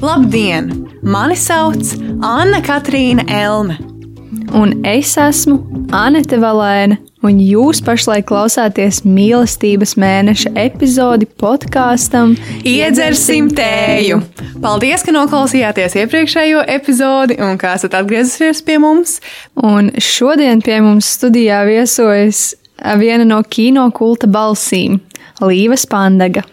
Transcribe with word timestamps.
Labdien! 0.00 0.70
Mani 1.02 1.34
sauc 1.36 1.90
Anna 2.24 2.62
Katrīna 2.64 3.26
Elme. 3.28 3.74
Un 4.56 4.70
es 4.88 5.10
esmu 5.20 5.58
Anete 5.92 6.38
Valēna, 6.40 6.96
un 7.20 7.36
jūs 7.44 7.82
pašlaik 7.84 8.24
klausāties 8.30 9.02
mīlestības 9.04 9.92
mēneša 10.00 10.54
epizodi 10.62 11.28
podkāstam 11.42 12.32
Iedzersim 12.64 13.50
tēju! 13.58 14.22
Paldies, 14.64 15.04
ka 15.04 15.12
noklausījāties 15.12 15.98
iepriekšējo 16.00 16.62
epizodi 16.78 17.36
un 17.44 17.60
kā 17.60 17.74
esat 17.76 17.98
atgriezusies 18.00 18.64
pie 18.64 18.78
mums. 18.80 19.18
Un 19.60 19.92
šodien 20.00 20.64
pie 20.64 20.78
mums 20.80 21.10
studijā 21.18 21.60
viesojas 21.68 22.54
viena 22.96 23.28
no 23.28 23.42
kino 23.44 23.84
kulta 23.92 24.30
balsīm- 24.32 24.96
Līva 25.44 25.76
Spandaga. 25.76 26.46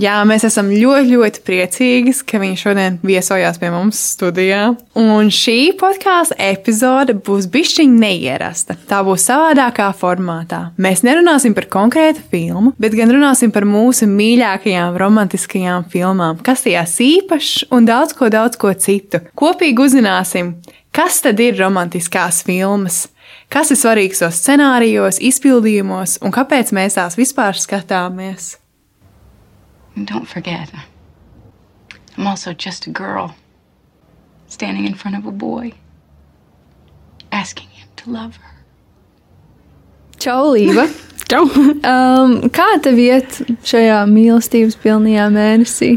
Jā, 0.00 0.22
mēs 0.24 0.46
esam 0.48 0.70
ļoti, 0.72 1.10
ļoti 1.12 1.42
priecīgi, 1.44 2.14
ka 2.24 2.38
viņš 2.40 2.60
šodien 2.64 2.94
viesojās 3.04 3.58
pie 3.60 3.68
mums 3.74 3.98
studijā. 4.14 4.62
Un 4.96 5.28
šī 5.32 5.74
podkāstu 5.80 6.38
epizode 6.40 7.12
būs 7.26 7.50
bišķiņa 7.52 8.00
neierasta. 8.00 8.78
Tā 8.88 9.02
būs 9.04 9.26
savādākā 9.28 9.90
formātā. 9.98 10.62
Mēs 10.80 11.04
nerunāsim 11.04 11.52
par 11.56 11.68
konkrētu 11.72 12.24
filmu, 12.32 12.72
bet 12.80 12.96
gan 12.96 13.12
runāsim 13.12 13.52
par 13.52 13.68
mūsu 13.68 14.08
mīļākajām 14.08 14.96
romantiskajām 15.02 15.84
filmām, 15.92 16.40
kas 16.44 16.64
tajās 16.64 16.96
īpašs 17.04 17.68
un 17.76 17.88
daudz 17.88 18.16
ko, 18.16 18.32
daudz 18.32 18.56
ko 18.56 18.72
citu. 18.72 19.20
Kopīgi 19.36 19.84
uzzināsim, 19.90 20.54
kas 20.96 21.20
tad 21.26 21.40
ir 21.44 21.60
romantiskās 21.60 22.40
filmas. 22.48 23.10
Kas 23.52 23.68
ir 23.68 23.76
svarīgs 23.76 24.24
tos 24.24 24.40
scenārijos, 24.40 25.20
izpildījumos 25.20 26.16
un 26.24 26.32
kāpēc 26.32 26.72
mēs 26.72 26.96
tās 26.96 27.20
vispār 27.20 27.60
skatāmies? 27.60 28.54
And 29.96 30.06
don't 30.06 30.26
forget, 30.26 30.72
I'm 32.16 32.26
also 32.26 32.52
just 32.52 32.86
a 32.86 32.90
girl 32.90 33.34
standing 34.48 34.86
in 34.86 34.94
front 34.94 35.16
of 35.16 35.26
a 35.26 35.32
boy, 35.32 35.72
asking 37.30 37.68
him 37.68 37.88
to 37.96 38.10
love 38.10 38.36
her. 38.36 38.52
Čau, 40.18 40.54
Līva! 40.54 40.86
Čau! 41.30 41.44
Um, 41.44 42.36
kā 42.52 42.68
tev 42.84 42.98
iet 43.00 43.40
šajā 43.66 44.02
mīlestības 44.08 44.76
pilnajā 44.80 45.28
mēnesī? 45.32 45.92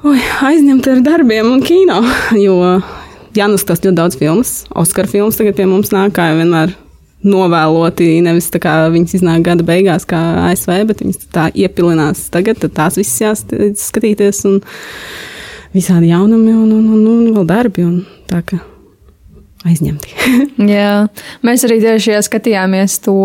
Oi, 0.00 0.18
aizņemta 0.48 0.96
ar 0.96 1.02
darbiem 1.04 1.50
un 1.52 1.64
kino, 1.64 2.00
jo 2.40 2.56
Jānis 3.36 3.66
tas 3.68 3.82
ļoti 3.84 3.96
daudz 3.98 4.16
filmas. 4.20 4.54
Oskara 4.72 5.10
filmas 5.10 5.36
tagad 5.38 5.58
pie 5.60 5.68
mums 5.68 5.92
nāk, 5.94 6.16
kā 6.16 6.30
jau 6.30 6.38
vienmēr 6.40 6.72
novēloti. 7.26 8.12
Nevis 8.24 8.50
tā 8.52 8.60
kā 8.62 8.74
viņas 8.92 9.18
iznāk 9.20 9.44
gada 9.48 9.66
beigās, 9.66 10.06
kā 10.08 10.20
ASV, 10.48 10.72
bet 10.88 11.02
viņas 11.04 11.28
tā 11.34 11.48
iepilinās 11.52 12.28
tagad, 12.32 12.60
tad 12.62 12.74
tās 12.76 12.98
visas 13.00 13.20
jāskatīties 13.24 14.44
un 14.48 14.60
visādi 15.76 16.10
jaunumi 16.12 16.54
un, 16.56 16.70
un, 16.78 16.86
un, 16.96 17.02
un 17.12 17.34
vēl 17.36 17.48
darbi. 17.48 17.84
Un 17.86 18.00
tā 18.30 18.42
kā 18.46 18.60
aizņemti. 19.68 20.14
Jā, 20.74 20.94
mēs 21.46 21.66
arī 21.68 21.82
tieši 21.84 22.22
skatījāmies 22.26 23.00
to, 23.04 23.18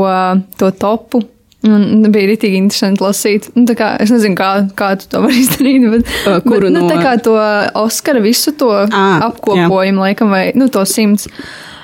to 0.59 0.73
topu. 0.75 1.23
Un 1.65 2.03
bija 2.13 2.27
rītīgi 2.29 2.59
interesanti 2.61 3.01
lasīt. 3.01 3.47
Nu, 3.57 3.63
kā, 3.73 3.95
es 4.03 4.11
nezinu, 4.13 4.35
kā, 4.37 4.49
kā 4.77 4.91
tu 5.01 5.07
to 5.09 5.23
vari 5.23 5.39
izdarīt. 5.45 5.87
Bet, 5.95 6.11
Kuru 6.43 6.67
bet, 6.67 6.75
nu, 6.75 6.83
no- 6.83 6.91
tā 6.91 6.99
kā 7.01 7.15
to 7.25 7.33
Oskara 7.81 8.21
visu 8.21 8.53
to 8.59 8.69
Ā, 8.83 9.05
apkopojumu, 9.31 10.03
laikam, 10.03 10.29
vai 10.35 10.51
nu, 10.53 10.67
to 10.69 10.83
simts. 10.85 11.25
Uh, 11.25 11.74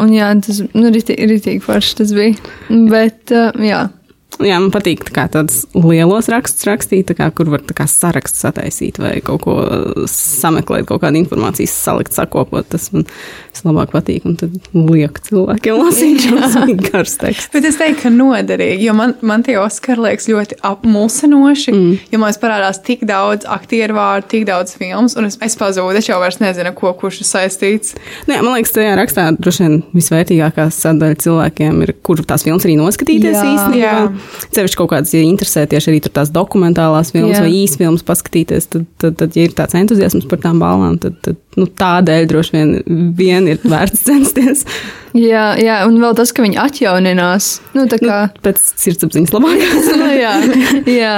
un 0.00 0.14
jā, 0.14 0.30
tas 0.44 0.62
nu, 0.72 0.88
rītīgi, 0.94 1.28
rītīgi 1.28 1.62
forši 1.64 1.98
tas 2.00 2.14
bija. 2.16 2.54
Bet, 2.90 3.28
uh, 3.34 3.52
jā. 3.60 3.86
Jā, 4.42 4.56
man 4.58 4.72
patīk 4.74 5.04
tā 5.06 5.12
kā 5.14 5.24
tādus 5.30 5.62
lielos 5.76 6.26
rakstus 6.32 6.66
rakstīt, 6.66 7.12
kā, 7.14 7.28
kur 7.36 7.52
var 7.52 7.62
kā 7.76 7.86
saraksts 7.90 8.42
sataisīt 8.42 8.98
vai 8.98 9.12
kaut 9.24 9.44
ko 9.44 9.54
sameklēt, 10.10 10.88
kaut 10.88 11.04
kādu 11.04 11.20
informāciju 11.20 11.70
salikt, 11.70 12.16
sakopot. 12.16 12.66
Tas 12.72 12.90
man 12.94 13.06
vislabāk 13.54 13.92
patīk. 13.94 14.26
Un 14.26 14.38
tad 14.40 14.56
liek 14.74 15.20
cilvēkiem 15.28 15.78
lasīt 15.78 16.24
šos 16.26 16.56
garus 16.88 17.16
tekstus. 17.20 17.50
Bet 17.54 17.68
es 17.68 17.78
teiktu, 17.78 18.02
ka 18.04 18.12
noderīgi, 18.14 18.88
jo 18.88 18.96
man, 18.98 19.14
man 19.22 19.44
tie 19.46 19.56
Oskari 19.62 20.02
liekas 20.08 20.26
ļoti 20.30 20.58
apmulsinoši. 20.66 21.74
Mm. 21.74 21.94
Jo 22.12 22.22
man 22.22 22.34
parādās 22.42 22.82
tik 22.84 23.06
daudz 23.06 23.46
aktieru 23.46 23.98
vārdu, 23.98 24.28
tik 24.34 24.48
daudz 24.50 24.74
filmu, 24.80 25.06
un 25.20 25.30
es, 25.30 25.38
es 25.44 25.58
pazūdu. 25.60 26.00
Es 26.00 26.10
jau 26.10 26.18
vairs 26.22 26.40
nezinu, 26.42 26.74
ko 26.76 26.90
kurš 26.98 27.22
ir 27.22 27.30
saistīts. 27.30 27.94
Nē, 28.26 28.40
man 28.40 28.56
liekas, 28.56 28.74
tajā 28.74 28.96
rakstā 28.98 29.28
droši 29.38 29.66
vien 29.66 29.78
visvērtīgākā 29.94 30.66
sadaļa 30.74 31.20
cilvēkiem 31.22 31.82
ir, 31.86 31.94
kur 32.04 32.24
tās 32.26 32.46
filmas 32.46 32.66
arī 32.66 32.76
noskatīties 32.80 33.38
īstenībā. 33.38 33.94
Cevišķi 34.54 34.78
kaut 34.80 34.90
kādas, 34.92 35.14
ja 35.14 35.22
interesē 35.24 35.64
tieši 35.70 35.92
arī 35.92 36.00
tās 36.06 36.32
dokumentālās 36.34 37.12
filmas 37.14 37.38
Jā. 37.38 37.44
vai 37.46 37.52
īsas 37.62 37.80
filmas 37.80 38.04
paskatīties, 38.06 38.68
tad, 38.72 38.84
tad, 39.02 39.16
tad, 39.20 39.38
ja 39.38 39.46
ir 39.46 39.54
tāds 39.56 39.76
entuziasms 39.78 40.28
par 40.30 40.42
tām 40.44 40.60
balvām, 40.62 40.98
tad, 41.02 41.16
tad 41.24 41.40
nu, 41.58 41.66
tādēļ 41.80 42.28
droši 42.30 42.54
vien, 42.56 42.74
vien 43.18 43.48
ir 43.50 43.62
vērts 43.64 44.04
censties. 44.08 44.64
Jā, 45.14 45.52
jā, 45.62 45.76
un 45.86 46.00
vēl 46.02 46.16
tas, 46.18 46.32
ka 46.34 46.42
viņi 46.42 46.58
atjauninās. 46.58 47.50
Nu, 47.76 47.84
tā 47.90 48.00
kā, 48.02 48.22
Nu, 48.34 48.42
pēc 48.42 48.62
sirdsapziņas 48.82 49.34
labākās. 49.34 49.90
nu, 50.00 50.08
jā, 50.24 50.32
jā, 50.90 51.14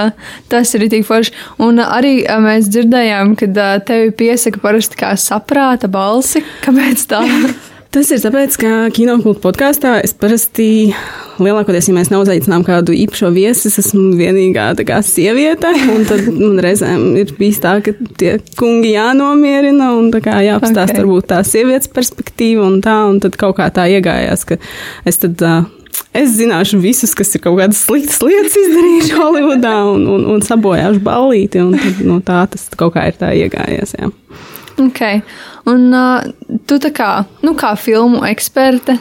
tas 0.53 0.75
ir 0.77 0.88
tik 0.93 1.06
forši. 1.09 1.33
Un 1.65 1.81
arī 1.84 2.19
mēs 2.44 2.69
dzirdējām, 2.73 3.37
ka 3.41 3.71
tevi 3.88 4.12
piesaka 4.17 4.61
parasti 4.65 5.00
kā 5.00 5.15
saprāta 5.21 5.88
balsi. 5.88 6.44
Kāpēc 6.67 7.09
tā? 7.12 7.25
Tas 7.97 8.11
ir 8.12 8.19
tāpēc, 8.21 8.57
ka 8.61 8.71
kinokultūra 8.93 9.41
podkāstā 9.41 9.95
es 10.05 10.12
parasti 10.21 10.67
lielākoties, 11.41 11.87
ja 11.89 11.95
mēs 11.97 12.11
neuzaicinām 12.12 12.61
kādu 12.67 12.93
īpašo 12.93 13.31
viesi, 13.33 13.71
es 13.71 13.79
esmu 13.81 14.11
vienīgā 14.19 14.67
kā 14.84 14.99
sieviete. 15.01 15.71
un 15.95 16.05
Tad 16.05 16.27
man 16.29 16.61
reizēm 16.61 17.06
ir 17.17 17.33
bijis 17.39 17.62
tā, 17.65 17.79
ka 17.81 17.95
tie 18.21 18.35
kungi 18.61 18.91
jānomierina 18.93 19.95
un 19.97 20.11
tā 20.12 20.21
kā 20.27 20.43
jāapstāsta 20.45 20.85
Ok. 20.85 20.93
okay. 20.93 21.01
varbūt 21.06 21.29
tā 21.33 21.41
sievietes 21.49 21.89
perspektīva 21.97 22.69
un 22.69 22.83
tā, 22.85 22.99
un 23.09 23.17
tad 23.25 23.41
kaut 23.41 23.56
kā 23.62 23.71
tā 23.73 23.89
iegājās, 23.97 24.45
ka 24.45 24.61
es 25.09 25.25
tad. 25.25 25.41
Uh, 25.41 25.73
Es 26.17 26.35
zināšu 26.37 26.79
visus, 26.81 27.15
kas 27.17 27.31
ir 27.37 27.43
kaut 27.45 27.56
kādas 27.59 27.79
sliktas 27.85 28.19
lietas 28.25 28.55
izdarījuši 28.56 29.17
Holivudā 29.17 29.73
un, 29.89 30.05
un, 30.12 30.27
un 30.33 30.43
sabojājuši 30.45 31.01
ballīti. 31.05 31.61
Un 31.65 31.77
tad, 31.81 32.03
no 32.09 32.19
tā 32.25 32.43
tas 32.53 32.69
kaut 32.77 32.95
kā 32.95 33.06
ir 33.09 33.17
tā 33.21 33.33
iegājies. 33.37 33.97
Jā. 33.97 34.11
Okay. 34.76 35.22
Un 35.66 35.88
uh, 35.97 36.26
tu 36.69 36.76
tā 36.82 36.92
kā, 36.94 37.10
nu, 37.47 37.54
kā 37.59 37.72
filmu 37.81 38.20
eksperte, 38.28 38.98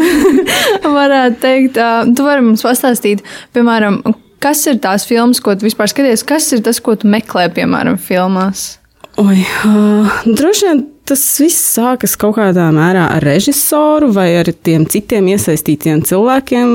varētu 0.98 1.38
teikt, 1.40 1.78
uh, 1.78 2.02
tu 2.16 2.26
vari 2.26 2.44
mums 2.44 2.64
pastāstīt, 2.66 3.22
piemēram, 3.54 4.00
kas 4.42 4.64
ir 4.66 4.80
tās 4.82 5.06
filmas, 5.08 5.40
ko 5.44 5.54
tu 5.54 5.68
vispār 5.68 5.92
skaties, 5.92 6.26
kas 6.26 6.50
ir 6.56 6.64
tas, 6.66 6.82
ko 6.82 6.96
tu 6.98 7.10
meklē, 7.10 7.46
piemēram, 7.54 8.00
filmās? 8.02 8.80
Oi, 9.20 9.40
uh, 9.68 10.20
droši 10.26 10.66
vien 10.68 10.82
tas 11.10 11.22
viss 11.42 11.72
sākas 11.74 12.14
kaut 12.18 12.36
kādā 12.38 12.68
mērā 12.74 13.08
ar 13.16 13.24
režisoru 13.26 14.12
vai 14.14 14.28
ar 14.38 14.50
tiem 14.54 14.84
citiem 14.90 15.32
iesaistītiem 15.32 16.04
cilvēkiem. 16.06 16.74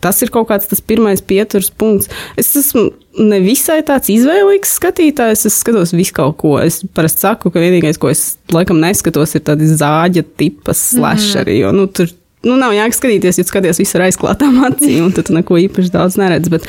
Tas 0.00 0.20
ir 0.24 0.32
kaut 0.32 0.48
kāds 0.48 0.68
tas 0.70 0.80
pirmais 0.80 1.20
pieturas 1.20 1.70
punkts. 1.70 2.10
Es 2.40 2.52
esmu 2.56 2.88
nevisai 3.20 3.80
tāds 3.86 4.10
izvēlīgs 4.12 4.76
skatītājs. 4.78 5.46
Es 5.48 5.58
skatos 5.60 5.94
visu 5.96 6.14
kaut 6.16 6.38
ko. 6.40 6.54
Es 6.62 6.80
parasti 6.96 7.26
saku, 7.26 7.52
ka 7.52 7.62
vienīgais, 7.62 8.00
ko 8.00 8.12
es 8.12 8.24
laikam 8.54 8.80
neskatos, 8.82 9.36
ir 9.36 9.44
tādi 9.46 9.68
zāģa 9.70 10.24
tipas 10.40 10.82
slasheri. 10.94 11.60
Jo, 11.60 11.74
nu, 11.76 11.88
tur 11.92 12.08
nu, 12.46 12.56
nav 12.56 12.72
jēga 12.72 12.96
skatīties, 12.96 13.38
tu 13.40 13.50
skaties 13.50 13.80
visu 13.82 13.98
ar 13.98 14.06
aizklātām 14.06 14.58
acīm, 14.68 15.04
un 15.08 15.14
tad 15.16 15.28
tu 15.28 15.36
neko 15.36 15.58
īpaši 15.66 15.92
daudz 15.92 16.16
neredz. 16.20 16.48
Bet, 16.52 16.66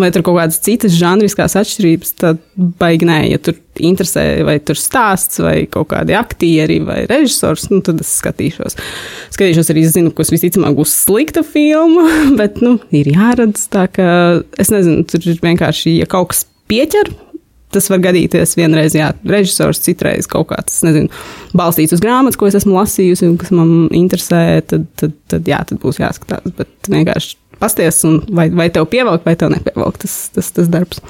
vai 0.00 0.10
tur 0.12 0.24
kaut 0.26 0.38
kādas 0.38 0.60
citas 0.64 0.96
žanriskās 0.98 1.56
atšķirības, 1.60 2.14
tad 2.20 2.40
baigi 2.80 3.08
nē, 3.08 3.18
ja 3.30 3.40
tur 3.42 3.56
interesē, 3.80 4.24
vai 4.46 4.58
tur 4.62 4.78
stāsts, 4.78 5.40
vai 5.42 5.56
kaut 5.70 5.88
kādi 5.94 6.16
aktieri, 6.18 6.80
vai 6.84 7.02
režisors, 7.10 7.68
nu, 7.72 7.80
tad 7.84 8.02
es 8.04 8.12
skatīšos. 8.20 8.78
Skatīšos 9.34 9.72
arī, 9.72 9.86
zinu, 9.88 10.14
kas 10.14 10.32
visticamāk 10.34 10.76
būs 10.78 10.96
slikta 11.06 11.44
filma, 11.46 12.08
bet, 12.40 12.60
nu, 12.64 12.76
ir 12.94 13.12
jāredz. 13.14 13.68
Tā 13.72 13.88
kā 13.92 14.08
es 14.60 14.74
nezinu, 14.74 15.06
tur 15.08 15.24
ir 15.24 15.40
vienkārši, 15.44 15.98
ja 16.02 16.10
kaut 16.10 16.34
kas 16.34 16.44
pieķer. 16.70 17.14
Tas 17.74 17.90
var 17.90 18.02
gadīties 18.04 18.56
vienreiz, 18.58 18.94
jā, 18.94 19.10
režisors, 19.28 19.82
citreiz 19.82 20.28
kaut 20.30 20.48
kāds, 20.52 20.80
nezinu, 20.86 21.10
balstīts 21.56 21.96
uz 21.96 22.02
grāmatas, 22.04 22.38
ko 22.38 22.46
es 22.46 22.58
esmu 22.60 22.76
lasījusi, 22.78 23.28
un 23.32 23.38
kas 23.40 23.50
man 23.54 23.72
interesē, 23.94 24.62
tad, 24.70 24.86
tad, 25.00 25.16
tad 25.32 25.50
jā, 25.50 25.60
tad 25.68 25.82
būs 25.82 25.98
jāskatās. 26.02 26.54
Bet 26.54 26.90
vienkārši 26.92 27.36
pasties, 27.58 28.02
un 28.08 28.20
vai, 28.30 28.48
vai 28.54 28.70
tev 28.70 28.88
pievelk, 28.92 29.24
vai 29.26 29.36
tev 29.38 29.52
nepievelk 29.54 30.02
tas, 30.04 30.18
tas, 30.34 30.50
tas 30.54 30.70
darbs. 30.70 31.02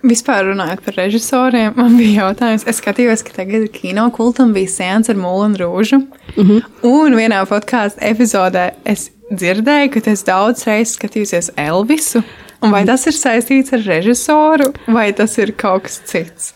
Vispār 0.00 0.46
runājot 0.48 0.80
par 0.84 0.96
režisoriem, 0.96 1.74
man 1.76 1.96
bija 1.98 2.24
jautājums. 2.24 2.64
Es 2.70 2.78
skatījos, 2.80 3.20
ka 3.26 3.34
tagad 3.42 3.66
kino 3.74 4.06
kultam 4.16 4.54
bija 4.56 4.72
sēns 4.72 5.12
ar 5.12 5.18
Mūlu 5.20 5.50
un 5.50 5.56
Rūžu. 5.60 5.98
Mm 6.36 6.46
-hmm. 6.46 6.62
Un 6.88 7.16
vienā 7.18 7.42
podkāstu 7.48 8.00
epizodē 8.00 8.70
es 8.84 9.10
dzirdēju, 9.30 9.90
ka 9.92 10.00
tas 10.00 10.24
daudz 10.24 10.64
reizes 10.66 10.96
skatījusies 10.96 11.50
Elvisu. 11.56 12.22
Un 12.60 12.74
vai 12.74 12.82
tas 12.88 13.06
ir 13.08 13.16
saistīts 13.16 13.72
ar 13.76 13.84
režisoru, 13.86 14.70
vai 14.92 15.10
tas 15.16 15.36
ir 15.40 15.54
kaut 15.56 15.86
kas 15.86 16.00
cits? 16.08 16.52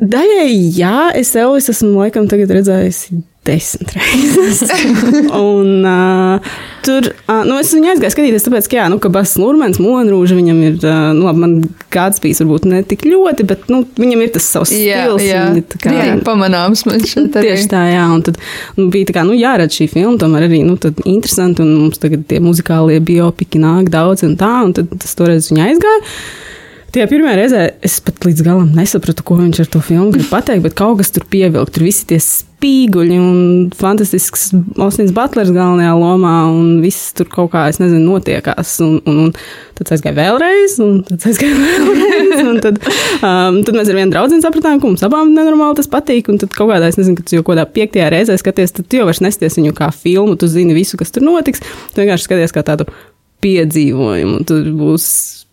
Daļai, 0.00 0.52
jā, 0.72 1.10
es 1.18 1.34
Elvis 1.36 1.68
esmu 1.72 1.92
laikam 1.98 2.28
tagad 2.30 2.52
redzējusi 2.56 3.18
desmit 3.44 3.92
reizes. 3.96 4.62
un, 5.36 5.84
uh, 5.84 6.54
tur 6.86 7.06
uh, 7.12 7.42
nu, 7.48 7.56
es 7.60 7.70
viņu 7.74 7.90
aizgāju 7.92 8.12
skatīties, 8.14 8.44
tāpēc, 8.46 8.66
ka, 8.70 8.76
jā, 8.80 8.86
nu, 8.92 8.98
ka 9.02 9.10
Bass 9.12 9.36
Lurmans, 9.40 9.78
Monrūža, 9.82 10.36
viņam 10.38 10.60
ir, 10.68 10.76
uh, 10.82 11.10
nu, 11.16 11.26
labi, 11.28 11.42
man 11.44 11.54
kāds 11.94 12.20
bijis 12.22 12.42
varbūt 12.42 12.66
ne 12.70 12.80
tik 12.86 13.04
ļoti, 13.08 13.46
bet, 13.50 13.64
nu, 13.72 13.82
viņam 13.98 14.24
ir 14.26 14.32
tas 14.36 14.48
savs 14.54 14.72
Jā, 14.74 15.04
stils. 15.08 15.24
jā. 15.28 15.42
tā 15.74 15.80
kā- 15.84 15.94
Jā, 15.96 16.18
pamanāms 16.26 16.84
man 16.88 17.00
šeit 17.04 17.36
arī. 17.40 17.52
Tieši 17.54 17.70
tā, 17.72 17.82
jā, 17.94 18.04
un 18.14 18.22
tad 18.28 18.38
nu, 18.76 18.88
bija 18.92 19.10
tā 19.10 19.16
kā, 19.18 19.24
nu, 19.28 19.36
jāredz 19.38 19.76
šī 19.80 19.88
filma, 19.94 20.16
tomēr 20.20 20.48
arī, 20.48 20.62
nu, 20.66 20.76
tad 20.80 21.00
interesanti, 21.04 21.62
un 21.64 21.74
mums 21.86 21.98
tagad 22.02 22.26
tie 22.30 22.38
muzikālie 22.44 23.00
biopiki 23.00 23.60
nāk 23.62 23.90
daudz 23.92 24.24
un 24.28 24.36
tā, 24.40 24.52
un 24.68 24.72
tad 24.76 24.88
tas 25.00 25.14
toreiz 25.18 25.50
viņa 25.52 25.70
aizgāja. 25.70 26.04
Tajā 26.90 27.06
pirmajā 27.06 27.36
reizē 27.38 27.58
es 27.86 28.00
pat 28.02 28.16
līdz 28.26 28.40
galam 28.42 28.70
nesapratu, 28.74 29.22
ko 29.22 29.36
viņš 29.38 29.60
ar 29.62 29.68
to 29.70 29.78
filmu 29.86 30.08
grib 30.10 30.26
pateikt, 30.26 30.64
bet 30.64 30.74
kaut 30.74 30.96
kas 30.98 31.12
tur 31.14 31.22
pievilka. 31.30 31.70
Tur 31.76 31.84
visi 31.86 32.02
tie 32.10 32.18
spīguļi 32.60 33.16
un 33.16 33.36
fantastisks 33.76 34.50
Ostins 34.80 35.14
Butlers 35.16 35.50
galvenajā 35.54 35.94
lomā, 35.96 36.34
un 36.52 36.80
viss 36.84 37.14
tur 37.16 37.28
kaut 37.32 37.52
kā, 37.54 37.64
es 37.70 37.80
nezinu, 37.80 38.02
notiekās. 38.04 38.74
Un, 38.84 38.98
un, 39.08 39.20
un 39.24 39.32
tad 39.78 39.86
es 39.86 39.96
aizgāju 39.96 40.18
vēlreiz, 40.18 40.76
un 40.84 41.00
tad 41.08 41.16
es 41.16 41.30
aizgāju 41.32 41.56
vēlreiz. 41.64 42.44
Un 42.44 42.60
tad, 42.64 42.80
um, 43.24 43.60
tad 43.64 43.78
mēs 43.78 43.90
ar 43.90 43.98
vienu 44.00 44.12
draugu 44.12 44.40
sapratām, 44.44 44.80
ka 44.80 44.90
mums 44.90 45.04
abām 45.06 45.32
nenormāli 45.32 45.80
tas 45.80 45.88
patīk. 45.90 46.28
Un 46.32 46.40
tad 46.42 46.52
kaut 46.56 46.72
kādā, 46.72 46.92
es 46.92 47.00
nezinu, 47.00 47.16
kad 47.20 47.32
jau 47.32 47.44
kādā 47.46 47.64
piektajā 47.70 48.10
reizē 48.12 48.36
skaties, 48.40 48.76
tad 48.76 49.00
jau 49.00 49.08
vairs 49.08 49.22
nesties 49.24 49.56
viņu 49.60 49.76
kā 49.80 49.88
filmu, 49.94 50.36
tu 50.40 50.50
zini 50.50 50.76
visu, 50.76 51.00
kas 51.00 51.14
tur 51.14 51.24
notiks. 51.24 51.64
Tu 51.94 52.04
vienkārši 52.04 52.28
skaties 52.28 52.56
kā 52.56 52.66
tādu 52.66 52.90
piedzīvojumu. 53.40 54.42
Tur 54.48 54.68
būs 54.76 55.06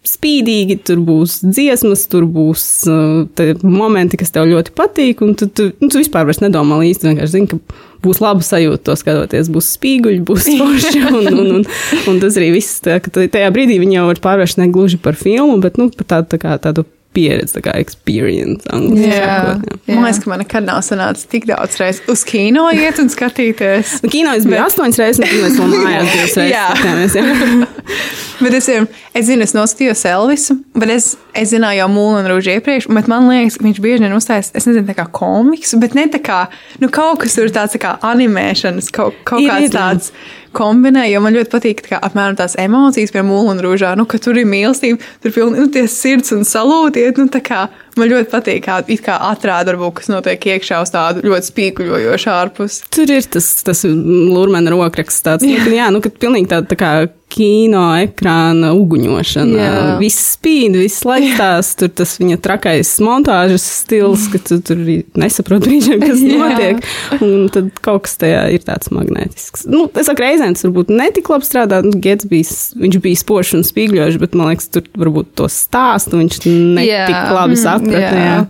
spīdīgi, 0.07 0.79
tur 0.87 1.01
būs 1.05 1.39
dziesmas, 1.45 2.05
tur 2.11 2.25
būs 2.31 2.63
uh, 2.89 3.61
momenti, 3.63 4.19
kas 4.19 4.33
tev 4.35 4.47
ļoti 4.49 4.73
patīk. 4.77 5.23
Un 5.25 5.35
tu, 5.37 5.49
tu, 5.51 5.69
nu, 5.81 5.91
tu 5.91 6.01
vispār 6.01 6.29
nedomā 6.43 6.79
līdzi. 6.81 7.01
Tu 7.03 7.09
vienkārši 7.11 7.33
zini, 7.35 7.49
ka 7.51 7.59
būs 8.05 8.21
laba 8.23 8.45
sajūta 8.45 8.89
to 8.89 8.97
skatoties. 8.99 9.51
Būs 9.53 9.71
spīguļi, 9.77 10.23
būs 10.27 10.49
forši. 10.59 11.05
Un, 11.11 11.31
un, 11.31 11.55
un, 11.59 11.65
un 12.11 12.21
tas 12.23 12.39
arī 12.39 12.51
viss. 12.57 12.81
Tā, 12.85 12.99
tajā 13.03 13.53
brīdī 13.53 13.79
viņi 13.83 13.99
jau 13.99 14.09
var 14.11 14.23
pārvērst 14.23 14.61
ne 14.61 14.69
gluži 14.73 15.01
par 15.01 15.19
filmu, 15.19 15.59
bet 15.63 15.79
nu, 15.81 15.91
par 15.93 16.11
tādu, 16.15 16.31
tā 16.35 16.41
kā, 16.41 16.57
tādu 16.63 16.87
pieredzi, 17.17 17.57
tā 17.57 17.65
kā 17.65 17.73
experience. 17.81 18.63
angliski 18.69 19.09
Jā. 19.09 19.25
sakot, 19.25 19.81
jā. 19.89 19.95
Man 19.97 20.05
liekas, 20.05 20.21
ka 20.23 20.29
man 20.35 20.43
nekad 20.45 20.69
nav 20.69 20.83
sanācis 20.85 21.25
tik 21.33 21.49
daudz 21.49 21.79
reizes 21.81 22.05
uz 22.13 22.23
kino 22.29 22.67
iet 22.77 23.01
un 23.01 23.09
skatīties. 23.09 23.97
Nu, 24.05 24.13
Kino 24.13 24.37
es 24.37 24.45
biju 24.45 24.61
astoņas 24.69 25.01
reizes, 25.01 25.19
un 25.19 25.27
tad 25.27 25.41
mēs 25.41 25.57
vēl 25.57 25.75
mājās 25.87 26.13
divas 26.13 26.37
reizes 26.37 26.53
Jā. 26.53 26.67
skatījāmies. 26.77 27.17
jā. 27.17 27.67
Bet 28.43 28.53
es, 28.53 28.67
ir- 28.69 28.85
es 29.17 29.25
zinu, 29.25 29.41
es 29.41 29.55
noskatījos 29.57 30.03
Elvisu, 30.05 30.59
bet 30.77 30.91
es, 30.93 31.07
es 31.33 31.49
zināju 31.49 31.79
jau 31.79 31.87
Mūlu 31.89 32.19
Rūžu 32.29 32.51
iepriekš, 32.53 32.85
bet 32.93 33.07
man 33.09 33.25
liekas, 33.31 33.55
ka 33.57 33.65
viņš 33.65 33.79
bieži 33.81 34.03
vien 34.05 34.13
uzstājas, 34.13 34.51
es 34.53 34.67
nezinu, 34.69 34.85
tā 34.85 34.93
kā 34.99 35.07
komiks, 35.09 35.73
bet 35.81 35.95
ne 35.97 36.03
tā 36.13 36.19
kā, 36.21 36.43
nu, 36.77 36.91
kaut 36.93 37.23
kas 37.23 37.33
tur 37.39 37.49
tāds 37.49 37.73
tā 37.73 37.81
kā 37.81 37.95
animēšanas, 38.05 38.91
kaut, 38.93 39.17
kaut 39.25 39.41
Ir, 39.41 39.49
kāds 39.49 39.65
ir, 39.65 39.73
jā. 39.73 39.79
tāds 39.79 40.11
kombinē, 40.57 41.05
jo 41.11 41.21
man 41.23 41.35
ļoti 41.37 41.51
patīk 41.53 41.83
tā 41.85 41.99
apmēram 42.03 42.37
tās 42.39 42.57
emocijas 42.59 43.13
pie 43.13 43.23
Mūlu 43.25 43.53
un 43.53 43.61
Rūžā, 43.63 43.93
nu, 43.99 44.07
ka 44.09 44.19
tur 44.21 44.39
ir 44.39 44.47
mīlestība, 44.49 45.01
tur 45.23 45.35
pilni, 45.35 45.61
nu, 45.61 45.69
tie 45.73 45.85
sirds 45.91 46.33
un 46.35 46.45
salūtiet, 46.47 47.21
nu, 47.21 47.27
tā 47.33 47.41
kā, 47.45 47.67
man 47.99 48.11
ļoti 48.11 48.31
patīk, 48.33 48.65
kā, 48.65 48.79
kā 49.05 49.19
atrāda 49.29 49.73
varbūt, 49.73 49.99
kas 49.99 50.11
notiek 50.13 50.49
iekšā 50.55 50.81
uz 50.83 50.93
tādu 50.93 51.25
ļoti 51.27 51.51
spīkuļojošu 51.51 52.33
ārpus. 52.33 52.81
Tur 52.93 53.13
ir 53.13 53.29
tas, 53.37 53.51
tas 53.67 53.85
lūrmena 53.87 54.73
rokraksts, 54.73 55.25
tāds, 55.25 55.47
nu, 55.49 55.57
ka, 55.61 55.73
jā, 55.77 55.91
nu, 55.93 56.03
ka 56.03 56.13
pilnīgi 56.13 56.51
tāda 56.55 56.73
tā 56.73 56.79
kā 56.79 56.93
kino 57.37 57.83
ekrāna 58.01 58.71
uguņošana. 58.73 59.57
Jā. 59.61 59.81
Viss 60.01 60.33
spīd, 60.33 60.73
viss 60.81 61.03
laikstās, 61.05 61.69
tur 61.77 61.91
tas 62.01 62.15
viņa 62.17 62.39
trakais 62.41 62.95
montāžas 63.05 63.65
stils, 63.83 64.25
ka 64.33 64.41
tu 64.41 64.57
tur 64.65 64.81
arī 64.81 64.95
nesaproti 65.21 65.69
brīžiem, 65.69 66.01
kas 66.01 66.23
Jā. 66.25 66.39
notiek. 66.41 66.81
Un 67.21 67.45
tad 67.53 67.69
kaut 67.85 68.07
kas 68.07 68.17
tajā 68.23 68.41
ir 68.57 68.65
tāds 68.65 68.89
magnētisks. 68.93 69.67
Nu, 69.69 69.85
es 69.93 70.09
saku, 70.09 70.25
reizēm 70.25 70.57
tas 70.57 70.65
varbūt 70.65 70.89
netik 70.97 71.29
labi 71.33 71.45
strādā. 71.47 71.83
Nu, 71.85 71.93
Gets 72.01 72.25
bija, 72.31 72.49
viņš 72.81 72.99
bija 73.05 73.21
spožs 73.21 73.53
un 73.59 73.65
spīgļošs, 73.67 74.17
bet 74.25 74.33
man 74.37 74.51
liekas, 74.53 74.71
tur 74.73 74.89
varbūt 74.97 75.33
to 75.37 75.45
stāstu 75.51 76.17
viņš 76.23 76.41
netik 76.49 76.89
Jā. 76.89 77.23
labi 77.37 77.53
Mm, 77.57 77.61
saprata. 77.61 78.01
jā. 78.01 78.27
jā. 78.33 78.43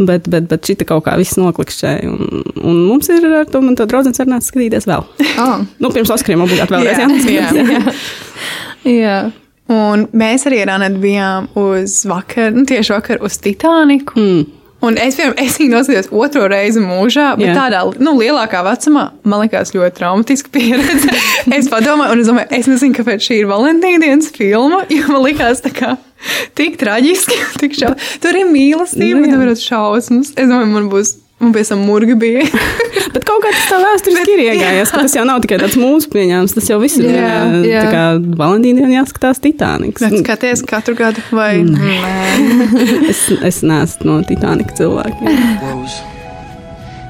Bet, 0.00 0.26
bet, 0.32 0.46
bet 0.48 0.64
šī 0.68 0.74
kaut 0.88 1.02
kā 1.06 1.14
viss 1.20 1.36
noklikšķēja. 1.40 2.08
Un, 2.08 2.42
un 2.60 2.76
mums 2.88 3.08
ir 3.12 3.24
ar 3.40 3.46
to 3.48 3.60
man 3.64 3.76
tā 3.76 3.84
draudzene 3.88 4.16
sarunāts 4.16 4.48
skatīties 4.52 4.86
vēl. 4.88 5.04
Oh, 5.40 5.62
Nu, 5.80 5.90
pirms 5.92 6.12
Oskariem 6.12 6.40
obligāti 6.44 6.72
vēlreiz. 6.72 7.00
Jā, 7.00 7.08
Jā, 7.32 7.48
jā. 7.52 7.94
jā. 9.02 9.18
Un 9.70 10.08
mēs 10.18 10.48
arī 10.50 10.64
ar 10.64 10.72
Anētu 10.80 10.98
bijām 11.02 11.50
uz 11.60 12.00
vakar, 12.10 12.50
nu, 12.56 12.64
tieši 12.66 12.96
vakar 12.96 13.20
uz 13.22 13.38
Titaniku. 13.42 14.18
Mm. 14.18 14.48
Un 14.80 14.96
es, 14.96 15.16
piemēram, 15.18 15.36
es 15.42 15.58
viņu 15.60 15.74
noskatījos 15.74 16.08
otro 16.16 16.46
reizi 16.48 16.80
mūžā, 16.80 17.34
bet 17.36 17.50
yeah. 17.50 17.58
tādā 17.58 17.82
nu, 18.00 18.14
lielākā 18.16 18.62
vecumā 18.64 19.10
man 19.28 19.42
liekas 19.42 19.74
ļoti 19.74 19.92
traumatiska 19.98 20.52
pieredze. 20.54 21.12
es 21.58 21.68
padomāju, 21.68 22.14
un 22.14 22.22
es 22.22 22.30
domāju, 22.30 22.48
es 22.56 22.70
nezinu, 22.70 22.96
kāpēc 22.96 23.26
šī 23.26 23.42
ir 23.42 23.50
Valentīna 23.50 24.00
dienas 24.06 24.30
filma, 24.32 24.80
jo 24.88 25.04
man 25.12 25.26
liekas, 25.26 25.60
tā 25.66 25.74
kā 25.76 25.92
tik 26.56 26.80
traģiski, 26.80 27.36
tik 27.60 27.76
šau. 27.76 27.92
Tur 28.24 28.40
ir 28.40 28.48
mīlestība, 28.48 29.20
Nu, 29.20 29.26
bet 29.26 29.36
tur 29.36 29.52
ir 29.52 29.60
šausmas. 29.60 30.32
Es 30.32 30.48
domāju, 30.48 30.72
man 30.72 30.88
būs, 30.92 31.12
man 31.40 31.54
pēc 31.56 31.72
tam 31.72 31.84
murga 31.88 32.14
bija. 32.20 32.44
Bet 33.14 33.24
kaut 33.26 33.42
kā 33.42 33.50
tas 33.54 33.66
tā 33.70 33.78
vēsturiski 33.82 34.34
ir 34.36 34.42
iegājies, 34.44 34.92
ka 34.92 35.00
tas 35.02 35.14
jau 35.16 35.24
nav 35.26 35.40
tikai 35.42 35.58
tāds 35.62 35.74
mūsu 35.80 36.10
pieņēmums, 36.12 36.54
tas 36.54 36.68
jau 36.70 36.76
viss 36.82 37.00
ir. 37.00 37.08
Jā, 37.16 37.40
Jā, 37.66 37.82
tā 37.82 37.94
kā 37.94 38.04
Valentīna 38.38 38.84
dienā 38.84 39.00
jāskatās 39.00 39.40
Titaniks. 39.42 40.04
Bet 40.04 40.20
skaties 40.22 40.62
katru 40.68 40.94
gadu 40.98 41.24
vai 41.34 41.64
nē. 41.66 41.96
Es, 43.10 43.24
es 43.42 43.60
neesmu 43.66 44.06
no 44.06 44.18
Titanika 44.28 44.76
cilvēkiem. 44.78 45.26
Rose, 45.64 45.98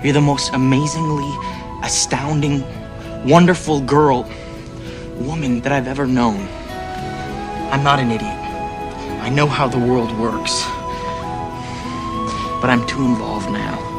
you're 0.04 0.16
the 0.16 0.24
most 0.24 0.54
amazingly 0.56 1.28
astounding, 1.84 2.62
wonderful 3.28 3.80
girl, 3.82 4.24
woman 5.20 5.60
that 5.60 5.72
I've 5.72 5.88
ever 5.88 6.06
known. 6.06 6.40
I'm 7.70 7.84
not 7.84 8.00
an 8.00 8.10
idiot. 8.10 8.40
I 9.20 9.28
know 9.28 9.46
how 9.46 9.68
the 9.68 9.78
world 9.78 10.16
works. 10.18 10.64
But 12.60 12.70
I'm 12.70 12.86
too 12.86 13.04
involved 13.04 13.50
now. 13.50 13.89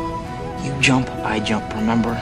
You 0.65 0.73
jump, 0.81 1.09
I 1.25 1.39
jump, 1.39 1.73
remember? 1.75 2.17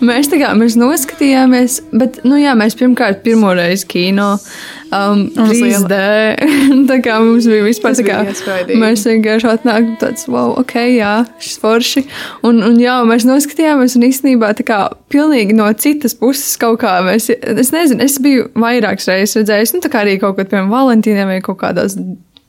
Mēs 0.00 0.30
tā 0.32 0.38
kā 0.40 0.54
mēs 0.56 0.72
noskatījāmies, 0.80 1.74
bet, 1.92 2.22
nu 2.24 2.38
jā, 2.40 2.54
mēs 2.56 2.76
pirmkārt 2.78 3.18
pirmo 3.26 3.50
reizi 3.56 3.84
kino. 3.90 4.36
Um, 4.86 5.26
Mums 5.36 5.58
3D. 5.58 5.98
tā 6.90 6.96
kā 7.04 7.18
mums 7.20 7.44
bija 7.50 7.64
vispār 7.66 7.92
Tas 7.92 8.00
tā 8.00 8.06
kā. 8.06 8.20
bija 8.22 8.32
iespaidīgi. 8.32 8.78
Mēs 8.80 9.04
vienkārši 9.10 9.50
atnākām 9.50 9.96
tāds, 10.00 10.24
wow, 10.32 10.54
ok, 10.62 10.74
jā, 10.94 11.12
šis 11.42 11.58
forši. 11.60 12.04
Un, 12.46 12.62
un 12.64 12.78
jā, 12.80 12.94
mēs 13.08 13.26
noskatījāmies 13.28 13.98
un 13.98 14.06
īstenībā 14.08 14.54
tā 14.56 14.64
kā 14.68 14.80
pilnīgi 15.12 15.58
no 15.58 15.68
citas 15.76 16.16
puses 16.16 16.54
kaut 16.62 16.80
kā 16.84 16.96
mēs, 17.04 17.28
es 17.34 17.74
nezinu, 17.74 18.00
es 18.06 18.16
biju 18.22 18.48
vairākas 18.56 19.10
reizes 19.12 19.42
redzējis, 19.42 19.76
nu 19.76 19.84
tā 19.84 19.92
kā 19.92 20.06
arī 20.06 20.16
kaut 20.22 20.38
kad, 20.40 20.48
piemēram, 20.54 20.72
Valentīniem 20.72 21.34
vai 21.34 21.42
kaut 21.44 21.60
kādās 21.66 21.98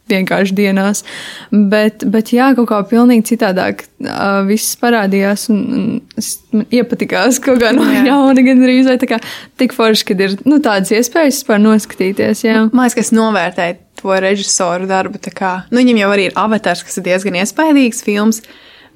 vienkārši 0.10 0.56
dienās. 0.58 1.04
Bet, 1.52 2.06
bet 2.08 2.34
jā, 2.36 2.52
kaut 2.58 2.70
kā 2.72 2.82
pilnīgi 2.90 3.34
citādāk 3.34 3.86
uh, 3.86 4.44
viss 4.48 4.78
parādījās 4.82 5.48
un, 5.54 5.64
un 5.78 5.88
es, 6.20 6.36
iepatikās 6.74 7.42
kaut 7.44 7.62
kā 7.64 7.74
no 7.76 7.88
jauna 8.10 8.46
gan 8.46 8.64
arī. 8.66 8.80
Tā 8.88 9.10
kā 9.10 9.20
tik 9.60 9.76
forši, 9.78 10.08
kad 10.12 10.24
ir 10.28 10.38
nu, 10.48 10.62
tādas 10.64 10.94
iespējas 10.96 11.42
vispār 11.42 11.62
noskatīties. 11.64 12.46
Jā. 12.48 12.64
Man 12.72 12.86
liekas, 12.88 12.98
ka 12.98 13.06
es 13.06 13.14
novērtēju 13.16 13.82
to 13.98 14.22
režisoru 14.22 14.90
darbu. 14.90 15.22
tā 15.22 15.34
Kā, 15.36 15.54
nu, 15.72 15.82
viņam 15.82 16.04
jau 16.04 16.14
arī 16.16 16.30
ir 16.30 16.40
avatars, 16.40 16.86
kas 16.86 17.00
ir 17.00 17.08
diezgan 17.10 17.42
iespaidīgs 17.42 18.04
films. 18.06 18.42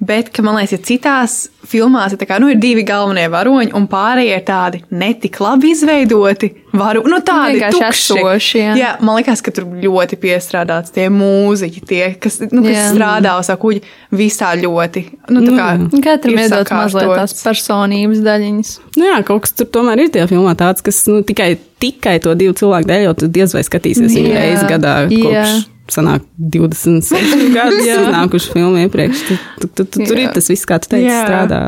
Bet, 0.02 0.32
ka, 0.34 0.42
man 0.42 0.56
liekas, 0.58 0.72
ja 0.74 0.82
citās 0.82 1.34
filmās 1.68 2.10
ir, 2.10 2.18
tā 2.18 2.26
kā, 2.26 2.40
nu, 2.42 2.48
ir 2.50 2.58
divi 2.58 2.82
galvenie 2.82 3.28
varoņi, 3.30 3.70
un 3.78 3.84
pārējie 3.86 4.34
ir 4.34 4.44
tādi 4.48 4.80
netik 4.90 5.38
labi 5.38 5.70
izveidoti. 5.70 6.48
Varu, 6.74 7.04
nu, 7.06 7.20
tādi 7.22 7.60
Vienkārši 7.60 7.84
tukši. 7.84 8.16
esoši, 8.18 8.58
jā. 8.58 8.72
jā, 8.80 8.90
man 9.04 9.20
liekas, 9.20 9.44
ka 9.46 9.54
tur 9.54 9.68
ļoti 9.78 10.18
piestrādāts 10.18 10.90
tie 10.94 11.06
mūziķi, 11.12 11.82
tie, 11.86 12.02
kas, 12.18 12.40
nu, 12.48 12.64
kas 12.64 12.74
Jā. 12.74 12.86
strādā 12.96 13.36
uz 13.38 13.50
kuģi, 13.62 13.82
visā 14.18 14.50
ļoti. 14.58 15.04
Nu, 15.30 15.44
tā 15.46 15.54
kā, 15.54 15.68
Katram 16.08 16.34
ir 16.34 16.46
iedod 16.48 16.72
mazliet 16.74 17.12
tās 17.20 17.36
personības 17.44 18.24
daļiņas. 18.26 18.72
Nu 18.98 19.06
jā, 19.06 19.20
kaut 19.28 19.44
kas 19.46 19.54
tur 19.60 19.68
tomēr 19.78 20.02
ir 20.02 20.10
tajā 20.16 20.32
filmā 20.32 20.56
tāds, 20.58 20.82
kas 20.82 20.98
nu, 21.12 21.20
tikai, 21.28 21.52
tikai 21.84 22.16
to 22.24 22.34
divu 22.40 22.56
cilvēku 22.58 22.90
dēļ, 22.90 23.04
jo 23.06 23.14
tu 23.22 23.30
diez 23.38 23.54
vai 23.54 23.62
skatīsies 23.68 24.16
viņu 24.16 24.34
reizi 24.34 24.66
gadā, 24.72 24.96
kopš 25.12 25.62
sanāk 25.90 26.26
26 26.38 27.48
gadus 27.56 27.86
Jā. 27.86 27.98
iznākuši 28.04 28.52
filmu 28.54 28.84
iepriekš. 28.84 29.24
Tu, 29.28 29.38
tu, 29.62 29.70
tu, 29.72 29.86
tu, 29.86 30.04
tur 30.06 30.20
ir 30.20 30.30
tas 30.34 30.50
viss, 30.52 30.66
kā 30.68 30.78
tu 30.82 30.92
teici, 30.94 31.08
Jā. 31.10 31.24
strādā 31.26 31.62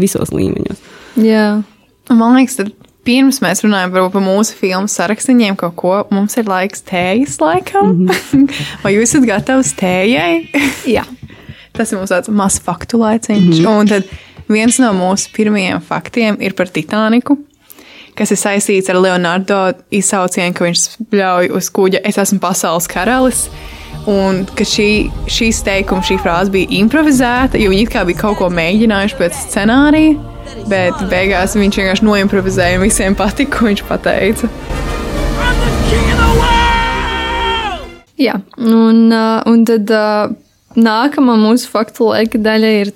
visos 0.00 0.32
līmeņos. 0.34 0.82
Jā. 1.24 1.46
Man 2.12 2.36
liekas, 2.36 2.58
tad 2.60 2.74
pirms 3.06 3.40
mēs 3.42 3.62
runājam 3.64 3.94
par, 3.94 4.08
par 4.14 4.24
mūsu 4.24 4.56
filmu 4.58 4.90
sarakstiem, 4.90 5.56
kaut 5.58 5.76
ko 5.78 5.94
mums 6.14 6.36
ir 6.38 6.48
laiks 6.50 6.84
tējas 6.86 7.38
laikam. 7.42 8.06
Vai 8.82 8.96
jūs 8.96 9.12
esat 9.14 9.26
gatavs 9.28 9.72
tējai? 9.78 10.46
Jā. 10.96 11.06
Tas 11.76 11.92
ir 11.92 12.00
mums 12.00 12.12
tāds 12.12 12.32
mazs 12.32 12.62
faktu 12.64 13.00
laiciņš. 13.02 13.60
Un 13.68 13.90
tad 13.90 14.08
viens 14.50 14.78
no 14.82 14.92
mūsu 14.96 15.32
pirmajiem 15.34 15.82
faktiem 15.84 16.38
ir 16.44 16.56
par 16.58 16.70
Titaniku. 16.72 17.38
Kas 18.16 18.30
ir 18.32 18.38
saistīts 18.40 18.88
ar 18.88 18.96
Leonardo 18.96 19.58
izsaucienu, 19.92 20.54
ka 20.56 20.64
viņš 20.64 20.82
spļauj 20.86 21.50
uz 21.58 21.66
kuģa, 21.76 22.00
es 22.08 22.16
esmu 22.22 22.38
pasaules 22.40 22.88
karalis. 22.88 23.42
Un 24.08 24.44
ka 24.56 24.64
šī, 24.64 25.10
šīs 25.28 25.60
teikuma, 25.66 26.00
šī 26.06 26.16
frāze 26.22 26.52
bija 26.54 26.70
improvizēta, 26.78 27.58
jo 27.60 27.72
viņi 27.72 27.84
it 27.84 27.92
kā 27.92 28.06
bija 28.08 28.22
kaut 28.22 28.38
ko 28.40 28.48
mēģinājuši 28.54 29.18
pēc 29.18 29.36
scenārija. 29.42 30.16
Bet 30.70 31.02
beigās 31.10 31.58
viņš 31.58 31.80
vienkārši 31.82 32.06
noimprovizēja 32.06 32.78
un 32.78 32.86
visiem 32.86 33.18
patika, 33.18 33.58
ko 33.58 33.68
viņš 33.68 33.84
pateica. 33.90 34.48
Jā, 38.16 38.38
un, 38.56 39.02
uh, 39.12 39.44
un 39.50 39.66
tad 39.68 39.92
uh, 39.92 40.30
nākamā 40.76 41.36
mūsu 41.40 41.70
faktu 41.72 42.10
laika 42.12 42.40
daļa 42.42 42.72
ir 42.80 42.92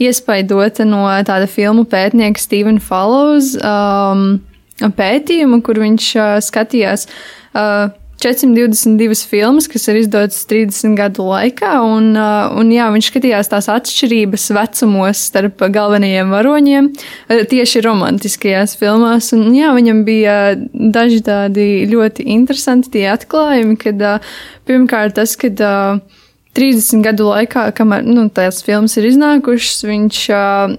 iespaidota 0.00 0.86
no 0.88 1.04
tāda 1.26 1.48
filmu 1.50 1.84
pētnieka 1.84 2.40
Stevena 2.40 2.80
Follows 2.80 3.56
um, 3.60 4.40
pētījuma, 4.80 5.60
kur 5.64 5.80
viņš 5.82 6.12
uh, 6.16 6.36
skatījās. 6.44 7.08
Uh, 7.50 7.90
422 8.20 9.24
filmas, 9.24 9.64
kas 9.70 9.86
ir 9.88 9.96
izdotas 10.02 10.42
30 10.48 10.92
gadu 10.98 11.24
laikā, 11.30 11.70
un, 11.88 12.10
uh, 12.12 12.50
un 12.60 12.68
jā, 12.72 12.90
viņš 12.92 13.08
skatījās 13.08 13.48
tās 13.48 13.70
atšķirības 13.72 14.44
vecumos 14.58 15.22
starp 15.30 15.64
galvenajiem 15.72 16.32
varoņiem, 16.34 16.90
uh, 16.92 17.42
tieši 17.48 17.80
romantiskajās 17.86 18.76
filmās. 18.80 19.32
Un, 19.36 19.48
jā, 19.56 19.72
viņam 19.76 20.04
bija 20.04 20.36
daži 20.72 21.22
tādi 21.24 21.68
ļoti 21.90 22.28
interesanti 22.36 22.92
tie 22.98 23.06
atklājumi, 23.14 23.78
kad 23.80 24.04
uh, 24.04 24.32
pirmkārt 24.68 25.16
tas, 25.16 25.32
kad 25.40 25.64
uh, 25.64 26.20
30 26.56 27.04
gadu 27.04 27.28
laikā, 27.28 27.68
kamēr 27.78 28.02
nu, 28.02 28.24
tās 28.34 28.58
filmas 28.66 28.96
ir 28.98 29.06
iznākušas, 29.06 29.84
viņš 29.86 30.20
uh, 30.34 30.72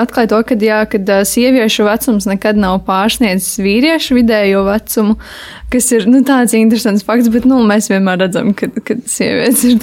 atklāja 0.00 0.30
to, 0.32 0.38
ka 0.48 0.56
jā, 0.56 0.78
kad, 0.88 1.10
uh, 1.12 1.24
sieviešu 1.28 1.84
vecums 1.84 2.24
nekad 2.30 2.56
nav 2.60 2.78
pārsniedzis 2.86 3.60
vīriešu 3.60 4.16
vidējo 4.16 4.62
vecumu, 4.64 5.18
kas 5.70 5.90
ir 5.92 6.06
nu, 6.08 6.22
tāds 6.24 6.54
interesants 6.56 7.04
fakts, 7.04 7.28
bet 7.32 7.44
nu, 7.48 7.58
mēs 7.68 7.90
vienmēr 7.92 8.22
redzam, 8.24 8.54
ka, 8.56 8.70
ka 8.80 8.96
sievietes 9.04 9.66
ir 9.68 9.76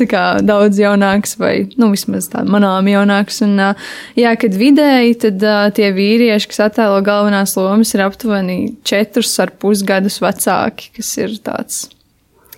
daudz 0.48 0.82
jaunākas 0.82 1.38
vai 1.38 1.54
nu, 1.78 1.92
vismaz 1.94 2.32
tā 2.34 2.42
manām 2.42 2.90
jaunākas. 2.90 3.44
Un, 3.46 3.54
uh, 3.62 3.92
jā, 4.18 4.32
kad 4.42 4.58
vidēji 4.58 5.20
tad 5.28 5.46
uh, 5.46 5.68
tie 5.70 5.92
vīrieši, 5.94 6.50
kas 6.50 6.64
attēlo 6.72 6.98
galvenās 7.06 7.54
lomas, 7.60 7.94
ir 7.94 8.08
aptuveni 8.08 8.58
4,5 8.90 9.86
gadus 9.86 10.18
vecāki, 10.26 10.90
kas 10.98 11.14
ir 11.22 11.38
tāds 11.46 11.86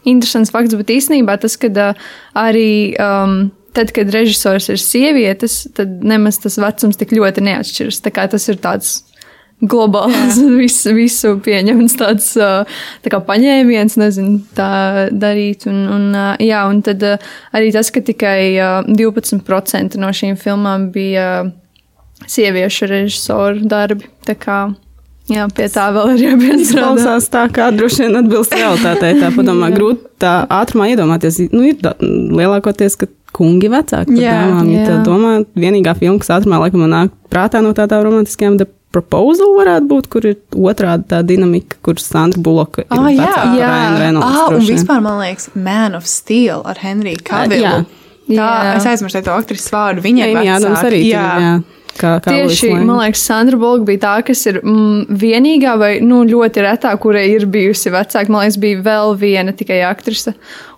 interesants 0.07 0.53
fakts, 0.53 0.77
bet 0.79 0.91
īstenībā 0.93 1.37
tas, 1.41 1.57
ka 1.59 1.91
arī 2.37 2.95
um, 3.01 3.49
tad, 3.75 3.93
kad 3.95 4.09
režisors 4.13 4.69
ir 4.71 4.81
sievietes, 4.81 5.61
tad 5.77 6.01
nemaz 6.05 6.39
tas 6.43 6.57
vecums 6.61 6.99
tik 6.99 7.13
ļoti 7.15 7.43
neatšķiras. 7.45 8.01
Tā 8.05 8.13
kā 8.13 8.27
tas 8.31 8.47
ir 8.51 8.59
tāds 8.61 8.99
globāls, 9.59 10.39
visu, 10.61 10.93
visu 10.95 11.35
pieņemts 11.43 11.97
tāds 11.99 12.31
tā 12.39 13.11
kā 13.11 13.21
paņēmiens, 13.27 13.97
nezinu, 13.99 14.41
tā 14.57 15.09
darīt. 15.11 15.67
Un, 15.69 15.81
un, 15.95 16.19
jā, 16.43 16.65
un 16.69 16.83
tad 16.85 17.05
arī 17.05 17.71
tas, 17.75 17.91
ka 17.93 18.03
tikai 18.05 18.85
12% 18.87 19.99
no 19.99 20.13
šīm 20.15 20.37
filmām 20.39 20.89
bija 20.95 21.49
sieviešu 22.27 22.89
režisoru 22.89 23.67
darbi. 23.69 24.09
Tā 24.27 24.35
kā 24.39 24.61
Jā, 25.29 25.45
pie 25.53 25.67
tā 25.69 25.85
vēl 25.93 26.15
ir 26.15 26.23
jāpiestrādā. 26.25 26.87
Klausās 26.87 27.27
tā, 27.29 27.43
kā 27.53 27.69
droši 27.75 28.05
vien 28.07 28.17
atbilst 28.23 28.55
realitātei. 28.57 29.11
Tā 29.21 29.29
padomā, 29.35 29.69
grūti 29.75 30.07
tā 30.21 30.33
ātrumā 30.49 30.87
iedomāties. 30.93 31.37
Nu, 31.53 31.61
ir 31.69 31.77
da, 31.83 31.93
lielākoties, 32.01 32.97
ka 32.97 33.07
kungi 33.37 33.69
vecāki 33.69 34.15
par 34.15 34.23
Jā, 34.23 34.33
dāmām. 34.41 34.71
Ja 34.73 34.81
jā. 34.81 34.87
tā 34.89 34.97
domā, 35.05 35.35
vienīgā 35.53 35.93
filma, 35.99 36.17
kas 36.23 36.31
ātrumā 36.39 36.57
laikam 36.63 36.81
man 36.85 36.93
nāk 36.95 37.13
prātā 37.29 37.61
no 37.61 37.75
tādām 37.77 38.03
romantiskajām, 38.07 38.57
The 38.57 38.67
Proposal 38.89 39.51
varētu 39.53 39.85
būt, 39.85 40.07
kur 40.09 40.25
ir 40.25 40.39
otrādi 40.57 41.05
tā 41.11 41.19
dinamika, 41.21 41.77
kur 41.85 41.99
Sandra 42.01 42.41
Bulloka 42.41 42.81
ir 42.81 42.87
Ah, 42.89 43.05
jā, 43.13 43.27
jā. 43.59 43.67
Reynolds. 44.01 44.25
Ah, 44.25 44.47
un 44.55 44.65
vispār 44.65 45.03
man 45.05 45.19
liekas, 45.21 45.51
Man 45.53 45.93
of 45.93 46.07
Steel 46.09 46.63
ar 46.65 46.81
Henriju 46.81 47.21
Kavilu. 47.21 47.61
jā. 47.61 47.75
Tā, 48.29 48.47
Jā. 48.65 48.73
es 48.77 48.85
aizmirsu 48.85 49.23
to 49.25 49.31
aktrises 49.33 49.69
vārdu. 49.73 50.01
Viņa 50.05 50.25
ir 50.29 50.37
Amy 50.37 50.49
Adams 50.53 50.79
vecāka. 50.79 50.89
arī. 50.89 51.03
Jā. 51.05 51.27
jā. 51.41 51.53
Kā, 51.97 52.15
kā 52.23 52.31
Tieši, 52.31 52.71
man 52.77 53.01
liekas, 53.01 53.23
Sandra 53.27 53.57
Bulga 53.59 53.87
bija 53.87 54.03
tā, 54.05 54.13
kas 54.27 54.45
ir 54.47 54.61
mm, 54.61 55.19
vienīgā 55.19 55.75
vai 55.79 55.91
nu, 56.05 56.21
ļoti 56.27 56.63
retā, 56.63 56.93
kurai 57.01 57.25
ir 57.33 57.47
bijusi 57.51 57.91
vecāka. 57.93 58.31
Man 58.31 58.45
liekas, 58.45 58.59
bija 58.61 58.81
vēl 58.85 59.15
viena 59.19 59.55
tikai 59.55 59.81
aktrise. 59.87 60.35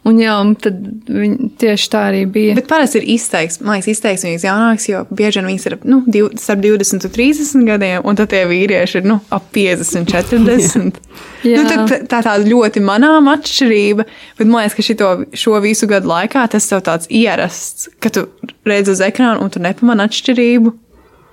Un 0.07 0.17
jā, 0.17 0.33
un 0.41 0.55
tad 0.57 0.79
viņa 1.13 1.51
tieši 1.61 1.89
tā 1.93 1.99
arī 2.09 2.23
bija. 2.25 2.55
Bet 2.57 2.65
parasti 2.69 2.97
ir 2.97 3.05
izteiks, 3.13 3.59
man 3.61 3.75
liekas, 3.75 3.91
izteiks 3.91 4.25
viņas 4.25 4.45
jaunāks, 4.47 4.87
jo 4.89 5.03
bieži 5.13 5.37
vien 5.37 5.49
viņas 5.51 5.67
ir 5.69 5.75
nu, 5.85 5.99
div, 6.09 6.31
starp 6.41 6.63
20 6.63 7.05
un 7.05 7.13
30 7.19 7.67
gadiem, 7.67 8.07
un 8.09 8.17
tad 8.17 8.31
tie 8.33 8.41
vīrieši 8.49 8.97
ir 8.97 9.05
nu, 9.11 9.19
ap 9.29 9.45
50, 9.53 10.09
40. 10.09 10.97
Jā. 11.45 11.61
nu, 11.61 11.67
tad, 11.69 11.85
tā 11.85 11.99
tā 12.09 12.23
tāda 12.25 12.49
ļoti 12.49 12.81
manām 12.85 13.29
atšķirība, 13.29 14.07
bet 14.39 14.49
man 14.49 14.63
liekas, 14.63 14.77
ka 14.79 14.87
šito, 14.89 15.11
šo 15.37 15.61
visu 15.61 15.89
gadu 15.89 16.09
laikā 16.09 16.47
tas 16.49 16.69
tev 16.69 16.81
tāds 16.89 17.09
ierasts, 17.13 17.91
ka 18.01 18.09
tu 18.13 18.25
redz 18.65 18.89
uz 18.95 19.05
ekrānu 19.05 19.45
un 19.45 19.53
tu 19.53 19.61
nepamani 19.61 20.09
atšķirību. 20.09 20.73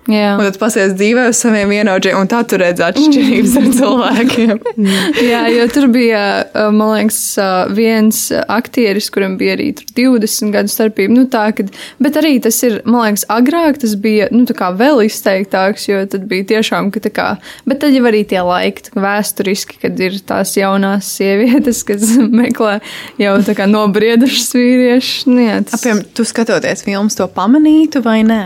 Jā. 0.08 0.34
Un 0.38 0.44
tad 0.48 0.56
pasies 0.60 0.94
dzīvē 0.98 1.28
uz 1.30 1.38
saviem 1.42 1.70
vienaudžiem, 1.72 2.16
un 2.20 2.28
tā 2.30 2.40
tu 2.48 2.58
redz 2.60 2.80
atšķirības 2.84 3.56
ar 3.60 3.66
cilvēkiem. 3.78 4.60
jā, 5.28 5.42
jo 5.54 5.66
tur 5.74 5.86
bija, 5.94 6.22
man 6.74 6.92
liekas, 6.94 7.18
viens 7.76 8.20
aktieris, 8.48 9.10
kuram 9.14 9.36
bija 9.40 9.56
arī 9.58 9.70
tur 9.78 9.88
20 9.98 10.52
gadu 10.54 10.72
starpība. 10.72 11.14
Nu, 11.18 11.26
tā, 11.30 11.46
kad, 11.56 11.70
bet 12.02 12.18
arī 12.20 12.36
tas 12.44 12.58
ir, 12.66 12.80
man 12.88 13.06
liekas, 13.08 13.26
agrāk 13.32 13.80
tas 13.82 13.94
bija 14.00 14.28
nu, 14.34 14.44
vēl 14.48 15.04
izteiktāks, 15.06 15.88
jo 15.90 16.02
tad 16.10 16.24
bija 16.30 16.46
tiešām, 16.54 16.90
ka 16.94 17.00
tā 17.04 17.12
kā, 17.14 17.28
bet 17.68 17.80
tad 17.84 17.94
jau 17.96 18.04
arī 18.08 18.24
tie 18.28 18.40
laiki, 18.44 18.92
vēsturiski, 18.98 19.78
kad 19.82 19.98
ir 20.00 20.16
tās 20.28 20.54
jaunās 20.58 21.08
sievietes, 21.18 21.84
kas 21.88 22.14
meklē 22.42 22.78
jau 23.20 23.36
tā 23.46 23.54
kā 23.58 23.66
nobriedušas 23.70 24.54
vīriešus. 24.56 25.26
Nu, 25.30 25.42
jā, 25.46 25.60
tas- 25.68 25.84
Piemēram, 25.84 26.06
tu 26.16 26.24
skatoties 26.28 26.84
filmas, 26.86 27.16
to 27.18 27.28
pamanītu 27.32 28.02
vai 28.04 28.20
nē? 28.26 28.42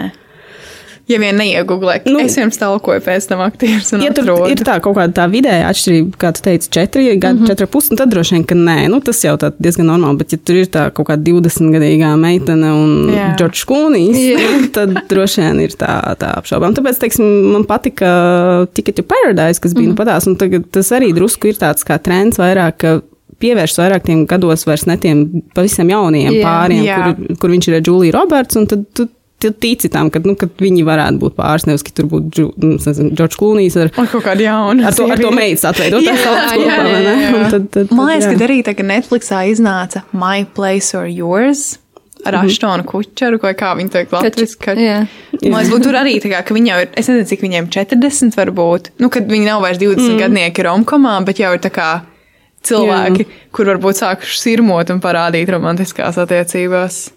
Ja 1.12 1.18
vien 1.20 1.36
neiegūlē, 1.36 1.98
nu, 2.08 2.20
es 2.24 2.36
pirms 2.38 2.58
talkoju 2.60 3.02
pēc 3.04 3.26
tam 3.30 3.42
aktierus 3.44 3.92
Ja 3.92 4.12
tur 4.14 4.24
atrodu. 4.24 4.48
ir 4.52 4.62
tā 4.64 4.78
kaut 4.84 4.96
kāda 4.96 5.12
tā 5.20 5.26
vidēja 5.32 5.68
atšķirība, 5.68 6.18
kā 6.22 6.32
tu 6.36 6.44
teici, 6.46 6.70
četri 6.72 7.04
gadi, 7.16 7.38
mm 7.38 7.42
-hmm. 7.42 7.50
četri 7.52 7.66
pusi, 7.66 7.96
tad 7.98 8.10
droši 8.14 8.36
vien, 8.36 8.44
ka 8.48 8.54
nē, 8.54 8.88
nu, 8.88 9.00
tas 9.00 9.24
jau 9.24 9.36
tā 9.36 9.52
diezgan 9.58 9.86
normāli. 9.90 10.18
Bet, 10.18 10.32
ja 10.32 10.38
tur 10.38 10.56
ir 10.56 10.66
tā 10.66 10.88
kaut 10.90 11.06
kāda 11.10 11.22
20-gadīgā 11.22 12.16
meitene 12.16 12.72
un. 12.72 13.12
Džordžs 13.36 13.64
Kūnijs, 13.68 14.18
tad 14.76 14.96
droši 15.08 15.40
vien 15.40 15.60
ir 15.60 15.76
tā, 15.78 16.16
tā 16.18 16.34
apšaubām. 16.40 16.74
Tāpēc, 16.74 16.98
teiksim, 16.98 17.52
man 17.52 17.64
patika 17.64 18.66
Ticket 18.74 18.96
to 18.96 19.02
Paradise, 19.02 19.60
kas 19.60 19.74
bija 19.74 19.88
mm 19.88 19.94
-hmm. 19.94 19.98
nu 19.98 20.04
patās, 20.04 20.26
un 20.26 20.36
tagad 20.36 20.70
tas 20.70 20.92
arī 20.92 21.12
drusku 21.14 21.48
ir 21.48 21.54
tāds 21.54 21.84
kā 21.84 21.98
trends 21.98 22.38
vairāk. 22.38 22.72
ka 22.76 23.00
Pievērš 23.42 23.78
vairāk 23.78 24.04
tiem 24.06 24.26
gados, 24.26 24.66
vairs 24.66 24.86
ne 24.86 24.96
tiem 24.96 25.42
pavisam 25.54 25.88
jauniem 25.88 26.32
Jā. 26.32 26.42
pāriem, 26.46 26.84
Jā. 26.84 26.98
kur, 26.98 27.36
kur 27.42 27.50
viņš 27.50 27.68
ir 27.68 27.74
ar 27.74 27.82
Juliju 27.82 28.12
Roberts. 28.12 28.56
un 28.56 28.66
Tad 28.66 28.84
tu 28.94 29.08
tici 29.50 29.88
tam, 29.88 30.10
ka, 30.10 30.20
nu, 30.24 30.36
ka 30.38 30.46
viņi 30.46 30.84
varētu 30.86 31.18
būt 31.18 31.34
pāris, 31.34 31.66
nevis 31.66 31.82
ka 31.82 31.90
tur 31.90 32.06
būtu 32.06 32.52
nu, 32.62 32.76
Džordžs 32.78 33.36
Klūnijs 33.40 33.76
ar, 33.82 33.90
Un 33.98 34.06
kaut 34.06 34.22
kāda 34.22 34.40
jauna. 34.46 34.86
ar 34.86 34.94
to, 34.94 35.10
ar 35.10 35.18
to 35.18 35.30
meitas 35.34 35.64
atveidot. 35.64 36.02
Jā, 36.06 36.14
jā, 36.14 36.76
jā, 36.78 37.00
jā. 37.02 37.30
Tad, 37.32 37.50
tad, 37.50 37.68
tad, 37.74 37.92
Man 37.96 38.06
liekas, 38.12 38.28
jā. 38.30 38.38
ka 38.38 38.46
arī 38.46 38.62
tagad 38.62 38.86
Netflixā 38.86 39.42
iznāca 39.50 40.04
My 40.12 40.44
Place 40.44 40.94
or 40.94 41.06
Yours 41.10 41.78
ar 42.24 42.36
Mhm. 42.38 42.46
Aštonu 42.46 42.84
Kučeru, 42.86 43.40
vai 43.42 43.54
kā 43.54 43.74
viņi 43.74 43.90
ka- 44.62 44.76
jā. 44.78 45.08
Man 45.42 45.58
liekas, 45.58 45.72
būtu 45.74 45.82
tur 45.82 45.94
arī 45.98 46.20
tā, 46.22 46.30
kā, 46.30 46.44
ka 46.46 46.54
viņi 46.54 46.68
jau 46.68 46.80
ir, 46.82 46.88
es 46.96 47.08
nezinu, 47.08 47.26
cik 47.26 47.40
viņiem 47.42 47.68
40 47.68 48.36
varbūt, 48.38 48.90
nu, 49.00 49.08
kad 49.10 49.26
viņi 49.26 49.44
nav 49.44 49.60
vairs 49.62 49.78
20 49.78 50.14
mm. 50.14 50.18
gadnieki 50.20 50.62
romkomā, 50.62 51.24
bet 51.26 51.38
jau 51.42 51.52
ir 51.52 51.58
tā 51.58 51.70
kā 51.74 52.02
cilvēki, 52.62 53.24
Jā. 53.26 53.26
kur 53.50 53.66
varbūt 53.66 53.98
sākuši 53.98 54.38
sirmot 54.38 54.90
un 54.94 55.00
parādīt 55.00 55.50
romantiskās 55.50 56.14
attiecībās. 56.22 57.10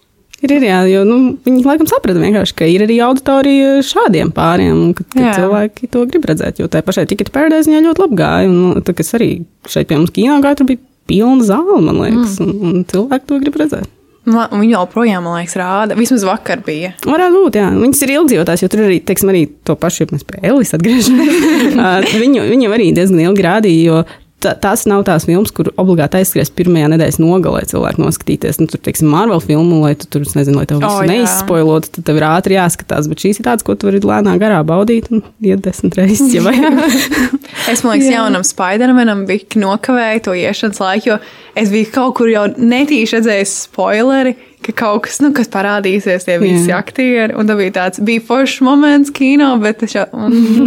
Ir, 0.43 0.51
ir 0.51 0.65
jā, 0.67 0.79
jo 0.91 1.03
nu, 1.07 1.17
viņi 1.45 1.63
laikam 1.63 1.87
saprata 1.89 2.19
vienkārši, 2.19 2.55
ka 2.59 2.67
ir 2.67 2.83
arī 2.85 2.97
auditorija 3.05 3.77
šādiem 3.87 4.33
pāriem, 4.35 4.89
ka, 4.97 5.05
ka 5.13 5.31
cilvēki 5.39 5.89
to 5.93 6.03
grib 6.11 6.27
redzēt. 6.27 6.59
Jo 6.59 6.67
tā 6.71 6.83
pašai 6.85 7.07
tikai 7.09 7.29
pēdējais 7.31 7.69
viņai 7.71 7.85
ļoti 7.87 8.03
labi 8.03 8.19
gāja. 8.19 8.51
Un, 8.51 8.59
nu, 8.75 8.83
tā, 8.85 8.93
kas 8.97 9.15
arī 9.17 9.29
šeit 9.71 9.89
pie 9.89 9.99
mums 10.01 10.13
kino 10.15 10.41
gāja, 10.43 10.59
tur 10.59 10.69
bija 10.69 10.83
pilna 11.09 11.45
zāle, 11.47 11.79
man 11.85 12.01
liekas, 12.01 12.39
mm. 12.41 12.51
un, 12.51 12.73
un 12.81 12.89
cilvēki 12.91 13.29
to 13.29 13.39
grib 13.45 13.61
redzēt. 13.63 13.91
Un 14.25 14.57
viņi 14.57 14.73
joprojām, 14.73 15.21
man 15.21 15.37
liekas, 15.37 15.53
rāda. 15.61 15.95
Vismaz 15.97 16.23
vakar 16.25 16.63
bija. 16.65 16.95
Varētu 17.05 17.41
būt, 17.43 17.57
jā. 17.61 17.67
Viņas 17.77 17.99
ir 18.01 18.13
ilgdzīvotās, 18.15 18.63
jo 18.63 18.69
tur 18.73 18.81
arī, 18.87 18.97
teiksim, 19.05 19.29
arī 19.29 19.43
to 19.69 19.75
pašu, 19.77 20.01
ja 20.01 20.15
mēs 20.15 20.25
pie 20.25 20.41
Elis 20.49 20.73
atgriežamies. 20.73 21.75
Viņu, 22.23 22.47
viņu 22.49 22.73
arī 22.73 22.89
diezgan 22.97 23.21
ilgi 23.27 23.45
rādīja, 23.45 23.83
jo 23.85 24.24
tās 24.61 24.85
nav 24.89 25.03
tās 25.07 25.25
filmas, 25.27 25.51
kur 25.55 25.71
obligāti 25.81 26.19
aizskries 26.19 26.51
pirmajā 26.55 26.89
nedēļas 26.93 27.19
nogalē 27.21 27.63
cilvēku 27.69 28.03
noskatīties. 28.03 28.59
Nu, 28.61 28.69
tur, 28.71 28.81
teiksim, 28.85 29.09
Marvel 29.11 29.41
filmu, 29.43 29.81
lai 29.83 29.93
tu 29.99 30.09
tur, 30.11 30.25
nezinu, 30.37 30.59
lai 30.61 30.67
tev 30.69 30.81
visu 30.83 30.91
O, 30.91 30.99
oh, 30.99 31.05
jā. 31.05 31.11
neizspoilotu, 31.11 31.91
tad 31.97 32.07
tev 32.09 32.19
ir 32.19 32.27
ātri 32.27 32.57
jāskatās. 32.57 33.09
Bet 33.11 33.25
šīs 33.25 33.41
ir 33.41 33.47
tādas, 33.47 33.65
ko 33.65 33.77
tu 33.79 33.89
vari 33.89 34.03
lēnā 34.05 34.35
garā 34.41 34.61
baudīt 34.67 35.09
un 35.13 35.23
iet 35.43 35.63
desmit 35.65 35.97
reizes, 35.99 36.33
ja. 36.35 36.43
Es 37.71 37.81
domāju, 37.81 38.05
ka 38.05 38.13
jaunam 38.13 38.43
Spidermanam 38.45 39.23
bija 39.29 39.59
nokavēja 39.61 40.21
to 40.27 40.35
iešanas 40.37 40.81
laiku, 40.83 41.13
jo 41.13 41.19
es 41.55 41.71
biju 41.71 41.87
kaut 41.95 42.17
kur 42.19 42.29
jau 42.29 42.43
netīši 42.57 43.17
redzējis 43.17 43.53
spoileri, 43.65 44.35
ka 44.65 44.73
kaut 44.75 45.03
kas, 45.05 45.19
nu, 45.21 45.29
kas 45.35 45.49
parādīsies, 45.53 46.25
tie 46.25 46.35
visi 46.41 46.71
Jā. 46.71 46.79
aktieri. 46.81 47.35
Un 47.37 47.47
tas 47.47 47.57
bija 47.59 47.73
tāds, 47.75 48.01
bija 48.05 48.23
foršs 48.25 48.63
moments 48.65 49.13
kino, 49.15 49.51
bet 49.61 49.79
tas 49.83 49.93
jau 49.95 50.05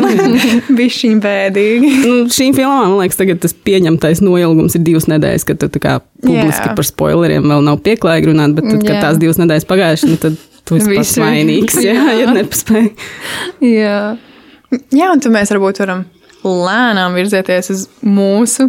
bija 0.78 0.94
šī 0.94 1.10
bēdīgi. 1.24 1.90
nu, 2.04 2.12
šīm 2.32 2.54
filmām, 2.56 2.92
man 2.92 3.00
liekas, 3.02 3.18
tagad 3.20 3.42
tas 3.42 3.56
pieņemtais 3.68 4.22
noilgums 4.24 4.78
ir 4.78 4.84
divas 4.86 5.08
nedēļas, 5.10 5.46
kad 5.48 5.60
tu 5.62 5.70
tā 5.74 5.82
kā 5.82 5.96
publiski 6.24 6.70
Jā. 6.70 6.76
par 6.78 6.86
spoileriem 6.88 7.50
vēl 7.50 7.66
nav 7.66 7.80
pieklājīgi 7.86 8.30
runāt, 8.32 8.54
bet 8.58 8.70
tad, 8.70 8.84
kad 8.86 8.94
Jā. 8.96 9.02
tās 9.08 9.20
divas 9.22 9.40
nedēļas 9.42 9.68
pagājušas, 9.68 10.12
nu, 10.12 10.20
tad 10.22 10.38
tu 10.68 10.78
esi 10.78 10.94
pats 10.94 11.16
vainīgs, 11.20 11.80
jā, 11.88 11.98
ja 12.22 12.32
nepaspēji. 12.38 12.94
jā. 13.74 13.98
Jā, 14.92 15.06
un 15.14 15.20
tad 15.24 15.32
mēs 15.32 15.50
varbūt 15.54 15.82
varam 15.82 16.06
lēnām 16.44 17.16
virzēties 17.18 17.70
uz 17.74 17.86
mūsu 18.04 18.68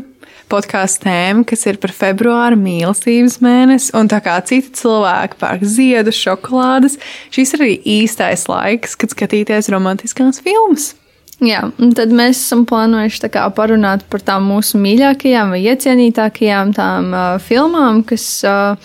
podkāstu 0.50 1.06
tēmu, 1.08 1.46
kas 1.50 1.66
ir 1.70 1.80
par 1.82 1.94
februāra 1.96 2.58
mīlestības 2.60 3.40
mēnesi. 3.46 3.92
Un 3.98 4.10
tā 4.12 4.22
kā 4.26 4.38
citi 4.50 4.74
cilvēki 4.82 5.40
pērk 5.42 5.66
ziedus, 5.66 6.20
šokolādes, 6.20 6.98
šis 7.36 7.56
ir 7.56 7.66
arī 7.66 7.76
īstais 8.00 8.48
laiks, 8.52 8.98
kad 9.00 9.14
skatīties 9.16 9.72
romantiskās 9.74 10.42
filmas. 10.46 10.94
Jā, 11.40 11.62
un 11.80 11.94
tad 11.96 12.12
mēs 12.12 12.42
esam 12.42 12.66
plānojuši 12.68 13.30
parunāt 13.56 14.04
par 14.12 14.24
tām 14.28 14.50
mūsu 14.52 14.80
mīļākajām 14.82 15.54
vai 15.56 15.62
iecienītākajām 15.72 16.74
tām 16.76 17.14
uh, 17.14 17.38
filmām, 17.40 18.02
kas 18.04 18.26
uh, 18.44 18.76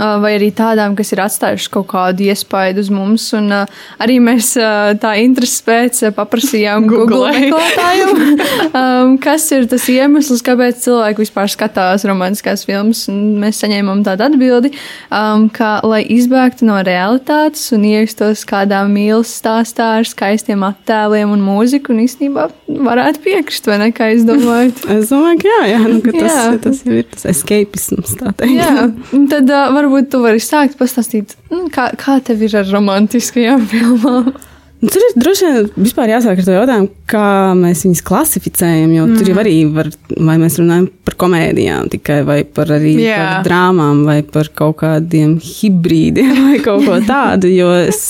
vai 0.00 0.34
arī 0.38 0.50
tādām, 0.56 0.94
kas 0.98 1.12
ir 1.14 1.22
atstājušas 1.24 1.70
kaut 1.72 1.88
kādu 1.90 2.28
iespaidu 2.30 2.84
uz 2.84 2.90
mums. 2.94 3.26
Un, 3.36 3.50
uh, 3.52 3.80
arī 4.02 4.18
mēs 4.22 4.52
uh, 4.60 4.92
tā 5.00 5.16
intereses 5.22 5.60
pēc 5.66 6.02
uh, 6.06 6.14
paprasījām 6.16 6.86
Google 6.90 7.32
meklētājiem, 7.34 8.22
um, 8.80 9.16
kas 9.22 9.48
ir 9.56 9.68
tas 9.70 9.88
iemesls, 9.92 10.44
kāpēc 10.46 10.80
cilvēki 10.86 11.24
vispār 11.24 11.50
skatās 11.52 12.06
romantiskās 12.08 12.64
filmas. 12.68 13.06
Mēs 13.10 13.60
saņēmām 13.64 14.04
tādu 14.06 14.28
atbildi, 14.28 14.72
um, 15.12 15.48
ka, 15.52 15.78
lai 15.86 16.02
izbēgtu 16.16 16.68
no 16.68 16.80
realitātes 16.86 17.66
un 17.76 17.86
iejustos 17.88 18.46
kādā 18.48 18.84
mīlestības 18.88 19.40
stāstā 19.40 19.86
ar 20.00 20.08
skaistiem 20.08 20.62
attēliem 20.66 21.32
un 21.34 21.42
mūziku, 21.44 21.94
un 21.94 22.02
īstenībā 22.04 22.46
varētu 22.70 23.22
piekrist, 23.24 23.66
vai 23.70 23.78
ne, 23.82 23.90
kā 23.94 24.10
jūs 24.12 24.26
domājat? 24.28 24.82
Es 25.00 25.10
domāju, 25.12 25.38
ka 25.40 25.48
jā, 25.48 25.60
jā, 25.70 25.80
nu, 25.86 25.98
ka 26.04 26.12
tas, 26.14 26.34
Jā. 26.34 26.46
tas 26.64 26.80
jau 26.84 26.96
ir 26.98 27.06
tas 27.08 27.26
escapisms, 27.30 28.16
tā 28.20 28.32
teikt. 28.36 28.56
Jā, 28.58 28.86
un 29.16 29.26
tad 29.30 29.50
uh, 29.50 29.70
varbūt 29.74 29.89
tu 30.10 30.22
vari 30.24 30.42
sākt 30.42 30.78
pastāstīt, 30.80 31.36
nu, 31.52 31.66
kā, 31.72 31.90
kā 31.98 32.20
tev 32.24 32.46
ir 32.46 32.56
ar 32.60 32.70
romantiskajām 32.70 33.66
filmām. 33.70 34.32
Nu, 34.80 34.88
Tur 34.88 35.02
ir 35.04 35.16
droši 35.20 35.44
vien 35.44 35.66
vispār 35.76 36.08
jāsāk 36.14 36.38
ar 36.40 36.46
to 36.46 36.54
jautājumu, 36.54 36.88
kā 37.10 37.24
mēs 37.58 37.82
viņus 37.84 38.00
klasificējam. 38.08 38.94
Jo 38.96 39.02
mm. 39.04 39.18
tur 39.18 39.28
jau 39.28 39.40
arī 39.42 39.56
var, 39.74 39.90
vai 40.16 40.36
mēs 40.40 40.56
runājam 40.56 40.86
par 41.04 41.18
komēdijām 41.20 41.90
tikai, 41.92 42.22
vai 42.24 42.38
par 42.48 42.72
arī 42.78 42.94
Jā. 43.02 43.18
par 43.18 43.44
drāmām, 43.50 44.06
vai 44.08 44.22
par 44.24 44.48
kaut 44.56 44.78
kādiem 44.80 45.36
hibrīdiem, 45.44 46.32
vai 46.46 46.62
kaut 46.64 46.88
ko 46.88 46.96
tādu. 47.04 47.52
Jo 47.52 47.74
es, 47.82 48.06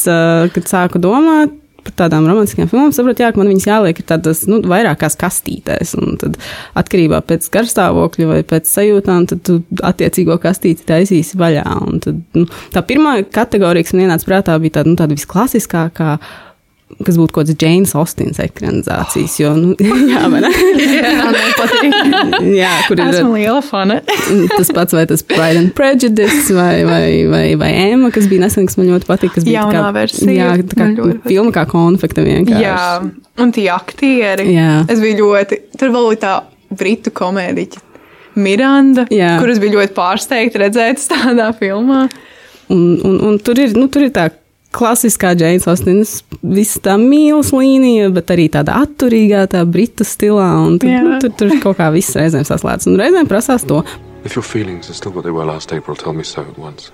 kad 0.54 0.70
sāku 0.70 1.02
domāt 1.02 1.56
par 1.86 1.94
tādām 2.04 2.26
romantiskām 2.28 2.68
filmām, 2.70 2.92
saprotu, 2.94 3.24
jā, 3.24 3.30
ka 3.32 3.40
man 3.40 3.50
viņas 3.52 3.68
jāliek 3.68 4.02
ir 4.02 4.06
tādas 4.08 4.42
nu, 4.50 4.60
vairākās 4.70 5.16
kastītēs. 5.20 5.94
Un 6.00 6.18
tad 6.20 6.38
atkarībā 6.80 7.22
pēc 7.28 7.48
garstāvokļa 7.54 8.28
vai 8.30 8.40
pēc 8.52 8.70
sajūtām, 8.70 9.26
tad 9.30 9.42
tu 9.46 9.60
attiecīgo 9.86 10.38
kastīti 10.42 10.86
taisīsi 10.88 11.40
vaļā. 11.40 11.66
Un 11.86 12.04
tad, 12.04 12.22
nu, 12.36 12.46
tā 12.74 12.84
pirmā 12.86 13.20
kategorija, 13.32 13.88
kas 13.88 13.96
man 13.96 14.06
ienāca 14.06 14.30
prātā, 14.30 14.60
bija 14.62 14.80
tāda, 14.80 14.92
nu, 14.92 15.00
tāda 15.00 15.18
visklasiskākā. 15.18 16.14
Kas 17.06 17.16
būtu 17.16 17.32
kaut 17.32 17.46
kāds 17.48 17.54
James 17.62 17.92
Austins 17.96 18.38
ekranizācijas, 18.42 19.36
jo, 19.40 19.50
nu, 19.56 19.74
jā, 20.10 20.24
vai 20.28 20.40
ne? 20.44 20.50
jā, 22.58 22.70
kur 22.88 22.98
ir 23.00 23.04
Esmu 23.06 23.34
liela 23.38 23.60
fane. 23.64 24.00
tas 24.56 24.70
pats, 24.74 24.94
vai 24.96 25.04
tas 25.08 25.22
Pride 25.26 25.60
and 25.62 25.72
Prejudice, 25.78 26.50
vai, 26.56 26.82
vai, 26.88 27.04
vai, 27.30 27.44
vai 27.60 27.70
Emma, 27.90 28.10
kas 28.14 28.26
bija 28.30 28.44
nesen, 28.44 28.66
kas 28.68 28.76
man 28.80 28.90
ļoti 28.90 29.08
patīk. 29.08 29.34
kas 29.36 29.46
bija 29.46 29.62
Jaunā 29.64 29.84
kā- 29.86 29.92
versija. 29.96 30.34
Jā, 30.34 30.48
tā 30.60 30.76
kā 30.76 30.86
Man 30.88 30.96
patīk. 30.98 31.22
filma 31.30 31.54
kā 31.56 31.64
konfekta 31.70 32.24
vienkārši. 32.26 32.64
Jā, 32.64 33.12
un 33.44 33.52
tie 33.56 33.68
aktieri. 33.74 34.48
Jā. 34.56 34.72
Es 34.90 35.00
biju 35.02 35.22
ļoti. 35.22 35.60
Tur 35.80 35.94
vēl 35.94 36.10
bija 36.14 36.22
tā 36.26 36.34
britu 36.80 37.10
komēdiķa 37.16 37.86
Miranda, 38.40 39.06
Jā. 39.10 39.36
kuras 39.42 39.58
bija 39.62 39.78
ļoti 39.78 39.94
pārsteigta 39.96 40.60
redzēt 40.66 41.00
tādā 41.14 41.50
filmā. 41.58 42.04
Un, 42.70 42.84
un, 43.02 43.16
un 43.26 43.38
tur, 43.42 43.58
ir, 43.58 43.72
nu, 43.74 43.88
tur 43.90 44.04
ir 44.06 44.12
tā 44.14 44.28
klasiskā 44.72 45.32
Džeina 45.34 45.66
Austenas, 45.72 46.20
visa 46.42 46.80
tā 46.84 46.94
mīlestības 47.00 47.50
līnija, 47.56 48.10
bet 48.14 48.30
arī 48.30 48.48
tāda 48.52 48.76
atturīgā, 48.84 49.46
tā 49.50 49.64
britu 49.66 50.06
stilā. 50.06 50.46
Un 50.66 50.78
Tur, 50.78 50.88
Jā. 50.90 51.02
nu, 51.02 51.18
tur, 51.22 51.34
tur 51.38 51.56
kaut 51.62 51.78
kā 51.80 51.90
viss 51.94 52.14
reizēm 52.16 52.46
saslēdz. 52.46 52.86
Un 52.90 52.98
reizēm 53.00 53.28
prasās 53.30 53.66
to. 53.66 53.82
If 54.24 54.36
your 54.36 54.44
feelings 54.44 54.90
are 54.90 54.94
still 54.94 55.12
what 55.12 55.24
they 55.24 55.32
were 55.32 55.46
last 55.48 55.72
April, 55.72 55.96
tell 55.96 56.12
me 56.12 56.22
so 56.22 56.42
at 56.42 56.58
once. 56.58 56.90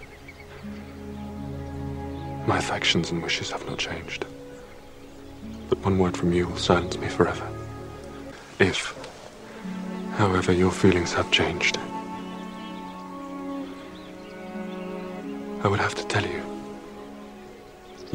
My 2.46 2.58
affections 2.58 3.10
and 3.10 3.22
wishes 3.22 3.50
have 3.50 3.66
not 3.68 3.78
changed. 3.78 4.24
But 5.68 5.84
one 5.84 5.98
word 5.98 6.16
from 6.16 6.32
you 6.32 6.46
will 6.46 6.56
silence 6.62 6.96
me 6.96 7.08
forever. 7.08 7.42
If, 8.60 8.94
however, 10.16 10.52
your 10.52 10.70
feelings 10.70 11.12
have 11.12 11.28
changed, 11.32 11.76
I 15.64 15.68
would 15.68 15.80
have 15.80 15.96
to 15.96 16.06
tell 16.06 16.22
you. 16.22 16.45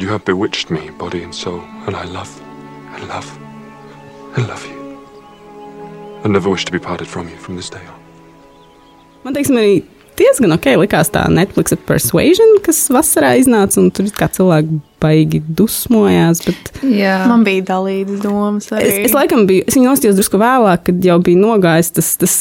You 0.02 0.10
have 0.10 0.26
bewitched 0.26 0.72
me, 0.72 0.90
body 0.98 1.22
and 1.22 1.36
soul, 1.36 1.62
and 1.86 1.96
I 1.96 2.06
love, 2.06 2.32
and 2.96 3.08
love, 3.08 3.28
and 4.36 4.48
love 4.48 4.66
you. 4.66 4.98
I 6.24 6.28
never 6.28 6.50
wish 6.50 6.66
to 6.66 6.72
be 6.72 6.80
parted 6.80 7.08
from 7.08 7.30
you 7.30 7.36
from 7.38 7.56
this 7.56 7.70
day 7.70 7.84
on. 7.86 8.00
Man 9.22 9.36
teiksim, 9.38 9.60
arī 9.62 9.76
diezgan 10.18 10.56
ok 10.56 10.72
likās 10.82 11.14
tā 11.14 11.28
Netflix 11.30 11.78
persuasion, 11.86 12.56
kas 12.66 12.80
vasarā 12.90 13.36
iznāca, 13.44 13.78
un 13.78 13.92
tur 13.94 14.10
it 14.10 14.18
kā 14.18 14.26
cilvēki 14.34 14.80
baigi 15.06 15.44
dusmojās. 15.46 16.42
Bet 16.50 16.82
Jā, 16.82 17.20
Man 17.30 17.46
bija 17.46 17.68
dalītas 17.70 18.26
domas. 18.26 18.72
Arī. 18.74 18.90
es, 18.90 19.12
es 19.12 19.14
laikam 19.14 19.46
biju, 19.46 19.68
es 19.70 19.78
viņu 19.78 19.92
nostījos 19.92 20.18
drusku 20.18 20.42
vēlāk, 20.42 20.88
kad 20.90 21.06
jau 21.12 21.20
bija 21.30 21.44
nogājis 21.46 21.94
tas. 22.00 22.16
tas 22.18 22.40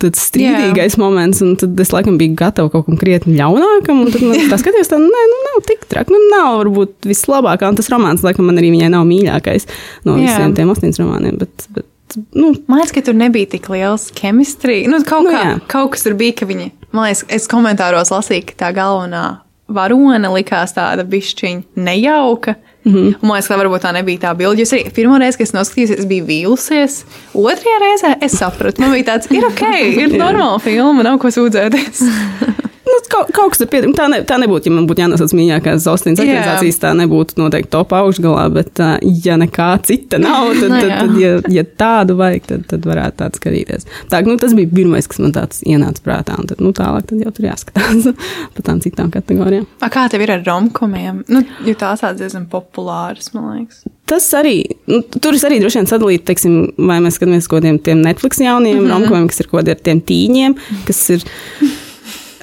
Tas 0.00 0.20
strīdīgais 0.30 0.94
yeah. 0.94 1.00
moments, 1.00 1.42
un 1.44 1.56
tad 1.60 1.78
es 1.82 1.90
laikam 1.92 2.16
biju 2.20 2.36
gatava 2.38 2.70
kaut 2.72 2.86
kam 2.86 2.96
krietni 3.00 3.36
ļaunākam. 3.36 4.00
un 4.04 4.12
Tad 4.14 4.24
man 4.24 4.46
tā 4.52 4.58
skatījās, 4.62 4.90
tā, 4.92 4.98
nē, 5.02 5.24
nu, 5.32 5.40
nav 5.50 5.58
tik 5.68 5.84
traki. 5.90 6.14
Nu, 6.14 6.20
nav 6.32 6.60
varbūt 6.62 7.08
vislabākā. 7.10 7.68
Un 7.70 7.78
tas 7.78 7.90
romāns, 7.92 8.24
laikam, 8.26 8.48
man 8.48 8.60
arī 8.62 8.72
viņai 8.74 8.90
nav 8.94 9.04
mīļākais 9.08 9.68
no 10.08 10.16
Jā. 10.16 10.24
visiem 10.24 10.56
tiem 10.56 10.72
astoņiem 10.72 10.98
romāniem. 11.02 11.38
Bet, 11.42 11.68
bet, 11.76 12.18
nu, 12.38 12.54
Man 12.66 12.80
liekas, 12.80 12.94
ka 12.96 13.04
tur 13.10 13.18
nebija 13.18 13.52
tik 13.56 13.68
liels 13.72 14.08
ķemistrija. 14.16 14.88
Nu, 14.92 15.02
kaut, 15.06 15.28
Nu, 15.28 15.34
kā, 15.36 15.42
jā. 15.52 15.56
kaut 15.70 15.92
kas 15.96 16.06
tur 16.06 16.16
bija, 16.18 16.38
ka 16.40 16.48
viņi, 16.48 16.70
man 16.96 17.10
liekas, 17.10 17.26
es 17.36 17.50
komentāros 17.50 18.14
lasīju, 18.14 18.48
ka 18.52 18.62
tā 18.66 18.72
galvenā 18.78 19.26
varone 19.68 20.30
likās 20.30 20.74
tāda 20.76 21.04
bišķiņa 21.06 21.82
nejauka. 21.88 22.54
Mm. 22.86 22.92
-hmm. 22.92 23.06
Un, 23.06 23.14
man 23.22 23.36
liekas, 23.36 23.48
ka 23.50 23.58
varbūt 23.58 23.82
tā 23.82 23.92
nebija 23.92 24.18
tā 24.28 24.34
bilde. 24.38 24.62
Es 24.62 24.72
arī 24.72 24.92
pirmo 24.94 25.18
reizi, 25.18 25.38
kad 25.38 25.48
es 25.48 25.54
noskatījos, 25.56 25.96
es 25.98 26.06
biju 26.06 26.26
vīlusies. 26.26 27.00
Otrajā 27.34 27.80
reizē 27.82 28.14
es 28.20 28.38
sapratu, 28.38 28.80
man 28.80 28.94
bija 28.94 29.10
tāds, 29.12 29.30
ir 29.30 29.46
ok, 29.46 29.64
ir 30.04 30.14
normāla 30.24 30.60
filma, 30.62 31.02
nav 31.02 31.18
ko 31.18 31.28
sūdzēties. 31.28 32.04
nu, 32.86 32.98
kaut, 33.10 33.30
kaut 33.34 33.52
kas 33.52 33.62
tur 33.62 33.70
pietiek. 33.72 33.92
Tā, 33.96 34.06
ne, 34.12 34.22
tā 34.26 34.38
nebūtu, 34.40 34.70
ja 34.70 34.76
man 34.76 34.86
būtu 34.88 35.02
jānosauc 35.04 35.34
mīļākās 35.36 35.86
Jā. 35.86 35.94
organizācijas, 35.96 36.80
tā 36.82 36.92
nebūtu 36.98 37.40
noteikti 37.40 37.72
top 37.74 37.94
augšgalā. 37.96 38.46
Bet, 38.54 38.82
ja 39.24 39.38
nekā 39.40 39.70
cita 39.86 40.20
nav, 40.22 40.52
tad, 40.60 40.76
Nu, 40.76 40.80
tad, 40.82 40.92
tad 41.00 41.18
ja, 41.20 41.32
ja 41.52 41.64
tādu 41.78 42.16
vajag, 42.18 42.46
tad, 42.50 42.64
tad 42.70 42.86
varētu 42.88 43.20
tādu 43.22 43.40
skatīties. 43.40 43.86
Tā, 44.10 44.20
nu, 44.26 44.36
tas 44.40 44.54
bija 44.56 44.70
pirmais, 44.72 45.08
kas 45.10 45.20
man 45.22 45.34
tāds 45.36 45.62
ienāca 45.66 46.02
prātā. 46.04 46.36
Un 46.40 46.50
tad, 46.50 46.62
nu, 46.64 46.72
tālāk 46.76 47.08
tad 47.10 47.22
jau 47.24 47.32
tur 47.36 47.48
jāskatās 47.48 48.08
par 48.56 48.66
tām 48.66 48.82
citām 48.84 49.12
kategorijām. 49.14 49.66
A, 49.80 49.90
kā 49.92 50.06
tev 50.12 50.24
ir 50.26 50.34
ar 50.36 50.44
romkomiem? 50.46 51.22
Nu, 51.32 51.42
jo 51.66 51.76
tās 51.78 52.04
tādas 52.04 52.20
diezgan 52.22 52.48
populāras, 52.52 53.32
man 53.36 53.52
liekas. 53.54 53.84
Tas 54.06 54.28
arī, 54.38 54.60
nu, 54.90 55.00
tur 55.02 55.34
es 55.34 55.42
arī 55.46 55.58
droši 55.62 55.80
vien 55.80 55.88
sadalītu, 55.90 56.26
teiksim, 56.28 56.58
vai 56.78 57.00
mēs 57.02 57.18
skatāmies 57.18 57.48
kaut 57.50 57.58
kādiem 57.58 57.80
tiem 57.82 58.04
Netflix 58.04 58.38
jauniem 58.42 58.76
mm 58.76 58.84
-hmm. 58.84 58.92
romkomiem, 58.94 59.26
kas 59.32 59.40
ir 59.42 59.48
kaut 59.50 59.60
kādi 59.62 59.74
ar 59.74 59.82
tiem 59.82 60.00
tīņiem, 60.00 60.54
kas 60.86 61.02
ir. 61.10 61.26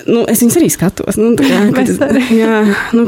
Nu, 0.09 0.25
es 0.29 0.41
viņus 0.43 0.59
arī 0.59 0.69
skatos. 0.73 1.17
Nu, 1.19 1.31
tā 1.39 1.47
kā, 1.47 1.61
ka, 1.75 1.83
Mēs 1.83 1.99
arī. 2.03 2.23
jā, 2.35 2.59
nu, 2.97 3.05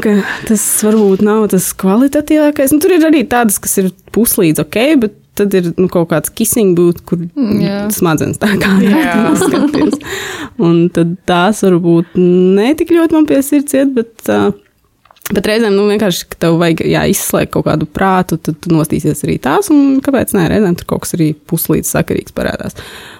tas 0.48 0.64
varbūt 0.86 1.24
nav 1.26 1.46
tas 1.52 1.68
kvalitatīvākais. 1.76 2.74
Nu, 2.74 2.80
tur 2.82 2.96
ir 2.96 3.06
arī 3.08 3.22
tādas, 3.28 3.58
kas 3.62 3.76
ir 3.82 3.90
puslīdz 4.16 4.62
ok, 4.64 4.80
bet 5.04 5.16
tad 5.36 5.52
ir 5.56 5.70
nu, 5.76 5.88
kaut 5.92 6.08
kāds 6.14 6.32
kissing 6.32 6.72
būt, 6.78 7.02
kur 7.08 7.20
jā. 7.60 7.82
smadzenes 7.92 8.40
tā 8.40 8.54
kā 8.56 8.70
Jā. 8.80 9.16
skaties. 9.42 9.98
Un 10.56 10.86
tad 10.96 11.18
tās 11.28 11.60
varbūt 11.66 12.16
netik 12.16 12.94
ļoti 12.96 13.18
man 13.18 13.28
pie 13.28 13.42
sirds 13.44 13.76
iet, 13.76 13.92
bet. 13.96 14.14
Uh, 14.32 14.54
Bet 15.34 15.48
reizēm, 15.50 15.74
nu, 15.74 15.88
vienkārši, 15.90 16.26
tev 16.38 16.54
vajag 16.60 16.84
jā, 16.86 17.00
izslēgt 17.10 17.50
kaut 17.56 17.64
kādu 17.66 17.88
prātu, 17.90 18.36
tad 18.38 18.60
tu 18.62 18.70
nostīsies 18.70 19.24
arī 19.26 19.40
tās, 19.42 19.72
un 19.74 19.96
kāpēc 20.04 20.30
nē, 20.36 20.44
reizēm 20.52 20.76
tur 20.78 20.86
kaut 20.92 21.02
kas 21.02 21.16
arī 21.18 21.32
puslīdz 21.50 21.90
sakarīgs 21.90 22.34
parādās. 22.36 22.76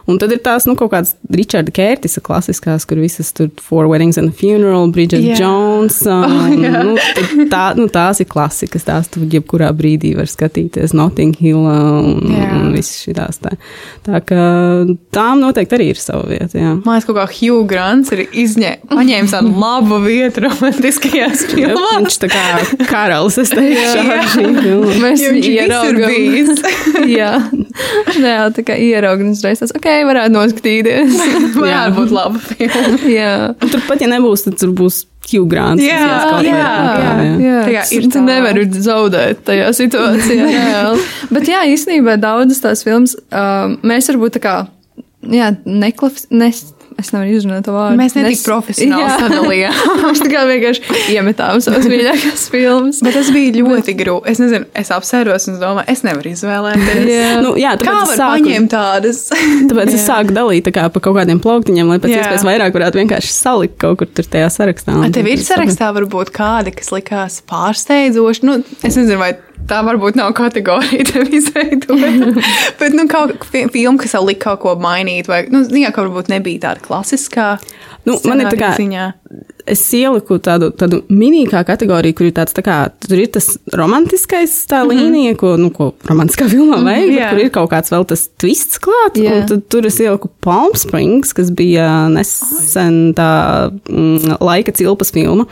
Un 0.07 0.21
tad 0.23 0.31
ir 0.31 0.39
tās, 0.39 0.69
nu, 0.71 0.77
kaut 0.79 0.93
kādas 0.93 1.17
Richarda 1.35 1.73
Kērtisa 1.75 2.23
klasiskās, 2.23 2.85
kur 2.87 3.01
visas 3.03 3.33
tur 3.35 3.49
Four 3.59 3.89
Weddings 3.91 4.21
and 4.23 4.31
a 4.31 4.37
Funeral, 4.39 4.87
Bridget 4.95 5.25
yeah. 5.25 5.41
Jones, 5.41 5.99
um, 6.07 6.37
Oh, 6.37 6.47
jā. 6.55 6.85
nu, 6.87 6.95
tā, 7.51 7.65
nu, 7.75 7.89
tās 7.91 8.21
ir 8.23 8.29
klasikas, 8.31 8.87
tās 8.87 9.11
tu 9.11 9.25
jebkurā 9.27 9.73
brīdī 9.75 10.13
var 10.15 10.31
skatīties 10.31 10.95
Notting 10.95 11.35
Hill 11.43 11.65
un, 11.67 12.23
Jā. 12.31 12.53
un 12.55 12.71
visas 12.77 13.01
šitās 13.03 13.43
tā. 13.43 13.57
Tā 14.07 14.21
ka 14.23 14.39
tām 15.17 15.43
noteikti 15.43 15.75
arī 15.79 15.89
ir 15.91 15.99
sava 16.01 16.23
vieta, 16.31 16.55
jā. 16.55 16.77
Man 16.87 16.95
liekas, 17.01 17.09
kaut 17.11 17.19
kā 17.19 17.27
Hugh 17.35 17.67
Grants 17.71 18.15
ir 18.15 18.25
izņē, 18.31 18.73
paņēmis 18.95 19.35
tādu 19.35 19.53
labu 19.59 19.99
vietu 20.07 20.47
romantiskajās 20.47 21.47
filmās. 21.51 21.96
Viņš 21.97 22.19
tā 22.23 22.31
kā 22.33 22.45
karalis, 22.91 23.39
es 23.43 23.53
teikšu, 23.55 24.05
ar 24.05 24.31
šī 24.33 24.47
filmu. 24.61 24.95
Mēs 25.03 25.25
bijis. 25.37 26.63
Jā, 27.17 27.33
jā, 28.17 28.39
tā 28.55 28.65
kā 28.67 28.77
ieraugām 28.81 29.33
uzreiz. 29.35 29.61
Tas, 29.63 29.75
ok, 29.77 29.87
varētu 30.09 30.35
noskatīties. 30.35 31.19
Varētu 31.57 31.97
būt 31.99 32.15
laba 32.15 32.41
filma. 32.43 32.97
jā. 33.11 33.35
Turpat, 33.63 34.03
ja 34.03 34.09
nebūs, 34.11 34.47
tad 34.47 34.59
tur 34.61 34.73
būs 34.77 35.05
Hugh 35.31 35.49
Grants. 35.51 35.83
Jā, 35.83 35.99
jā, 36.45 36.55
jā. 36.55 37.33
jā. 37.43 37.59
Tā 37.67 37.75
kā 37.75 37.85
ir 37.97 38.07
tu 38.07 38.15
tā. 38.19 38.25
nevari 38.27 38.67
zaudēt 38.71 39.43
tajā 39.47 39.73
situācijā. 39.77 40.47
reāli. 40.77 41.05
Bet 41.33 41.51
jā, 41.51 41.65
īstenībā 41.73 42.17
daudzas 42.23 42.63
tās 42.65 42.85
filmas 42.87 43.17
um, 43.31 43.77
mēs 43.87 44.11
varbūt 44.13 44.39
tā 44.39 44.45
kā, 44.45 44.57
jā, 45.33 45.53
neklafs, 45.67 46.29
nes, 46.35 46.63
es 47.01 47.11
nevaru 47.13 47.35
izrunāt 47.37 47.65
to 47.67 47.73
vārdu. 47.75 47.99
Mēs 48.01 48.15
netik 48.17 48.35
Nes- 48.39 48.45
profesionāli 48.47 49.05
Jā. 49.05 49.17
sadalījām. 49.21 49.81
Mēs 50.07 50.23
tā 50.23 50.29
kā 50.33 50.45
vienkārši 50.49 50.99
iemetām 51.15 51.61
savas 51.65 51.89
mīļākās 51.93 52.45
filmas. 52.53 53.01
Bet 53.05 53.17
tas 53.19 53.31
bija 53.35 53.53
ļoti 53.61 53.95
grūti. 53.99 54.33
Es 54.33 54.41
nezinu, 54.43 54.69
es 54.83 54.93
apsēros 54.97 55.49
un 55.53 55.59
domāju, 55.63 55.87
es 55.93 56.03
nevaru 56.07 56.33
izvēlēties. 56.33 57.03
Jā. 57.13 57.31
Nu, 57.45 57.55
jā, 57.61 57.75
Kā 57.77 57.85
tāpēc 57.85 58.01
var 58.01 58.13
es 58.13 58.21
sāku, 58.21 58.47
paņemt 58.49 58.73
tādas? 58.75 59.23
tāpēc 59.73 59.95
es 59.99 60.07
sāku 60.09 60.37
dalīt 60.37 60.67
tā 60.69 60.75
kā, 60.77 60.87
pa 60.95 61.03
kaut 61.05 61.19
kādiem 61.21 61.41
plauktiņiem, 61.45 61.93
lai 61.95 61.99
pēc 62.03 62.15
Jā. 62.17 62.23
iespējas 62.25 62.47
vairāk 62.49 62.77
varētu 62.77 63.03
vienkārši 63.03 63.33
salikt 63.37 63.77
kaut 63.83 64.01
kur 64.03 64.11
tur 64.17 64.29
tajā 64.33 64.49
sarakstā. 64.57 64.97
Vai 64.97 65.11
Un 65.11 65.15
tev 65.17 65.29
ir 65.31 65.43
sarakstā 65.45 65.93
varbūt 65.97 66.33
kāda, 66.35 66.73
kas 66.75 66.91
likās 66.95 67.43
pārsteidzoša? 67.51 68.47
Nu, 68.49 68.59
es 68.83 68.97
nezinu, 68.99 69.19
vai 69.21 69.35
tā 69.71 69.81
varbūt 69.87 70.17
nav 70.19 70.33
kategorija 70.39 71.05
tev 71.13 71.33
izveidota. 71.35 71.97
Bet, 72.81 72.95
nu, 72.97 73.07
kaut 73.11 73.37
kāda 73.43 73.71
filma, 73.75 73.99
kas 74.03 74.15
tev 74.17 74.27
lika 74.29 74.57
kaut 74.57 74.63
ko 74.63 74.77
mainīt, 74.83 75.27
vai, 75.31 75.45
nu, 75.53 75.65
jā, 75.75 75.91
ka 75.95 76.07
varbūt 76.07 76.31
nebija 76.33 76.69
tāda 76.69 76.85
klasiskā. 76.87 77.57
Nu, 78.07 78.21
man 78.29 78.45
ir 78.45 78.53
tā 78.53 78.59
kā- 78.61 78.75
ziņā. 78.79 79.13
es 79.67 79.81
ieliku 79.99 80.37
tādu, 80.39 80.69
tādu 80.79 81.01
minīgā 81.11 81.65
kategoriju, 81.67 82.15
kur 82.15 82.27
ir 82.29 82.35
tāds, 82.37 82.55
tā 82.55 82.63
kā, 82.63 82.77
tur 83.03 83.19
ir 83.19 83.27
tas 83.35 83.49
romantiskais 83.75 84.53
tā 84.71 84.85
Mhm. 84.85 84.93
līnija, 84.93 85.37
ko, 85.41 85.57
nu, 85.59 85.71
ko 85.75 85.89
romantiskā 86.07 86.47
filmā 86.47 86.79
vajag, 86.87 87.09
bet 87.11 87.19
jā. 87.19 87.31
kur 87.33 87.39
ir 87.43 87.51
kaut 87.51 87.71
kāds 87.73 87.91
vēl 87.91 88.07
tas 88.07 88.29
twists 88.39 88.79
klāts. 88.79 89.19
Jā. 89.19 89.41
Un 89.41 89.49
tad 89.51 89.65
tur 89.69 89.83
es 89.91 89.99
ieliku 89.99 90.31
Palm 90.41 90.71
Springs, 90.79 91.33
kas 91.35 91.51
bija 91.51 91.89
nesen 92.15 93.13
tā 93.19 93.73
mm, 93.91 94.39
laika 94.41 94.71
cilpas 94.73 95.11
filma, 95.11 95.47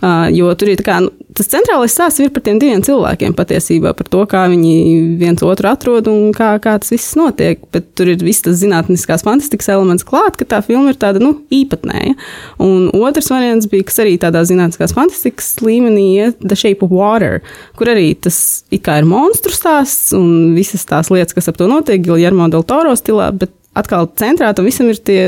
uh, 0.00 0.28
jo 0.32 0.48
tur 0.56 0.68
ir 0.72 0.80
tā 0.80 0.86
kā, 0.88 1.00
nu, 1.04 1.12
tas 1.38 1.50
centrālais 1.50 1.94
stāsts 1.94 2.20
ir 2.22 2.32
par 2.34 2.42
tiem 2.46 2.58
diviem 2.60 2.82
cilvēkiem 2.84 3.34
patiesībā, 3.38 3.94
par 3.96 4.08
to, 4.10 4.24
kā 4.30 4.44
viņi 4.50 4.74
viens 5.20 5.42
otru 5.46 5.70
atrod 5.70 6.10
un 6.10 6.32
kā, 6.36 6.50
kā 6.62 6.76
tas 6.82 6.92
viss 6.92 7.16
notiek, 7.18 7.62
bet 7.74 7.92
tur 7.98 8.10
ir 8.12 8.22
viss 8.24 8.44
tas 8.44 8.58
zinātniskās 8.60 9.24
fantastikas 9.26 9.70
elements 9.74 10.06
klāt, 10.08 10.38
ka 10.38 10.48
tā 10.48 10.60
filma 10.66 10.92
ir 10.92 11.00
tāda, 11.00 11.22
nu, 11.22 11.36
īpatnēja. 11.54 12.16
Un 12.64 12.88
otrs 12.98 13.30
variants 13.32 13.70
bija, 13.70 13.86
kas 13.88 14.02
arī 14.04 14.16
tādā 14.20 14.44
zinātniskās 14.48 14.94
fantastikas 14.96 15.54
līmenī 15.64 16.06
ir 16.26 16.34
The 16.42 16.58
Shape 16.58 16.86
of 16.86 16.94
Water, 16.94 17.40
kur 17.78 17.92
arī 17.94 18.12
tas 18.18 18.64
ir 18.74 19.08
monstru 19.08 19.54
stāsts 19.54 20.14
un 20.16 20.54
visas 20.56 20.86
tās 20.88 21.12
lietas, 21.12 21.36
kas 21.36 21.50
ap 21.50 21.58
to 21.60 21.68
notiek, 21.70 22.02
Giljermo 22.04 22.48
del 22.52 22.66
Toro 22.66 22.94
stilā, 22.98 23.30
bet 23.36 23.52
atkal 23.78 24.08
centrā 24.18 24.50
tam 24.56 24.66
visam 24.66 24.88
ir 24.90 24.98
tie 24.98 25.22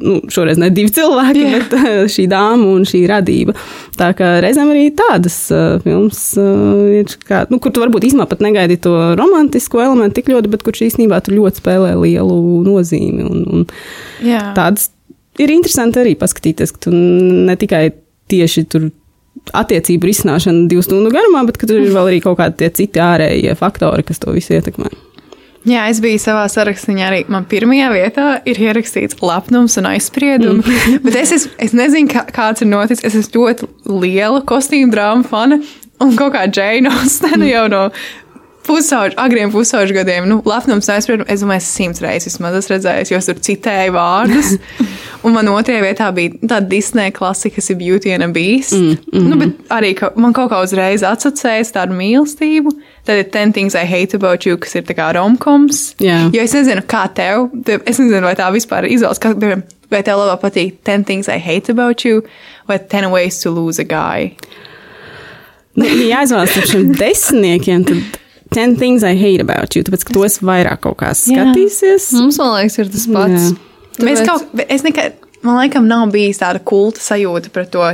nu, 0.00 0.18
šoreiz 0.32 0.58
ne 0.60 0.70
divi 0.74 0.90
cilvēki, 0.96 1.42
yeah. 1.42 1.54
bet 1.56 1.76
uh, 1.76 1.86
šī 2.10 2.26
dāma 2.30 2.68
un 2.74 2.84
šī 2.88 3.02
radība. 3.10 3.54
Tā 3.96 4.10
kā 4.16 4.36
reizēm 4.44 4.72
arī 4.74 4.88
tādas 4.96 5.38
uh, 5.54 5.78
filmas 5.84 6.20
uh, 6.40 7.00
ir, 7.00 7.16
kā, 7.28 7.44
nu, 7.52 7.60
kur 7.62 7.74
tu 7.74 7.82
varbūt 7.84 8.08
īstenībā 8.10 8.28
pat 8.30 8.44
negaidi 8.44 8.78
to 8.82 8.92
romantisko 9.18 9.82
elementu 9.84 10.20
tik 10.20 10.32
ļoti, 10.34 10.52
bet 10.52 10.66
kur 10.66 10.76
šī 10.76 10.90
īstenībā 10.90 11.22
tur 11.24 11.38
ļoti 11.38 11.62
spēlē 11.62 11.94
lielu 12.02 12.38
nozīmi. 12.66 13.26
Un, 13.26 13.42
un 13.46 13.66
Jā. 14.24 14.52
tādas 14.56 14.90
ir 15.42 15.52
interesanti 15.54 16.02
arī 16.02 16.14
paskatīties, 16.18 16.76
ka 16.76 16.86
tu 16.86 16.94
ne 16.94 17.56
tikai 17.58 17.88
tieši 18.32 18.68
tur. 18.70 18.90
Attiecību 19.54 20.08
risināšana 20.08 20.64
divu 20.66 20.80
stundu 20.82 21.10
garumā, 21.12 21.42
bet 21.46 21.60
tur 21.60 21.76
ir 21.76 21.92
vēl 21.92 22.08
arī 22.08 22.22
kaut 22.24 22.38
kādi 22.40 22.70
citi 22.74 22.98
ārējie 23.04 23.52
faktori, 23.60 24.02
kas 24.08 24.18
to 24.22 24.32
visu 24.34 24.56
ietekmē. 24.56 24.88
Jā, 25.66 25.88
es 25.90 25.98
biju 26.02 26.18
savā 26.22 26.44
sarakstā 26.50 26.94
arī. 27.08 27.24
Man 27.32 27.46
pirmajā 27.50 27.88
vietā 27.90 28.26
ir 28.46 28.60
ierakstīts 28.62 29.18
lepnums 29.18 29.74
un 29.80 29.88
aizspriedumi. 29.90 30.76
Bet 31.04 31.18
es, 31.18 31.32
es, 31.34 31.48
es 31.58 31.74
nezinu, 31.74 32.10
kā, 32.12 32.22
kāds 32.30 32.62
ir 32.62 32.70
noticis. 32.70 33.02
Es 33.06 33.18
esmu 33.18 33.48
ļoti 33.48 33.66
liela 33.90 34.44
kostīmu 34.46 34.94
drāmu 34.94 35.26
fana 35.26 35.58
un 36.02 36.14
kaut 36.18 36.34
kā 36.36 36.44
Džeina 36.50 36.92
Ostena 37.00 37.48
jau 37.48 37.66
no 37.72 37.82
pusauģu, 38.66 39.16
agriem 39.22 39.52
pusauģu 39.54 39.94
gadiem. 39.96 40.26
Nu, 40.30 40.40
lepnums 40.46 40.88
un 40.88 40.94
aizspriedumi. 40.96 41.28
Es 41.32 41.42
domāju, 41.44 41.62
es 41.62 41.68
simts 41.78 42.02
reizes 42.04 42.34
vismaz 42.34 42.58
esmu 42.58 42.74
redzējis, 42.74 43.12
jo 43.12 43.20
es 43.20 43.28
tur 43.30 43.42
citēju 43.48 43.94
vārdus. 43.96 44.56
Un 45.26 45.34
man 45.34 45.48
otrajā 45.50 45.82
vietā 45.82 46.08
bija 46.14 46.36
tāda 46.42 46.68
Disneja 46.70 47.10
klasika, 47.14 47.56
kas 47.56 47.72
ir 47.72 47.78
Beauty 47.80 48.12
and 48.14 48.22
the 48.22 48.28
Beast. 48.30 48.76
Mm, 48.76 48.98
mm. 49.10 49.30
Nu, 49.30 49.38
bet 49.40 49.72
arī 49.74 49.94
ka, 49.98 50.12
man 50.20 50.34
kaut 50.36 50.52
kā 50.52 50.60
uzreiz 50.62 51.02
asociējas 51.06 51.72
tādu 51.74 51.96
mīlestību. 51.98 52.74
Tad 53.08 53.22
ir 53.22 53.30
Ten 53.34 53.54
Things 53.56 53.74
I 53.78 53.86
Hate 53.88 54.18
About 54.18 54.46
You, 54.46 54.58
kas 54.62 54.76
ir 54.78 54.84
tā 54.86 54.94
kā 54.98 55.08
romkoms. 55.16 55.96
Jā. 56.02 56.26
Jo 56.34 56.44
es 56.44 56.54
nezinu, 56.54 56.84
kā 56.86 57.06
tev, 57.16 57.48
es 57.78 57.98
nezinu, 57.98 58.22
vai 58.26 58.36
tā 58.38 58.50
vispār 58.54 58.86
ir 58.86 58.98
izvēles, 58.98 59.22
kā, 59.22 59.32
piemēram, 59.34 59.64
vai 59.90 60.02
tev 60.06 60.20
labāk 60.20 60.44
patīk 60.44 60.78
Ten 60.86 61.06
Things 61.06 61.30
I 61.32 61.40
Hate 61.42 61.74
About 61.74 62.06
You 62.06 62.22
vai 62.68 62.78
Ten 62.78 63.10
Ways 63.14 63.40
to 63.42 63.54
Lose 63.54 63.82
a 63.82 63.88
Guy. 63.88 64.34
Nu, 65.76 65.84
ja 65.84 66.20
jāizvēlas 66.20 66.54
starp 66.54 66.70
šiem 66.70 66.94
desmitniekiem, 66.96 67.82
tad 67.88 68.22
Ten 68.56 68.74
Things 68.80 69.04
I 69.04 69.12
Hate 69.20 69.44
About 69.44 69.76
You, 69.76 69.84
tāpēc, 69.84 70.06
ka 70.08 70.16
to 70.16 70.24
es 70.24 70.38
vairāk 70.40 70.80
kaut 70.86 70.96
kā 71.02 71.12
skatīsies. 71.16 72.08
Mums, 72.16 72.38
man 72.40 72.54
liekas, 72.56 72.78
ir 72.80 72.92
tas 72.94 73.06
pats. 73.12 73.48
Jā. 73.52 73.56
Mēs 74.00 74.20
Tāpēc- 74.22 74.28
kaut, 74.30 74.66
es 74.72 74.84
nekad, 74.86 75.18
man 75.44 75.58
laikam 75.60 75.88
nav 75.90 76.06
bijis 76.14 76.40
tāda 76.40 76.62
kulta 76.64 77.02
sajūta 77.04 77.52
par 77.52 77.68
to. 77.72 77.84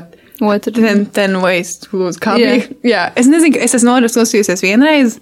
Otru. 0.42 0.72
Ten, 0.74 1.04
ten 1.14 1.36
ways 1.42 1.76
to 1.82 1.96
lose. 1.98 2.18
Kā 2.18 2.34
Jā. 2.38 2.54
bija? 2.54 2.78
Jā, 2.82 3.02
es 3.18 3.28
nezinu, 3.30 3.60
es 3.62 3.76
esmu 3.78 3.92
norakstījusies 3.92 4.62
vienreiz, 4.64 5.18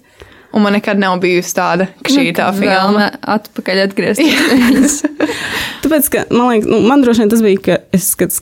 un 0.53 0.63
man 0.65 0.73
nekad 0.73 0.97
nav 1.01 1.19
bijusi 1.21 1.53
tāda, 1.57 1.85
ka 2.01 2.13
šī 2.13 2.23
ir 2.31 2.37
tā 2.39 2.47
filma. 2.57 3.11
Atpakaļ 3.35 3.83
atgriezties. 3.85 5.01
Tāpēc, 5.83 6.09
ka 6.13 6.25
man 6.33 6.55
liekas, 6.55 6.69
nu, 6.71 6.81
man 6.89 7.05
droši 7.05 7.25
vien 7.25 7.33
tas 7.33 7.45
bija, 7.45 7.61
ka 7.67 7.77
es 7.93 8.09
kad 8.17 8.33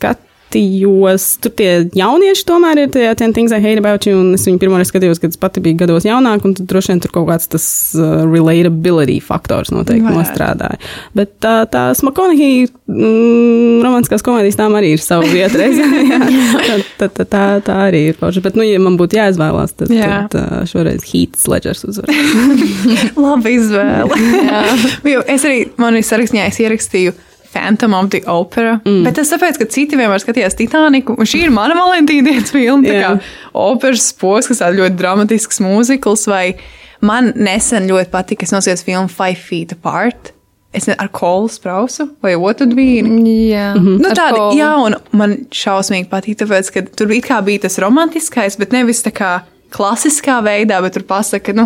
skatījos, 0.50 1.26
tur 1.44 1.52
tie 1.54 1.90
jaunieši 1.96 2.46
tomēr 2.48 2.84
ir 2.84 2.90
tajā 2.94 3.16
Ten 3.20 3.34
Things 3.34 3.52
I 3.54 3.62
Hate 3.62 3.80
About 3.80 4.06
You, 4.08 4.18
un 4.20 4.34
es 4.34 4.46
viņu 4.48 4.60
pirmoreiz 4.60 4.90
skatījos, 4.90 5.20
kad 5.22 5.30
es 5.30 5.38
pati 5.38 5.62
biju 5.62 5.78
gados 5.78 6.06
jaunāka, 6.06 6.48
un 6.48 6.56
tad 6.58 6.68
droši 6.70 6.94
vien 6.94 7.02
tur 7.04 7.12
kaut 7.14 7.28
kāds 7.30 7.50
tas 7.52 7.66
uh, 7.98 8.26
relatability 8.26 9.20
faktors 9.22 9.70
noteikti 9.72 10.08
Varētu. 10.08 10.18
nostrādāja. 10.18 10.80
Bet 11.18 11.36
tā, 11.44 11.68
tā 11.70 11.90
Smakonihī 11.98 12.66
mm, 12.66 13.84
romantiskās 13.86 14.26
komēdijas 14.26 14.58
tām 14.60 14.78
arī 14.80 14.96
ir 14.96 15.04
sava 15.04 15.30
vieta 15.30 15.60
reizē. 15.62 15.86
Tā, 16.98 17.10
tā, 17.14 17.26
tā, 17.26 17.46
tā, 17.66 17.78
arī 17.86 18.08
ir 18.10 18.20
forša. 18.20 18.44
Bet, 18.46 18.58
nu, 18.60 18.66
ja 18.66 18.82
man 18.82 18.98
būtu 19.00 19.20
jāizvēlās, 19.20 19.76
tad, 19.78 19.94
Jā. 19.94 20.26
tad 20.34 20.40
uh, 20.42 20.66
šoreiz 20.70 21.06
Heats 21.12 21.46
Ledgers 21.52 21.86
uzvar. 21.88 22.10
Labi 23.28 23.58
izvēle. 23.60 24.18
Jo 25.10 25.22
es 25.30 25.44
arī 25.48 25.64
manī 25.82 26.02
sarakstā 26.06 26.48
es 26.50 26.60
ierakstīju. 26.62 27.14
Phantom 27.50 27.94
of 27.98 28.10
the 28.14 28.22
Opera. 28.30 28.80
Mm. 28.86 29.04
Bet 29.08 29.16
tas 29.18 29.32
tāpēc, 29.34 29.58
ka 29.62 29.66
citi 29.74 29.98
vienmēr 30.00 30.22
skatījās 30.22 30.58
Titaniku, 30.60 31.16
un 31.18 31.26
šī 31.30 31.46
ir 31.48 31.54
mana 31.56 31.74
Valentīna 31.80 32.30
dienas 32.30 32.52
filma. 32.54 32.86
Tā 32.86 33.00
kā 33.02 33.14
operas 33.58 34.12
posms, 34.14 34.52
kas 34.54 34.62
ir 34.68 34.78
ļoti 34.80 35.00
dramatisks 35.00 35.62
mūzikls, 35.66 36.28
vai 36.30 36.44
man 37.02 37.32
nesen 37.40 37.88
ļoti 37.90 38.12
patika, 38.14 38.46
es 38.46 38.54
nosījos 38.54 38.86
filmu 38.86 39.10
Five 39.10 39.40
Feet 39.48 39.74
Apart. 39.78 40.34
Es 40.70 40.86
ne, 40.86 40.94
ar 41.02 41.08
kolu 41.10 41.48
sprausu 41.50 42.06
vai 42.22 42.36
otru 42.38 42.68
vīnu. 42.78 43.24
jā, 43.50 43.72
Nu, 43.80 44.06
ar 44.06 44.14
tāda, 44.14 44.36
kolu. 44.38 44.58
jā, 44.60 44.68
un 44.86 44.96
man 45.18 45.32
šausmīgi 45.50 46.06
patīk, 46.12 46.38
tāpēc, 46.44 46.70
ka 46.76 46.84
tur 46.94 47.10
it 47.16 47.26
kā 47.26 47.40
bija 47.42 47.64
tas 47.66 47.80
romantiskais, 47.82 48.60
bet 48.62 48.76
nevis 48.76 49.02
tā 49.02 49.10
kā 49.10 49.32
klasiskā 49.74 50.36
veidā, 50.46 50.78
bet 50.86 50.94
tur 50.94 51.08
pasaka, 51.10 51.56
nu, 51.58 51.66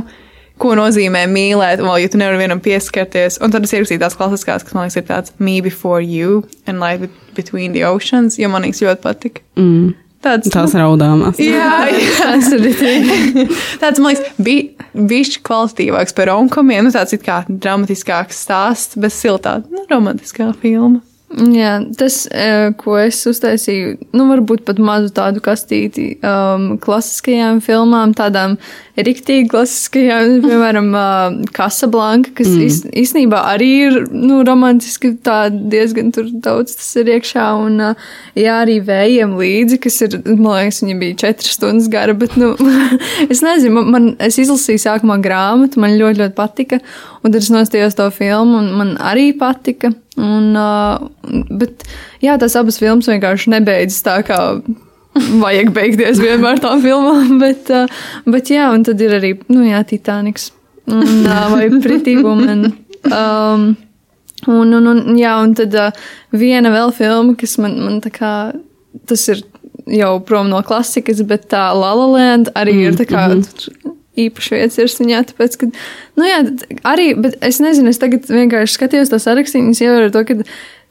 ko 0.63 0.75
nozīmē 0.79 1.25
mīlēt, 1.31 1.81
un 1.83 1.89
vēl, 1.91 2.03
ja 2.05 2.11
tu 2.13 2.19
nevari 2.21 2.39
vienam 2.43 2.61
pieskarties. 2.63 3.39
Un 3.43 3.53
tad 3.53 3.65
es 3.67 3.73
ierakstīju 3.75 4.01
tās 4.03 4.15
klasiskās, 4.19 4.63
kas 4.65 4.77
man 4.77 4.87
liekas, 4.87 4.99
ir 5.01 5.07
tāds 5.09 5.35
Me 5.43 5.59
Before 5.65 6.01
You 6.03 6.43
and 6.65 6.79
Life 6.83 7.03
Be- 7.03 7.11
Between 7.37 7.73
the 7.75 7.83
Oceans, 7.89 8.39
jo 8.39 8.49
man 8.53 8.65
liekas 8.67 8.83
ļoti 8.85 9.03
patika. 9.03 9.43
Mm. 9.59 9.93
Tāds, 10.23 10.47
Tās 10.53 10.71
raudāmās. 10.79 11.39
Jā, 11.43 11.71
jā. 11.91 12.29
Ir 12.39 13.49
tāds 13.81 13.99
man 13.99 14.13
liekas, 14.13 14.37
bija 14.39 14.87
bišķi 15.11 15.41
kvalitatīvāks 15.43 16.15
par 16.15 16.31
romkomiem, 16.31 16.85
nu 16.87 16.93
tāds 16.95 17.15
it 17.17 17.25
kā 17.25 17.41
dramatiskāks 17.49 18.39
stāsts, 18.45 18.95
bet 18.95 19.11
siltā, 19.15 19.57
nu, 19.67 19.83
romantiskā 19.91 20.53
filma. 20.61 21.03
Jā, 21.33 21.79
tas, 21.97 22.23
ko 22.77 22.93
es 23.01 23.17
uztaisīju, 23.25 23.95
nu, 24.13 24.27
varbūt 24.29 24.67
pat 24.67 24.77
mazu 24.77 25.09
tādu 25.15 25.41
kastīti 25.41 26.19
um, 26.21 26.75
klasiskajām 26.81 27.57
filmām, 27.65 28.13
tādām 28.13 28.59
riktīgi 28.93 29.47
klasiskajām, 29.49 30.35
piemēram, 30.45 30.91
uh, 30.93 31.39
Casablanca, 31.55 32.29
kas 32.37 32.51
mm. 32.51 32.65
īs, 32.67 32.77
īstenībā 33.03 33.39
arī 33.49 33.69
ir, 33.87 33.97
nu, 34.13 34.43
romantiski 34.45 35.15
tā 35.25 35.47
diezgan 35.49 36.11
tur 36.13 36.29
daudz 36.29 36.77
tas 36.77 36.91
ir 37.01 37.09
iekšā, 37.15 37.47
un, 37.65 37.81
uh, 37.81 38.11
jā, 38.37 38.59
arī 38.61 38.77
vējiem 38.85 39.33
līdzi, 39.39 39.81
kas 39.87 40.01
ir, 40.05 40.19
man 40.35 40.59
liekas, 40.59 40.83
viņa 40.85 40.99
bija 41.01 41.19
četras 41.25 41.57
stundas 41.57 41.89
gara, 41.93 42.13
bet, 42.13 42.37
nu, 42.37 42.53
es 43.33 43.41
nezinu, 43.41 43.79
man, 43.79 43.89
man, 43.95 44.11
es 44.21 44.37
izlasīju 44.43 44.85
sākumā 44.85 45.17
grāmatu, 45.23 45.81
man 45.81 45.97
ļoti, 45.97 46.21
ļoti 46.21 46.37
patika, 46.37 46.83
un 47.23 47.31
tad 47.31 47.41
es 47.41 47.51
nostājos 47.53 47.95
to 47.97 48.07
filmu, 48.13 48.59
un 48.59 48.71
man 48.79 48.95
arī 49.01 49.31
patika. 49.39 49.93
Un, 50.19 50.51
uh, 50.53 51.07
bet 51.49 51.85
jā, 52.21 52.35
tās 52.41 52.57
abas 52.59 52.77
filmas 52.81 53.09
vienkārši 53.09 53.53
nebeidzas 53.55 54.03
tā, 54.05 54.17
kā 54.27 54.39
vajag 55.43 55.71
beigties 55.73 56.21
vienmēr 56.21 56.61
tām 56.63 56.83
filmām. 56.83 57.37
Bet, 57.43 57.71
uh, 57.73 57.87
bet 58.29 58.51
jā, 58.53 58.67
un 58.73 58.85
tad 58.85 59.01
ir 59.01 59.17
arī, 59.19 59.33
nu 59.53 59.65
jā, 59.67 59.83
Titaniks. 59.87 60.51
Un, 60.91 61.23
uh, 61.23 61.47
vai 61.53 61.69
Pretty 61.83 62.17
Woman. 62.19 62.67
Um, 63.07 63.73
un, 64.47 64.75
un, 64.75 64.89
un, 64.91 65.01
jā, 65.19 65.33
un 65.43 65.55
tad 65.57 65.75
uh, 65.79 66.05
viena 66.35 66.73
vēl 66.73 66.93
filma, 66.95 67.37
kas 67.39 67.57
man, 67.61 67.79
man 67.83 67.99
tā 68.03 68.11
kā, 68.13 68.33
tas 69.09 69.27
ir 69.31 69.43
jau 69.89 70.13
prom 70.27 70.49
no 70.51 70.61
klasikas, 70.65 71.23
bet 71.27 71.49
tā 71.51 71.65
La 71.75 71.93
La 71.97 72.07
Land 72.09 72.51
arī 72.57 72.77
mm, 72.77 72.85
ir 72.87 72.99
tā 72.99 73.07
kā. 73.09 73.27
Mm 73.29 73.41
-hmm. 73.41 73.97
Īpaši 74.19 74.53
vietas 74.53 74.77
ir 74.77 74.91
viņā, 74.99 75.23
tāpēc, 75.31 75.57
ka, 75.57 75.67
nu 76.21 76.27
jā, 76.27 76.43
arī, 76.85 77.13
bet 77.17 77.39
es 77.41 77.57
nezinu, 77.63 77.89
es 77.89 78.01
tagad 78.01 78.27
vienkārši 78.29 78.77
skatījos 78.77 79.09
to 79.09 79.17
sarakstu, 79.21 79.57
un 79.57 79.73
es 79.73 79.81
ievēroju 79.81 80.13
to, 80.13 80.21
ka 80.29 80.35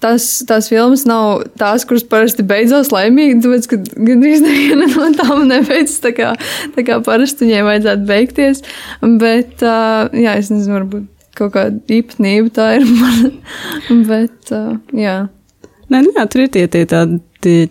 tās, 0.03 0.27
tās 0.49 0.69
filmas 0.73 1.05
nav 1.07 1.45
tās, 1.61 1.87
kuras 1.89 2.03
parasti 2.09 2.43
beidzās 2.47 2.91
laimīgi, 2.95 3.39
tāpēc, 3.45 3.69
ka 3.71 3.79
gandrīz 3.95 4.43
neviena 4.43 4.89
no 4.91 5.11
tām 5.19 5.47
nebeidzas 5.51 6.01
tā 6.03 6.15
kā, 6.17 6.33
tā 6.75 6.87
kā 6.89 6.99
parasti 7.07 7.47
viņai 7.47 7.63
vajadzētu 7.69 8.09
beigties. 8.11 8.65
Bet, 9.23 9.63
uh, 9.63 10.11
jā, 10.11 10.35
es 10.41 10.51
nezinu, 10.51 10.81
varbūt 10.81 11.07
kaut 11.39 11.55
kāda 11.55 11.95
īpatnība 11.95 12.53
tā 12.59 12.73
ir 12.81 12.89
man. 12.91 13.39
bet, 14.11 14.51
uh, 14.51 14.75
jā. 14.97 15.21
Nē, 15.91 16.05
nu 16.05 16.15
jā, 16.15 16.27
tur 16.31 16.45
ir 16.45 16.53
tie, 16.55 16.67
tie 16.71 16.87
tādi 16.89 17.21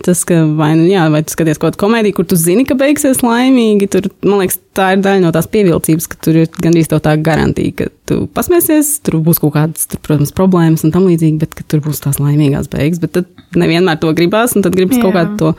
tas, 0.04 0.24
ka 0.28 0.42
vai, 0.58 0.74
nu, 0.76 0.86
jā, 0.90 1.06
vai 1.12 1.22
tu 1.24 1.34
skaties 1.34 1.60
kaut 1.60 1.72
kādu 1.72 1.82
komēdiju, 1.86 2.16
kur 2.18 2.28
tu 2.28 2.38
zini, 2.40 2.66
ka 2.68 2.76
beigsies 2.80 3.22
laimīgi, 3.24 3.88
tur, 3.92 4.10
man 4.26 4.42
liekas, 4.42 4.60
tā 4.76 4.92
ir 4.96 5.04
daļa 5.04 5.24
no 5.24 5.32
tās 5.36 5.48
pievilcības, 5.52 6.08
ka 6.12 6.20
tur 6.26 6.42
ir 6.42 6.50
gandrīz 6.64 6.90
tā 6.92 7.14
garantija, 7.24 7.74
ka 7.78 7.88
tu 8.10 8.18
pasmēsies, 8.36 8.98
tur 9.06 9.20
būs 9.24 9.40
kaut 9.42 9.54
kādas, 9.56 9.88
tur, 9.92 10.02
protams, 10.04 10.34
problēmas 10.36 10.84
un 10.88 10.94
tam 10.96 11.08
līdzīgi, 11.08 11.40
bet 11.42 11.56
ka 11.56 11.66
tur 11.72 11.84
būs 11.86 12.04
tās 12.04 12.20
laimīgās 12.24 12.68
beigas. 12.72 13.00
Bet 13.04 13.16
tad 13.16 13.58
nevienmēr 13.60 14.00
to 14.02 14.12
gribās, 14.18 14.56
un 14.56 14.66
tad 14.66 14.76
gribas 14.76 15.00
jā. 15.00 15.06
kaut 15.06 15.16
kādu 15.16 15.38
to 15.40 15.54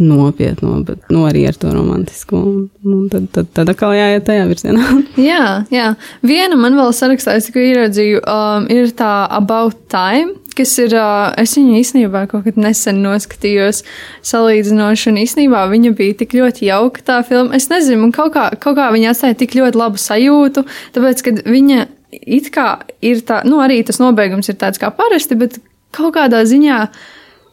nopietno, 0.00 0.78
bet 0.88 1.12
nu, 1.12 1.26
arī 1.28 1.46
ar 1.50 1.60
to 1.60 1.72
romantisko. 1.74 2.40
Un, 2.40 2.66
un 2.88 3.06
tad, 3.12 3.28
tad, 3.36 3.52
tad 3.56 3.72
atkal 3.74 3.96
jāiet 3.96 4.28
tajā 4.28 4.48
virzienā. 4.48 4.90
jā, 5.30 5.44
jā. 5.74 5.92
Viena 6.24 6.60
man 6.60 6.78
vēl 6.80 6.92
sarakstā, 6.96 7.36
es 7.36 7.48
tikai 7.50 7.70
ieraudzīju, 7.70 8.24
um, 8.24 8.68
ir 8.72 8.92
tā 8.96 9.12
About 9.40 9.80
Time 9.92 10.36
kas 10.58 10.74
ir. 10.82 10.96
Es 11.38 11.56
viņu 11.58 11.76
īstenībā 11.80 12.24
kaut 12.30 12.46
kad 12.48 12.58
nesen 12.60 13.02
noskatījos, 13.04 13.84
salīdzinoši, 14.26 15.12
un 15.12 15.20
īstenībā 15.24 15.66
viņa 15.72 15.94
bija 15.98 16.18
tik 16.22 16.34
ļoti 16.38 16.68
jauka 16.68 17.04
tā 17.06 17.20
filma. 17.26 17.56
Es 17.58 17.70
nezinu, 17.72 18.02
man 18.06 18.16
kaut 18.16 18.34
kā, 18.36 18.48
kaut 18.60 18.78
kā 18.78 18.90
viņa 18.94 19.14
atstāja 19.14 19.38
tik 19.38 19.56
ļoti 19.58 19.80
labu 19.80 20.02
sajūtu, 20.02 20.66
tāpēc, 20.96 21.24
ka 21.24 21.36
viņa 21.46 21.86
it 22.12 22.50
kā 22.54 22.70
ir 23.04 23.22
tā, 23.26 23.42
nu 23.48 23.60
arī 23.62 23.82
tas 23.86 24.00
nobeigums 24.00 24.48
ir 24.48 24.58
tāds 24.60 24.80
kā 24.80 24.90
parasti, 24.94 25.38
bet 25.38 25.60
kaut 25.94 26.16
kādā 26.16 26.44
ziņā. 26.48 26.82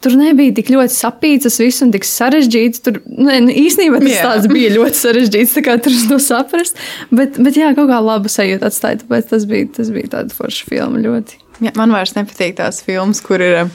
Tur 0.04 0.14
nebija 0.20 0.54
tik 0.54 0.68
ļoti 0.70 0.94
sapīts, 0.94 1.56
viss 1.58 1.82
un 1.82 1.90
tik 1.90 2.04
sarežģīts. 2.06 2.84
Tur 2.86 3.00
ne, 3.08 3.40
nu, 3.48 3.54
īstenībā 3.64 4.04
tas 4.04 4.12
yeah. 4.12 4.28
tāds 4.28 4.52
bija 4.52 4.70
ļoti 4.76 5.00
sarežģīts, 5.00 5.56
tā 5.56 5.64
kā 5.66 5.78
tur 5.82 5.96
to 6.12 6.20
saprast. 6.22 6.78
Bet, 7.10 7.40
bet 7.42 7.58
jā, 7.58 7.72
kaut 7.78 7.90
kā 7.90 8.02
labu 8.04 8.30
sajūtu 8.30 8.68
atstāja, 8.70 9.00
tāpēc 9.02 9.32
tas 9.32 9.48
bija, 9.50 9.72
tas 9.80 9.90
bija 9.96 10.12
tāda 10.20 10.36
forša 10.36 10.70
filma 10.70 11.02
ļoti. 11.02 11.40
Ja, 11.64 11.72
man 11.80 11.94
vairs 11.96 12.16
nepatīk 12.18 12.58
tās 12.60 12.84
filmas, 12.86 13.24
kur 13.24 13.44
ir. 13.44 13.66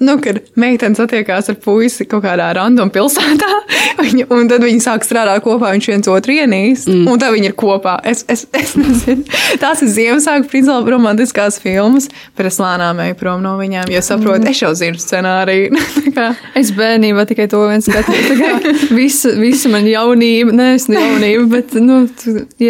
Nu, 0.00 0.14
kad 0.16 0.38
meitene 0.56 0.96
satiekās 0.96 1.50
ar 1.52 1.58
puisi 1.60 2.06
kaut 2.08 2.22
kādā 2.24 2.46
random 2.56 2.88
pilsētā, 2.88 3.48
viņa, 4.00 4.24
un 4.32 4.46
tad 4.48 4.62
viņi 4.64 4.80
sāk 4.80 5.04
strādāt 5.04 5.42
kopā, 5.44 5.74
viņš 5.74 5.88
viens 5.90 6.08
otru 6.08 6.38
ienīst, 6.38 6.88
mm. 6.88 7.02
un 7.04 7.20
tad 7.20 7.34
viņi 7.34 7.50
ir 7.50 7.54
kopā. 7.60 7.98
Es, 8.08 8.22
es, 8.32 8.46
es 8.56 8.72
nezinu, 8.80 9.26
tās 9.60 9.82
ir 9.84 9.90
Ziemassvētku 9.92 10.48
principā 10.48 10.78
romantiskās 10.94 11.58
filmas, 11.60 12.08
bet 12.32 12.48
es 12.48 12.56
lēnām 12.62 13.02
eju 13.04 13.18
prom 13.20 13.44
no 13.44 13.52
viņām, 13.60 13.92
jo 13.92 14.00
saprotu, 14.06 14.40
mm. 14.40 14.54
es 14.54 14.62
jau 14.64 14.70
zinu 14.80 15.02
scenāriju. 15.04 15.82
es 16.62 16.72
bērnībā 16.78 17.26
tikai 17.28 17.50
to 17.52 17.60
viens 17.68 17.90
skatījos. 17.90 18.86
Visa, 18.96 19.34
visa 19.36 19.74
man 19.74 19.84
jaunība, 19.84 20.56
ne 20.56 20.70
es 20.78 20.88
ne 20.88 20.96
jaunība, 20.96 21.44
bet 21.58 21.76
nu, 21.76 22.06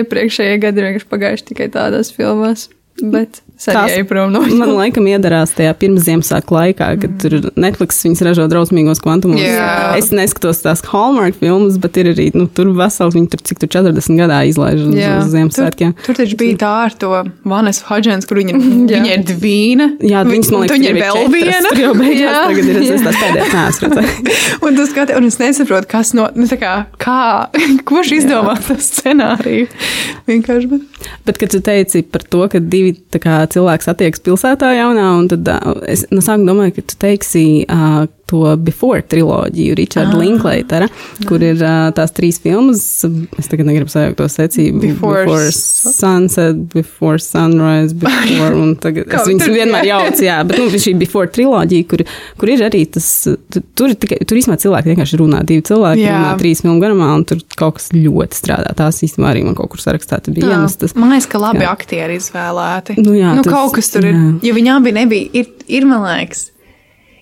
iepriekšējie 0.01 0.59
gadi 0.67 0.83
vienkārši 0.89 1.11
pagājuši 1.15 1.49
tikai 1.53 1.71
tādās 1.79 2.11
filmās. 2.19 2.67
Bet 3.01 3.39
Tas 3.61 3.93
no 4.33 4.41
man 4.61 4.73
laikam 4.77 5.09
iedarās 5.11 5.53
tajā 5.57 5.75
pirms 5.81 6.07
Ziemassvētku 6.07 6.57
laikā, 6.57 6.89
kad 7.03 7.11
mm. 7.11 7.19
tur 7.21 7.51
Netflix 7.61 8.01
viņas 8.07 8.25
ražo 8.31 8.47
drausmīgos 8.51 9.03
kvantumos. 9.05 9.43
Yeah. 9.43 9.97
Es 9.99 10.11
neskatos 10.15 10.63
tās 10.65 10.83
Hallmark 10.89 11.37
filmas, 11.41 11.77
bet 11.83 11.99
ir 12.01 12.13
arī 12.15 12.31
nu, 12.37 12.47
tur 12.49 12.73
vesels, 12.77 13.17
viņi 13.17 13.31
tur 13.35 13.45
cik 13.51 13.63
tur 13.65 13.73
40 13.81 14.21
gadā 14.21 14.41
izlaiž 14.49 14.87
uz, 14.87 14.97
yeah. 14.97 15.21
uz 15.21 15.33
Ziemassvētkiem. 15.35 15.95
Tur, 15.99 16.09
tur 16.09 16.21
taču 16.23 16.41
bija 16.41 16.59
tā 16.65 16.73
ar 16.87 16.97
to 17.05 17.13
Vanes 17.49 17.83
Hodžens, 17.91 18.29
kur 18.29 18.41
viņa, 18.41 18.57
viņa 18.95 19.15
ir 19.19 19.27
divīna. 19.29 19.91
Jā, 20.01 20.25
viņas 20.29 20.53
man 20.55 20.67
liekas, 20.67 20.81
viņa 20.81 20.93
ir 20.95 21.01
vēl 21.05 21.33
viena. 21.37 21.63
Tur 21.69 21.85
jau 21.85 21.95
beigās 22.01 22.41
tagad 22.41 22.73
ir 22.73 22.83
es 22.87 23.05
tās 23.09 23.21
pēdējās 23.21 23.61
neesmu 23.61 23.91
un, 24.67 24.87
skati, 24.87 25.15
un 25.17 25.27
es 25.27 25.39
nesaprotu, 25.41 25.89
kas 25.91 26.13
no, 26.17 26.27
nu 26.37 26.47
tā 26.51 26.59
kā, 26.61 26.73
kā, 27.01 27.49
kurš 27.89 28.15
izdomā 28.21 28.57
to 28.67 28.77
scenāriju. 28.81 29.69
Vienkārši. 30.29 30.71
Bet. 30.71 31.09
bet, 31.27 31.41
kad 31.41 31.53
tu 31.55 31.63
teici 31.65 32.03
par 32.07 32.25
to, 32.25 32.45
ka 32.53 32.61
divi 32.63 32.95
tā 33.13 33.21
kā 33.23 33.41
cilvēks 33.55 33.91
attiekas 33.93 34.23
pilsētā 34.27 34.73
jaunā, 34.79 35.07
un 35.19 35.29
tad 35.31 35.51
es 35.91 36.07
no 36.13 36.23
sākuma 36.25 36.53
domāju, 36.53 36.77
ka 36.79 36.87
tu 36.93 36.99
teiksi 37.03 37.45
to 38.31 38.57
Before 38.63 39.03
triloģiju, 39.03 39.75
Richarda 39.79 40.15
ah. 40.15 40.21
Linklatera, 40.21 40.89
kur 41.29 41.43
ir 41.45 41.61
tās 41.97 42.15
trīs 42.15 42.39
filmas. 42.43 42.83
Es 43.41 43.51
tagad 43.51 43.69
negribu 43.69 43.91
sajaukt 43.91 44.19
to 44.21 44.29
secību. 44.31 44.83
Before, 44.85 45.25
before 45.27 45.51
Sunset, 45.51 46.61
Before 46.75 47.19
Sunrise, 47.23 47.97
Before, 47.97 48.53
un 48.55 48.77
tagad 48.81 49.11
es 49.11 49.27
viņus 49.29 49.51
vienmēr 49.51 49.89
jaucu, 49.91 50.25
jā, 50.29 50.39
bet 50.47 50.61
nu, 50.61 50.69
šī 50.71 50.95
Before 51.01 51.31
triloģija, 51.33 51.89
kur, 51.91 52.05
kur 52.41 52.53
ir 52.55 52.65
arī 52.69 52.85
tas, 52.95 53.09
tur, 53.51 53.97
tikai, 53.99 54.21
tur 54.29 54.41
īstenībā 54.41 54.61
cilvēki 54.63 54.93
vienkārši 54.93 55.21
runā, 55.21 55.43
divi 55.47 55.65
cilvēki 55.67 56.05
jā. 56.05 56.15
runā 56.15 56.37
trīs 56.41 56.63
filmu 56.65 56.79
garumā, 56.83 57.11
un 57.19 57.27
tur 57.29 57.43
kaut 57.59 57.81
kas 57.81 57.91
ļoti 57.97 58.39
strādā. 58.39 58.75
Tās 58.79 59.03
īstenībā 59.07 59.33
arī 59.35 59.45
man 59.49 59.59
kaut 59.59 59.73
kur 59.75 59.83
sarakstā 59.83 60.21
bija 60.31 60.55
iemestas. 60.55 60.95
Man 60.99 61.15
liekas, 61.15 61.29
ka 61.31 61.43
labi 61.43 61.65
jā. 61.67 61.75
aktieri 61.75 62.21
izvēlēti. 62.21 63.01
Nu, 63.03 63.17
jā, 63.19 63.35
nu, 63.37 63.45
tas, 63.47 63.55
kaut 63.55 63.75
kas 63.79 63.91
tur 63.93 64.07
jā. 64.07 64.15
ir, 64.15 64.41
jo 64.47 64.57
viņām 64.57 64.87
bija 64.87 65.01
nebija, 65.03 65.31
ir, 65.43 65.53
ir 65.67 65.89
man 65.91 66.07
liekas 66.07 66.51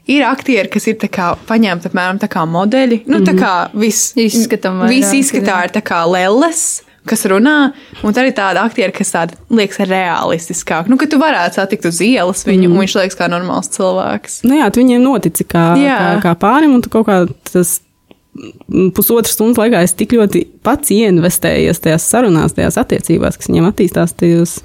ir 0.09 0.27
aktieri, 0.29 0.71
kas 0.73 0.89
ir 0.91 0.99
paņemti 0.99 1.91
apmēram 1.91 2.21
tā 2.23 2.29
kā 2.33 2.45
modeļi. 2.49 3.05
Nu, 3.07 3.23
tā 3.23 3.35
mhm. 3.35 3.41
kā 3.41 3.55
viss 3.79 4.13
izskatā, 4.19 4.75
viss 4.91 5.17
izskatā 5.17 5.65
ir 5.69 5.75
tā 5.77 5.85
kā 5.85 6.05
lelles. 6.09 6.85
Kas 7.09 7.23
runā, 7.25 7.71
un 8.05 8.13
tā 8.13 8.27
ir 8.27 8.35
tāda 8.37 8.61
aktiera, 8.69 8.93
kas 8.93 9.15
tāda 9.15 9.37
liekas 9.55 9.79
realistiskāk. 9.89 10.91
Nu, 10.93 10.99
ka 11.01 11.07
tu 11.09 11.17
varētu 11.17 11.57
satikt 11.57 11.87
uz 11.89 12.03
ielas 12.05 12.43
viņu, 12.45 12.67
mm. 12.67 12.75
un 12.75 12.85
viņš 12.85 12.97
liekas 12.99 13.17
kā 13.17 13.31
normāls 13.33 13.71
cilvēks. 13.73 14.43
Nu 14.45 14.59
jā, 14.59 14.67
viņiem 14.77 15.07
notic 15.07 15.41
kā, 15.49 15.71
kā, 15.79 16.11
kā 16.27 16.35
pārim, 16.37 16.75
un 16.77 16.85
tu 16.85 16.93
kaut 16.93 17.09
kā 17.09 17.23
tas 17.49 17.79
pusotras 18.97 19.35
stundas 19.35 19.59
laikā 19.61 19.81
es 19.87 19.95
tik 19.99 20.15
ļoti 20.17 20.43
pats 20.67 20.93
ieinvestējies 20.95 21.81
tajās 21.85 22.07
sarunās, 22.11 22.55
tajās 22.57 22.79
attiecībās, 22.81 23.39
kas 23.39 23.51
viņiem 23.51 23.69
attīstās 23.71 24.15
tajos 24.19 24.59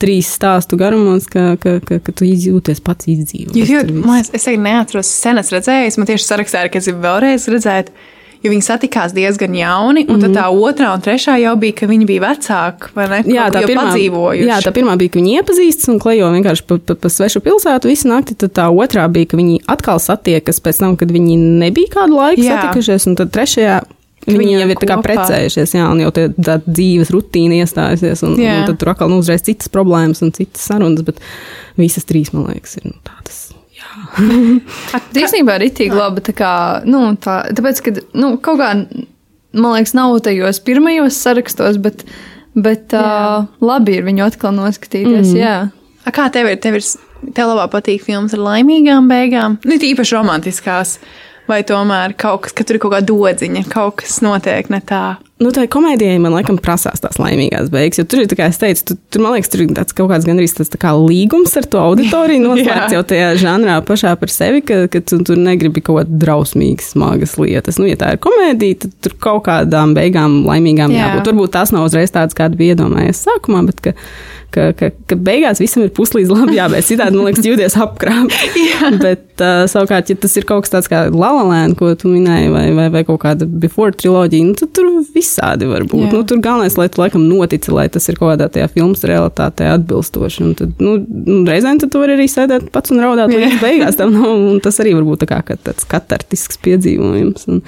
trīs 0.00 0.30
stāstu 0.36 0.78
garumos, 0.80 1.26
ka, 1.30 1.54
ka, 1.60 1.78
ka, 1.86 2.00
ka 2.04 2.14
tu 2.16 2.28
izjūties 2.28 2.82
pats 2.84 3.10
izdzīvot. 3.10 3.56
Jūs 3.58 3.74
jūtat, 3.74 3.92
man 3.98 4.22
es, 4.22 4.32
es 4.36 4.48
neatceros, 4.54 5.10
sen 5.10 5.42
es 5.42 5.52
redzēju, 5.54 5.92
man 6.00 6.10
tieši 6.10 6.28
sarakstā 6.28 6.64
ir, 6.64 6.72
ka 6.72 6.80
es 6.80 6.88
gribu 6.88 7.04
vēlreiz 7.04 7.48
redzēt 7.52 7.92
jo 8.40 8.52
viņi 8.52 8.64
satikās 8.64 9.12
diezgan 9.16 9.54
jauni, 9.54 10.06
un 10.08 10.16
mm 10.16 10.22
-hmm. 10.22 10.36
tā 10.36 10.46
otrā 10.48 10.94
un 10.94 11.04
trešā 11.04 11.36
jau 11.42 11.56
bija, 11.60 11.76
ka 11.80 11.86
viņi 11.86 12.06
bija 12.08 12.22
vecāki, 12.24 12.92
vai 12.94 13.08
ne? 13.08 13.22
Jā, 13.26 13.50
tā 13.52 13.64
pirmā, 13.68 13.92
jā, 14.38 14.58
tā 14.64 14.72
pirmā 14.72 14.96
bija, 14.96 15.12
ka 15.12 15.20
viņi 15.20 15.36
iepazīstas 15.40 15.88
un 15.92 15.98
klejo 15.98 16.32
vienkārši 16.32 16.66
pa, 16.66 16.78
pa, 16.78 16.94
pa 16.94 17.08
svešu 17.08 17.40
pilsētu 17.40 17.88
visu 17.88 18.08
nakti, 18.08 18.34
tad 18.34 18.52
tā 18.52 18.68
otrā 18.72 19.08
bija, 19.08 19.26
ka 19.26 19.36
viņi 19.36 19.60
atkal 19.66 20.00
satiekas 20.00 20.60
pēc 20.60 20.78
tam, 20.78 20.96
kad 20.96 21.12
viņi 21.12 21.36
nebija 21.36 21.88
kādu 22.00 22.16
laiku 22.16 22.42
jā. 22.42 22.56
satikušies, 22.56 23.06
un 23.06 23.16
tad 23.16 23.30
trešajā 23.30 23.80
Viņi, 24.26 24.38
viņi 24.38 24.52
jau 24.52 24.68
ir 24.68 24.76
kopā. 24.76 25.02
precējušies, 25.02 25.74
jā, 25.74 25.86
un 25.88 26.00
jau 26.02 26.10
tā 26.12 26.58
dzīves 26.66 27.08
rutīna 27.10 27.62
iestājusies, 27.64 28.22
un, 28.22 28.36
jā. 28.36 28.58
un 28.60 28.66
tad 28.68 28.76
tur 28.78 28.92
atkal 28.92 29.08
nu, 29.08 29.16
uzreiz 29.22 29.40
citas 29.40 29.72
problēmas 29.72 30.20
un 30.20 30.32
citas 30.36 30.60
sarunas, 30.60 31.00
bet 31.06 31.22
visas 31.80 32.04
trīs, 32.04 32.34
man 32.36 32.52
liekas, 32.52 32.76
ir 32.76 32.90
nu, 32.92 32.98
tādas 33.00 33.49
Īstenībā 35.22 35.58
ir 35.58 35.66
itī 35.68 35.88
labi. 35.92 36.24
Tā 36.26 36.34
kā, 36.36 36.52
nu, 36.88 37.02
tā, 37.20 37.42
tāpēc, 37.56 37.82
ka 37.84 37.94
nu, 38.18 38.34
kaut 38.42 38.60
kā, 38.60 38.72
man 39.56 39.76
liekas, 39.76 39.94
nav 39.98 40.16
tajos 40.26 40.62
pirmajos 40.66 41.18
sarakstos, 41.20 41.80
bet, 41.82 42.04
bet 42.54 42.96
uh, 42.96 43.46
labi 43.64 43.98
ir 43.98 44.06
viņu 44.08 44.26
atkal 44.26 44.54
noskatīties. 44.56 45.32
Mm. 45.32 45.40
Jā. 45.40 45.56
A 46.06 46.14
kā 46.16 46.28
tev 46.32 46.50
ir? 46.50 46.60
Tev, 46.62 46.78
ir, 46.80 46.86
tev 47.36 47.52
labāk 47.52 47.74
patīk 47.76 48.04
filmas 48.06 48.36
ar 48.36 48.44
laimīgām 48.46 49.10
beigām? 49.10 49.58
Nu, 49.68 49.80
tīpaši 49.80 50.16
romantiskās. 50.18 50.98
Vai 51.50 51.64
tomēr 51.66 52.14
kaut 52.20 52.44
kas, 52.44 52.54
ka 52.54 52.62
tur 52.62 52.76
ir 52.76 52.82
kaut 52.84 52.94
kāda 52.94 53.08
dodziņa, 53.08 53.64
kaut 53.72 53.96
kas 54.04 54.20
notiek 54.22 54.68
ne 54.70 54.78
tā? 54.86 55.18
Nu, 55.40 55.48
tā 55.56 55.62
komēdijai 55.72 56.18
man 56.20 56.34
laikam 56.36 56.58
prasās 56.60 57.00
tās 57.00 57.16
laimīgās 57.16 57.70
beigas. 57.72 57.96
Jo 57.96 58.04
tur 58.04 58.20
ir, 58.20 58.32
kā 58.36 58.50
es 58.52 58.58
teicu, 58.60 58.82
tu, 58.90 58.96
tur 59.08 59.22
man 59.24 59.32
liekas, 59.32 59.48
tur 59.48 59.62
ir 59.64 59.70
tāds 59.72 59.94
kaut 59.96 60.10
kāds 60.12 60.26
gandrīz 60.28 60.52
tāds 60.52 60.68
tā 60.68 60.76
kā 60.82 60.90
līgums 60.98 61.54
ar 61.56 61.64
to 61.72 61.80
auditoriju 61.80 62.42
noslēgts 62.44 62.92
jau 62.92 63.00
tajā 63.08 63.30
žanrā 63.40 63.78
pašā 63.88 64.12
par 64.20 64.32
sevi, 64.32 64.60
ka, 64.68 64.82
ka 64.92 65.00
tu 65.00 65.22
tur 65.24 65.40
negribi 65.40 65.80
kaut 65.86 66.02
kādas 66.02 66.20
drausmīgas, 66.26 66.90
smagas 66.92 67.38
lietas. 67.40 67.80
Nu, 67.80 67.88
ja 67.88 67.96
tā 68.00 68.12
ir 68.12 68.20
komēdija, 68.20 68.82
tad 68.84 68.98
tur 69.06 69.16
kaut 69.28 69.46
kādām 69.48 69.96
beigām 69.96 70.42
laimīgām 70.44 70.92
Jā. 70.92 71.06
jābūt. 71.08 71.32
Varbūt 71.32 71.56
tās 71.56 71.72
nav 71.72 71.88
uzreiz 71.88 72.12
tādas, 72.12 72.36
kāda 72.36 72.60
bija 72.60 72.76
iedomājies 72.76 73.24
sākumā, 73.24 73.64
bet 73.70 73.80
ka, 73.86 73.96
ka, 74.52 74.68
ka, 74.76 74.92
ka 75.08 75.16
beigās 75.16 75.64
visam 75.64 75.86
ir 75.86 75.94
puslīdz 75.96 76.34
labi 76.34 76.58
jābeidz. 76.58 76.90
Citādi, 76.92 77.16
man 77.16 77.30
liekas, 77.30 77.48
jūties 77.48 77.78
apkrāp. 77.80 78.36
bet 79.06 79.40
uh, 79.40 79.64
savukārt, 79.70 80.12
ja 80.12 80.20
tas 80.20 80.36
ir 80.36 80.44
kaut 80.48 80.66
kas 80.66 80.76
tāds 80.76 80.92
kā 80.92 81.06
Lalalēna, 81.08 81.76
ko 81.78 81.94
tu 81.96 82.12
minēji, 82.12 82.52
vai, 82.52 82.66
vai, 82.76 82.88
vai 82.92 83.04
kaut 83.08 83.22
kāda 83.24 83.48
Before 83.48 83.96
triloģija, 83.96 84.50
nu, 84.50 84.58
tad 84.58 84.74
tur 84.76 84.90
visādi 85.30 85.68
var 85.70 85.86
būt. 85.88 86.08
Jā. 86.08 86.12
Nu, 86.12 86.22
tur 86.26 86.40
galvenais, 86.42 86.76
lai 86.78 86.88
tu 86.92 87.00
laikam 87.00 87.24
notici, 87.28 87.72
lai 87.74 87.88
tas 87.92 88.08
ir 88.10 88.18
kaut 88.18 88.34
kādā 88.34 88.50
tajā 88.52 88.70
filmas 88.74 89.04
realitātē 89.06 89.70
atbilstoši. 89.76 90.42
Un 90.44 90.56
tad, 90.58 90.72
nu, 90.82 90.96
nu, 91.00 91.42
reizēm 91.48 91.80
tu 91.82 92.02
vari 92.02 92.16
arī 92.18 92.26
sēdēt 92.30 92.70
pats 92.74 92.92
un 92.94 93.02
raudāt 93.04 93.32
līdz 93.34 93.60
beigās. 93.62 93.98
Tam 94.00 94.14
nav, 94.16 94.32
un 94.54 94.62
tas 94.64 94.80
arī 94.82 94.96
var 94.98 95.06
būt 95.08 95.24
tā 95.24 95.30
kā, 95.30 95.42
tāds 95.54 95.86
katartisks 95.88 96.60
piedzīvojums. 96.64 97.46
Un, 97.52 97.62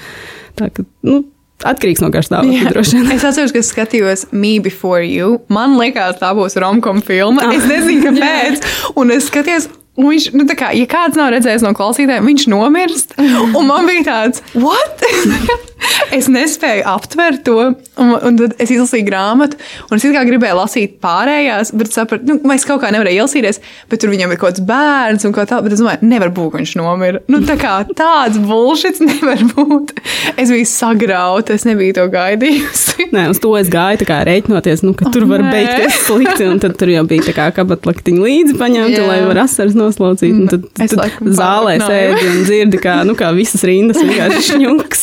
tā, 0.59 0.73
ka, 0.75 0.87
nu, 1.07 1.23
atkarīgs 1.69 2.03
no 2.03 2.11
droši 2.11 2.99
vien. 2.99 3.11
Es 3.17 3.27
atceros, 3.27 3.55
ka 3.55 3.63
skatījos 3.67 4.27
Me 4.33 4.59
Before 4.63 5.05
You. 5.07 5.39
Man 5.53 5.79
liekas, 5.79 6.19
tā 6.23 6.33
būs 6.37 6.59
romkom 6.61 7.03
filma. 7.07 7.53
Es 7.55 7.69
nezinu, 7.71 8.11
kāpēc. 8.11 8.67
Un 9.01 9.15
es 9.15 9.31
skatījos. 9.31 9.71
Un 10.01 10.09
viņš, 10.09 10.31
nu, 10.33 10.47
kā, 10.57 10.71
ja 10.73 10.87
kāds 10.89 11.19
nav 11.21 11.35
redzējis 11.35 11.65
no 11.67 11.75
klausītājiem, 11.77 12.25
viņš 12.31 12.47
nomirst. 12.49 13.13
Un 13.21 13.69
man 13.69 13.89
bija 13.91 14.07
tāds, 14.09 14.41
what? 14.57 15.05
es 16.17 16.29
nespēju 16.33 16.85
aptvert 16.89 17.43
to. 17.47 17.59
Un, 18.01 18.13
un 18.25 18.39
tad 18.39 18.55
es 18.63 18.71
izlasīju 18.73 19.05
grāmatu, 19.05 19.59
un 19.91 19.99
es 19.99 20.07
kā 20.15 20.23
gribēju 20.25 20.57
lasīt 20.57 20.95
pārējās, 21.03 21.75
bet 21.77 21.93
sapratu, 21.93 22.25
nu, 22.31 22.39
vai 22.49 22.57
es 22.57 22.65
kaut 22.69 22.81
kā 22.81 22.89
nevarēju 22.95 23.21
ielsīties. 23.25 23.61
Bet 23.93 24.01
tur 24.01 24.13
viņam 24.15 24.33
ir 24.33 24.41
kaut 24.41 24.55
kāds 24.55 24.65
bērns 24.69 25.27
un 25.29 25.35
kā 25.37 25.45
tā, 25.49 25.61
bet 25.65 25.77
es 25.77 25.83
domāju, 25.83 26.09
nevar 26.09 26.33
būt, 26.33 26.55
ka 26.55 26.63
viņš 26.63 26.73
nomira. 26.81 27.21
Nu, 27.33 27.43
tā 27.45 27.59
kā 27.61 27.75
tāds 27.93 28.41
bullshits 28.41 29.05
nevar 29.11 29.45
būt. 29.53 29.93
Es 30.41 30.49
biju 30.49 30.69
sagrauta, 30.69 31.59
es 31.59 31.69
nebiju 31.69 31.99
to 32.01 32.09
gaidījusi. 32.13 33.11
Nē, 33.13 33.27
uz 33.35 33.43
to 33.43 33.53
es 33.61 33.69
gāju 33.73 34.01
tā 34.01 34.09
kā 34.09 34.23
rēķinoties, 34.25 34.87
nu, 34.87 34.97
ka 34.97 35.13
tur 35.13 35.29
var 35.29 35.45
nē. 35.45 35.53
beigties 35.53 36.01
slikti. 36.07 36.49
Un 36.49 36.63
tad 36.63 36.79
tur 36.81 36.95
jau 36.95 37.05
bija 37.09 37.29
tā 37.29 37.37
kā 37.37 37.51
kabatlaktiņa 37.61 38.25
līdzi 38.25 38.57
paņemta, 38.61 39.03
Jā. 39.03 39.09
lai 39.11 39.21
var 39.29 39.45
asaras 39.45 39.77
noslaucīt. 39.83 40.33
Un 40.33 40.49
tad, 40.51 40.65
Es 40.83 40.95
tad 40.95 41.19
zālē 41.37 41.77
sēdi 41.83 42.29
un 42.31 42.41
dzirdi, 42.47 42.81
kā, 42.83 43.01
nu, 43.09 43.17
kā 43.19 43.33
visas 43.37 43.65
rindas 43.69 44.01
vienkārši 44.01 44.43
šņuks. 44.53 45.03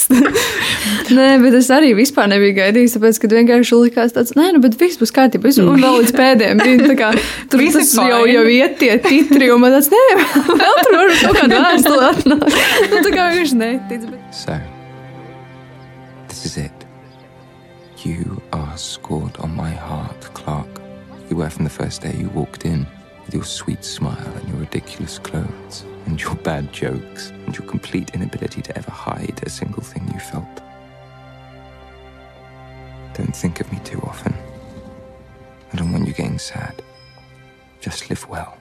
Nē, 1.10 1.28
bet 1.42 1.56
es 1.58 1.70
arī 1.74 1.92
vispār 1.98 2.28
nebiju 2.30 2.56
gaidījis, 2.60 2.96
tāpēc, 2.98 3.20
ka 3.22 3.30
vienkārši 3.32 3.78
likās 3.84 4.14
tāds, 4.16 4.36
nē, 4.38 4.50
nu, 4.56 4.62
bet 4.64 4.76
viss 4.80 5.00
būs 5.02 5.14
kārtībā. 5.16 5.52
Un 5.64 5.82
vēl 5.82 6.00
līdz 6.04 6.14
pēdējiem 6.18 6.60
brīdim, 6.62 6.84
tā 6.92 6.98
kā 7.00 7.12
tur 7.50 7.62
Viss 7.64 7.78
tas 7.78 7.94
jau, 7.98 8.20
jau 8.30 8.44
iet 8.54 8.78
tie 8.82 8.92
titri, 9.04 9.50
un 9.54 9.64
man 9.64 9.74
tāds, 9.78 9.90
nē, 9.94 10.04
vēl 10.50 10.82
tur 10.86 10.98
var 11.00 11.16
kaut 11.24 11.40
kāda 11.42 11.62
vēstule 11.66 12.12
atnākt. 12.12 12.60
Nu, 12.94 13.02
tā 13.08 13.14
kā 13.16 13.30
viņš 13.36 13.56
netic, 13.58 14.06
bet. 14.12 14.20
So, 14.36 14.58
this 16.30 16.46
is 16.46 16.58
it. 16.58 16.86
You 18.06 18.42
are 18.54 18.78
scored 18.78 19.36
on 19.44 19.56
my 19.58 19.72
heart, 19.72 20.30
Clark. 20.34 20.80
You 21.30 21.38
were 21.38 21.50
from 21.50 21.66
the 21.66 21.74
first 21.74 22.02
day 22.02 22.14
you 22.18 22.30
walked 22.34 22.64
in, 22.66 22.86
with 23.30 23.36
your 23.36 23.44
sweet 23.46 23.86
smile 23.86 24.34
and 24.38 24.50
your 24.50 24.58
ridiculous 24.58 25.20
clothes, 25.20 25.86
and 26.08 26.20
your 26.20 26.34
bad 26.38 26.74
jokes, 26.74 27.30
and 27.46 27.56
your 27.56 27.68
complete 27.68 28.10
inability 28.16 28.60
to 28.60 28.76
ever 28.76 28.90
hide 28.90 29.40
a 29.44 29.50
single 29.50 29.84
thing 29.84 30.02
you 30.12 30.20
felt. 30.20 30.56
Don't 33.14 33.36
think 33.36 33.62
of 33.62 33.72
me 33.72 33.78
too 33.84 34.00
often. 34.02 34.34
I 35.72 35.78
don't 35.78 35.92
want 35.92 36.08
you 36.08 36.14
getting 36.14 36.40
sad. 36.40 36.82
Just 37.82 38.10
live 38.10 38.28
well. 38.28 38.58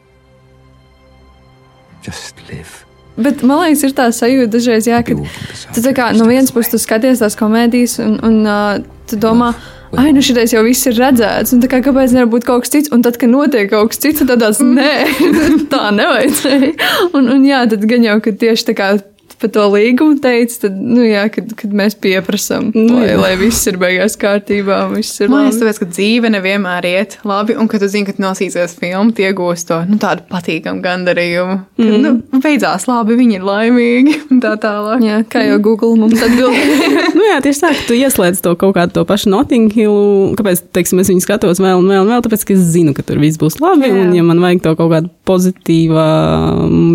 Just 2.02 2.35
live. 2.50 2.85
Bet 3.16 3.42
man 3.42 3.64
liekas, 3.64 3.87
ir 3.88 3.96
tā 3.96 4.11
sajūta 4.12 4.52
dažreiz, 4.52 4.85
jā, 4.87 5.00
ka 5.00 5.16
Be 5.16 5.24
walking 5.24 5.48
beside 5.48 5.74
tu 5.74 5.81
tā 5.81 5.94
kā 5.96 6.12
you 6.12 6.20
no 6.20 6.28
each 6.28 6.35
vienas 6.37 6.52
step 6.52 6.61
of 6.61 6.61
puses 6.61 6.70
tu 6.70 6.76
the 6.76 6.83
way. 6.83 6.85
skaties 6.85 7.24
tās 7.24 7.40
komēdijas, 7.40 7.98
un, 8.04 8.20
un 8.20 8.37
uh, 8.44 8.85
tu 9.09 9.16
domā, 9.16 9.54
Well, 9.57 9.77
ai, 9.96 10.11
nu 10.12 10.22
šitais 10.24 10.53
jau 10.53 10.62
viss 10.66 10.88
ir 10.90 10.98
redzēts, 10.98 11.55
un 11.55 11.62
kā 11.64 11.81
kāpēc 11.85 12.14
nevar 12.16 12.33
būt 12.35 12.48
kaut 12.48 12.66
kas 12.66 12.74
cits, 12.74 12.92
un 12.94 13.05
tad, 13.07 13.16
kad 13.20 13.33
notiek 13.33 13.70
kaut 13.72 13.92
kas 13.92 14.03
cits, 14.03 14.20
tad 14.22 14.35
tādās, 14.35 14.61
nē, 14.64 14.92
tā 15.72 15.88
nevajadzēja. 15.96 16.74
Un, 17.16 17.31
un 17.37 17.46
jā, 17.48 17.64
tad 17.70 17.87
gan 17.88 18.05
jau, 18.05 18.18
ka 18.24 18.35
tieši 18.44 18.68
tā 18.70 18.77
kā 18.79 18.90
par 19.38 19.53
to 19.55 19.64
līgumu 19.72 20.18
teica, 20.22 20.64
tad, 20.66 20.77
nu 20.79 21.05
jā, 21.07 21.24
kad, 21.33 21.53
kad 21.59 21.74
mēs 21.81 21.96
pieprasam, 22.01 22.70
lai, 22.74 23.12
lai 23.18 23.33
viss 23.40 23.66
ir 23.70 23.79
beigās 23.81 24.18
kārtībā, 24.20 24.81
ir 24.98 25.31
Man 25.31 25.46
liekas, 25.46 25.61
tāpēc, 25.61 25.81
ka 25.83 25.88
dzīve 25.92 26.33
nevienmēr 26.35 26.88
iet 26.88 27.18
labi, 27.29 27.57
un 27.59 27.70
ka 27.70 27.81
tu 27.81 27.88
zini, 27.90 28.09
ka 28.09 28.16
nosīsies 28.22 28.77
filmu, 28.81 29.14
tie 29.14 29.29
iegūst 29.31 29.68
to 29.70 29.81
nu, 29.88 29.98
tādu 30.03 30.24
patīkamu 30.31 30.83
gandarījumu. 30.85 31.59
Ka, 31.79 31.87
mm. 31.87 32.07
nu, 32.07 32.42
beidzās 32.42 32.88
labi, 32.90 33.18
viņi 33.18 33.38
ir 33.38 33.46
laimīgi 33.46 34.16
un 34.33 34.42
tā 34.44 34.55
tālāk. 34.61 35.05
Jā, 35.07 35.20
kā 35.31 35.44
jau 35.46 35.61
Google 35.64 35.94
mums 36.01 36.22
atbildēja. 36.24 37.05
nu, 37.18 37.27
jā, 37.31 37.38
tieši 37.44 37.64
tā, 37.64 37.72
ka 37.77 37.87
tu 37.90 37.98
ieslēdz 37.98 38.42
to 38.44 38.55
kaut 38.61 38.77
kādu 38.79 38.98
to 38.98 39.07
pašu 39.09 39.33
Notting 39.33 39.72
Hillu. 39.74 40.35
Kāpēc, 40.38 40.64
teiksim, 40.74 41.03
es 41.03 41.12
viņu 41.12 41.24
skatos 41.24 41.62
vēl 41.62 41.79
un 41.79 41.90
vēl 41.90 42.05
un 42.05 42.12
vēl? 42.14 42.24
Tāpēc, 42.27 42.46
ka 42.48 42.57
es 42.57 42.66
zinu, 42.74 42.96
ka 42.96 43.07
tur 43.07 43.20
viss 43.22 43.40
būs 43.40 43.61
labi. 43.62 43.90
Jā. 43.90 44.03
Un, 44.03 44.14
ja 44.16 44.27
man 44.27 44.42
vajag 44.42 44.64
to 44.66 44.74
kaut 44.79 44.92
kādu 44.94 45.12
pozitīvu 45.28 46.04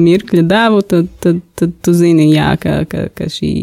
mirkļa 0.04 0.46
devu, 0.50 0.82
tad, 0.90 1.12
tad, 1.24 1.44
tad 1.60 1.76
tu 1.86 1.94
zini, 1.98 2.32
jā, 2.34 2.54
ka, 2.62 2.82
ka, 2.90 3.08
ka 3.14 3.30
šī 3.32 3.54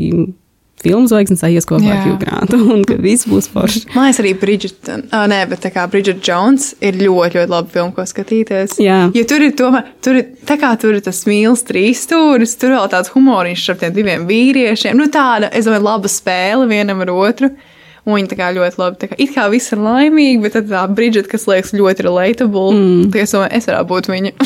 filmas 0.81 1.11
zvaigznes 1.13 1.43
aizies 1.45 1.67
kopā 1.69 1.93
ar 1.93 2.01
Hugh 2.05 2.19
Grantu 2.21 2.61
un 2.75 2.85
ka 2.89 2.97
viss 3.01 3.29
būs 3.29 3.51
forši. 3.53 3.85
Man 3.95 4.09
liekas, 4.09 4.21
arī 4.23 4.33
Bridget, 4.41 4.91
uh, 4.91 5.25
nē, 5.31 5.43
bet 5.51 5.65
tā 5.65 5.73
kā 5.75 5.87
Bridget 5.93 6.23
Jones 6.27 6.73
ir 6.81 6.99
ļoti, 7.01 7.41
ļoti 7.41 7.53
laba 7.53 7.73
filma, 7.75 7.95
ko 7.97 8.07
skatīties. 8.09 8.79
Jā. 8.83 9.01
Jo 9.17 9.27
tur 9.29 9.45
ir 9.45 9.57
tomēr, 9.59 9.91
tur 10.05 10.21
ir, 10.21 10.31
tā 10.49 10.57
kā 10.61 10.73
tur 10.81 10.97
ir 10.97 11.05
tas 11.05 11.23
mīls 11.29 11.65
trīs 11.69 12.05
stūris, 12.07 12.57
tur 12.61 12.77
vēl 12.77 12.89
tāds 12.93 13.13
humoriņš 13.15 13.67
ar 13.75 13.83
tiem 13.83 13.97
diviem 13.97 14.29
vīriešiem. 14.31 14.97
Nu 14.99 15.11
tāda, 15.13 15.53
es 15.53 15.69
domāju, 15.69 15.87
laba 15.91 16.13
spēle 16.13 16.69
vienam 16.71 17.05
ar 17.05 17.13
otru. 17.15 17.53
Un 18.11 18.19
viņi 18.19 18.31
tā 18.33 18.39
kā 18.41 18.51
ļoti 18.57 18.81
labi, 18.81 18.99
tā 18.99 19.09
kā 19.11 19.19
it 19.23 19.31
kā 19.35 19.47
viss 19.53 19.71
ir 19.75 19.83
laimīgi, 19.85 20.41
bet 20.43 20.57
tad 20.59 20.71
tā 20.71 20.83
Bridget, 20.91 21.29
kas 21.31 21.47
liekas 21.47 21.75
ļoti 21.77 22.07
relatable, 22.09 22.73
mm. 22.75 23.11
tie 23.15 23.23
es 23.23 23.35
domāju, 23.37 23.53
es 23.61 23.71
varētu 23.71 23.91
būt 23.93 24.11
viņa. 24.11 24.35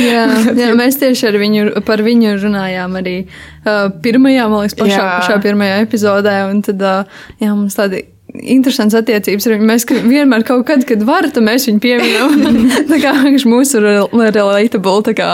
Jā, 0.00 0.22
jā, 0.56 0.70
mēs 0.72 0.96
tieši 0.96 1.26
ar 1.28 1.36
viņu, 1.36 1.64
par 1.84 2.00
viņu 2.02 2.32
runājām 2.40 2.94
arī 2.96 3.16
uh, 3.26 3.90
pirmajā, 4.02 4.46
man 4.48 4.64
liekas, 4.64 4.76
pašā, 4.78 4.96
Jā. 4.96 5.10
pašā 5.20 5.36
pirmajā 5.44 5.82
epizodē. 5.84 6.36
Un 6.48 6.62
tad, 6.64 6.80
uh, 6.80 7.26
jā, 7.42 7.52
mums 7.52 7.76
tādi 7.76 8.06
interesants 8.40 8.96
attiecības 8.96 9.46
ar 9.46 9.56
viņu. 9.56 9.68
Mēs 9.68 9.86
vienmēr 9.90 10.46
kaut 10.48 10.64
kad, 10.70 10.86
kad 10.88 11.04
var, 11.06 11.28
tad 11.28 11.44
mēs 11.44 11.68
viņu 11.68 11.82
pieminam. 11.84 12.62
tā 12.90 13.02
kā 13.02 13.14
viņš 13.20 13.44
mūsu 13.52 13.82
rel- 13.84 14.08
relatable, 14.32 15.02
tā 15.10 15.16
kā. 15.18 15.32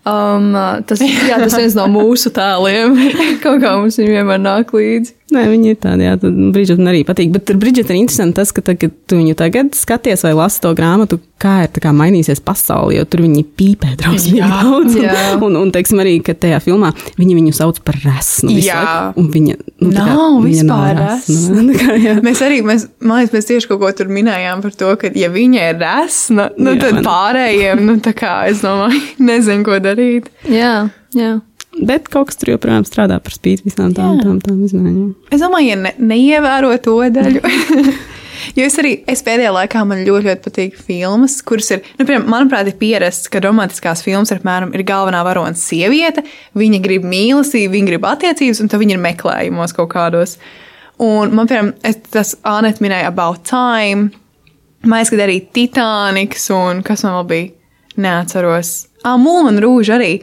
Um, 0.00 0.52
tas, 0.88 1.02
jā, 1.04 1.36
tas 1.42 1.56
viens 1.58 1.76
no 1.76 1.84
mūsu 1.92 2.32
tēliem. 2.32 2.96
Kaut 3.44 3.60
kā 3.60 3.76
mums 3.76 4.00
viņa 4.00 4.20
vienmēr 4.20 4.40
nāk 4.40 4.72
līdzi. 4.76 5.16
Nē, 5.30 5.44
viņi 5.46 5.74
ir 5.74 5.76
tādi, 5.78 6.06
jā, 6.08 6.16
tad 6.18 6.38
Bridžetam 6.54 6.88
arī 6.90 7.04
patīk. 7.06 7.30
Bet 7.34 7.50
ar 7.52 7.58
Bridžetu 7.60 7.94
ir 7.94 8.00
interesanti 8.00 8.40
tas, 8.40 8.50
ka 8.54 8.64
tagad 8.66 8.94
tu 9.06 9.18
viņu 9.20 9.36
tagad 9.38 9.76
skaties 9.78 10.24
vai 10.26 10.32
lasi 10.34 10.62
to 10.64 10.72
grāmatu, 10.74 11.20
kā 11.40 11.52
ir 11.64 11.82
kā 11.82 11.92
mainīsies 11.94 12.42
pasaule, 12.44 12.96
jo 12.96 13.04
tur 13.08 13.22
viņi 13.24 13.44
pīpē 13.56 13.92
drausmīgi 14.00 14.40
daudz. 14.42 14.96
Un, 14.98 15.04
jā. 15.06 15.28
un, 15.38 15.58
un, 15.60 15.70
teiksim, 15.74 16.02
arī, 16.02 16.16
ka 16.24 16.34
tajā 16.34 16.58
filmā 16.64 16.90
viņi 17.20 17.36
viņu 17.38 17.54
sauc 17.56 17.78
par 17.86 18.00
resnu. 18.02 18.56
Jā. 18.58 18.80
laiku, 18.80 19.22
Un 19.22 19.30
viņa, 19.36 19.56
nu, 19.84 19.92
tā 19.94 20.08
kā, 20.08 20.16
Nav 20.18 20.40
viņa 20.42 20.64
vispār 20.64 20.98
resna. 20.98 21.64
Tā 21.70 21.78
kā, 21.78 21.96
jā. 22.02 22.16
Mēs 22.26 22.42
arī, 22.44 22.60
mēs, 22.66 22.88
man 22.98 23.20
liekas, 23.20 23.34
mēs 23.36 23.48
tieši 23.52 23.70
kaut 23.70 23.82
ko 23.84 23.92
tur 24.00 24.10
minējām 24.10 24.64
par 24.64 24.74
to, 24.82 24.90
ka, 24.98 25.12
ja 25.14 25.30
viņa 25.30 25.70
ir 25.70 25.80
resna, 25.80 26.48
nu, 26.58 26.74
Jā, 26.74 26.82
tad 26.88 26.98
ne? 26.98 27.04
pārējiem, 27.06 27.84
nu, 27.86 27.96
tā 28.02 28.16
kā, 28.18 28.34
es 28.50 28.64
domāju, 28.66 29.00
nezinu, 29.30 29.62
ko 29.68 29.78
darīt. 29.78 29.89
Jā, 30.50 30.74
jā. 31.16 31.32
Bet 31.80 32.08
kaut 32.10 32.28
kas 32.28 32.40
tur 32.40 32.50
joprojām 32.56 32.84
strādā 32.84 33.20
par 33.22 33.32
spīti 33.32 33.68
visām 33.68 33.92
tām, 33.94 34.18
Jā. 34.18 34.24
tām, 34.26 34.40
tām 34.42 34.62
izmaiņām. 34.66 35.12
Es 35.32 35.42
domāju, 35.42 35.70
ja 35.70 35.76
ne, 35.78 35.92
neievēro 36.12 36.72
to 36.82 36.96
daļu. 37.14 37.44
Jo 38.56 38.64
es 38.66 38.76
arī 38.80 38.92
es 39.10 39.22
pēdējā 39.24 39.50
laikā 39.54 39.82
man 39.86 40.02
ļoti, 40.06 40.26
ļoti 40.30 40.44
patīk 40.46 40.78
filmas, 40.80 41.36
kuras 41.46 41.70
ir, 41.74 41.82
nu, 41.98 42.06
piemēram, 42.06 42.28
manuprāt, 42.32 42.70
ir 42.70 42.78
pierasts, 42.80 43.28
ka 43.32 43.42
romantiskās 43.44 44.02
filmas 44.04 44.32
ir, 44.32 44.40
apmēram, 44.40 44.72
ir 44.76 44.84
galvenā 44.88 45.20
varonas 45.26 45.62
sieviete. 45.68 46.24
Viņa 46.58 46.80
grib 46.82 47.06
mīlestību, 47.08 47.74
viņa 47.74 47.92
grib 47.92 48.08
attiecības, 48.08 48.62
un 48.64 48.72
tad 48.72 48.82
viņa 48.82 48.96
ir 48.96 49.04
meklējumos 49.04 49.76
kaut 49.76 49.92
kādos. 49.92 50.36
Un 51.00 51.34
man, 51.36 51.48
piemēram, 51.50 51.74
es, 51.86 52.00
tas 52.12 52.34
Anēt 52.48 52.82
minēja 52.84 53.12
About 53.12 53.44
Time, 53.48 54.10
man 54.84 55.00
aizskatīt 55.00 55.26
arī 55.26 55.38
Titaniks, 55.56 56.50
un 56.56 56.84
kas 56.86 57.04
man 57.06 57.20
vēl 57.20 57.28
bija, 57.30 57.50
neatceros. 58.00 58.74
Ah, 59.02 59.16
Mūna 59.20 59.60
Rūža 59.62 59.96
arī, 59.96 60.14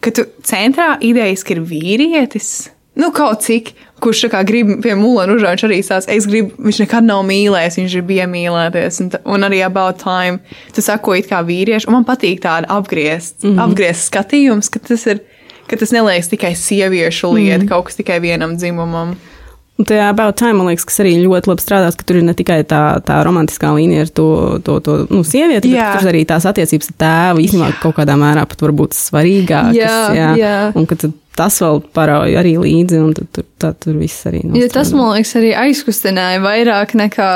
ka 0.00 0.12
tu 0.14 0.26
centrā 0.46 0.96
idejiski 1.00 1.56
ir 1.56 1.62
vīrietis. 1.66 2.70
Nu, 2.96 3.10
kaut 3.12 3.42
cik, 3.44 3.74
kurš 4.00 4.22
kā 4.32 4.40
grib 4.48 4.70
pie 4.84 4.94
mūla 4.96 5.26
ružā, 5.28 5.50
viņš 5.52 5.64
arī 5.66 5.78
stāsta, 5.84 6.14
es 6.16 6.24
gribu, 6.28 6.54
viņš 6.64 6.78
nekad 6.80 7.04
nav 7.04 7.20
mīlējis, 7.28 7.76
viņš 7.82 7.96
grib 7.98 8.12
iemīlēties. 8.14 9.00
Un, 9.04 9.10
un 9.36 9.44
arī 9.50 9.60
about 9.66 10.00
time, 10.00 10.40
tu 10.72 10.84
sako 10.84 11.18
it 11.20 11.28
kā 11.28 11.42
vīrieši, 11.44 11.90
un 11.90 11.98
man 11.98 12.06
patīk 12.08 12.40
tāda 12.44 12.70
apgriezt, 12.72 13.42
mm 13.42 13.50
-hmm. 13.50 13.64
apgriezt 13.66 14.08
skatījums, 14.08 14.72
ka 14.72 14.80
tas 14.80 15.04
ir, 15.12 15.20
ka 15.68 15.76
tas 15.76 15.92
neliekas 15.92 16.32
tikai 16.32 16.54
sieviešu 16.56 17.34
lieta, 17.34 17.58
mm 17.58 17.62
-hmm. 17.62 17.68
kaut 17.68 17.84
kas 17.90 18.00
tikai 18.00 18.20
vienam 18.20 18.56
dzimumam. 18.56 19.16
Un 19.76 19.84
tajā 19.84 20.06
About 20.08 20.38
Time, 20.40 20.56
man 20.56 20.70
liekas, 20.70 20.86
kas 20.88 21.02
arī 21.04 21.18
ļoti 21.20 21.50
labi 21.50 21.64
strādās, 21.64 21.98
ka 21.98 22.06
tur 22.08 22.20
ir 22.22 22.24
ne 22.24 22.32
tikai 22.36 22.62
tā, 22.68 22.80
tā 23.04 23.18
romantiskā 23.26 23.74
līnija 23.76 24.06
ar 24.06 24.12
to, 24.16 24.28
to, 24.64 24.78
to 24.80 24.96
nu, 25.10 25.20
sievieti, 25.26 25.74
Jā. 25.74 25.90
bet 25.92 26.00
tur 26.00 26.12
arī 26.14 26.24
tās 26.28 26.48
attiecības 26.48 26.94
ar 26.94 26.98
tēvu 27.04 27.44
īstenībā 27.44 27.68
kaut 27.82 27.98
kādā 27.98 28.16
mērā 28.20 28.46
pat 28.48 28.64
varbūt 28.64 28.96
svarīgākas. 28.96 29.76
Jā, 29.76 30.32
jā. 30.40 30.56
Un 30.76 30.88
ka 30.88 30.96
tad 31.04 31.12
tas 31.36 31.58
vēl 31.60 31.80
parauj 31.94 32.36
arī 32.40 32.54
līdzi, 32.60 32.98
un 33.02 33.12
tad, 33.16 33.28
tur, 33.34 33.44
tā, 33.60 33.72
tur 33.76 33.98
viss 34.00 34.26
arī 34.28 34.40
Jo 34.56 34.68
tas, 34.72 34.92
man 34.96 35.12
liekas, 35.14 35.34
arī 35.38 35.52
aizkustināja 35.66 36.40
vairāk 36.44 36.94
nekā 36.96 37.28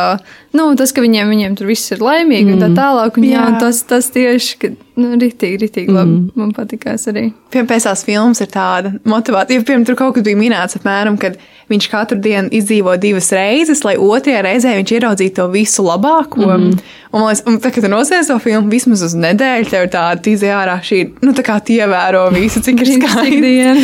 nu, 0.56 0.66
tas, 0.78 0.94
ka 0.96 1.04
viņiem, 1.04 1.30
viņiem 1.34 1.56
tur 1.58 1.68
viss 1.70 1.92
ir 1.92 2.02
laimīgi 2.04 2.48
mm. 2.48 2.54
un 2.56 2.64
tā 2.64 2.70
tālāk. 2.78 3.20
Un, 3.20 3.26
jā, 3.28 3.36
Jā. 3.36 3.46
un 3.50 3.58
tas, 3.60 3.82
tas 3.88 4.08
tieši, 4.14 4.56
ka, 4.62 4.72
nu, 5.00 5.12
ritīgi, 5.20 5.60
ritīgi 5.66 5.94
labi. 5.94 6.18
Man 6.40 6.54
patīkās 6.56 7.06
arī. 7.12 7.28
Piemēram, 7.52 7.70
pēc 7.74 7.88
tās 7.90 8.04
filmas 8.08 8.42
ir 8.42 8.50
tāda 8.52 8.94
motivācija. 9.04 9.60
Ja, 9.60 9.66
piemēram, 9.68 9.88
tur 9.90 10.00
kaut 10.00 10.16
kas 10.16 10.26
bija 10.26 10.40
minēts, 10.40 10.80
apmēram, 10.80 11.20
kad 11.20 11.36
viņš 11.70 11.88
katru 11.90 12.18
dienu 12.22 12.50
izdzīvo 12.52 12.96
divas 13.00 13.30
reizes, 13.34 13.84
lai 13.86 13.96
otrajā 14.00 14.42
reizē 14.46 14.74
viņš 14.78 14.94
ieraudzītu 14.96 15.36
to 15.38 15.46
visu 15.52 15.84
labāko. 15.86 16.42
Mm 16.46 16.70
-hmm. 16.70 16.96
Un, 17.10 17.22
liekas, 17.26 17.42
un 17.46 17.58
tā, 17.58 17.72
kad 17.74 17.90
nosies 17.90 18.26
to 18.26 18.38
filmu 18.38 18.70
vismaz 18.70 19.02
uz 19.02 19.14
nedēļu, 19.14 19.70
tev 19.70 19.82
ir 19.86 19.90
tāda 19.90 20.20
tīzē 20.22 20.52
ārā 20.54 20.76
šī, 20.82 21.00
nu, 21.22 21.32
tā 21.32 21.42
kā 21.42 21.60
tie 21.64 21.80
ievēro 21.82 22.30
visu, 22.34 22.60
cik 22.62 22.80
ir 22.82 22.92
skaisti. 22.92 23.40
diena. 23.40 23.80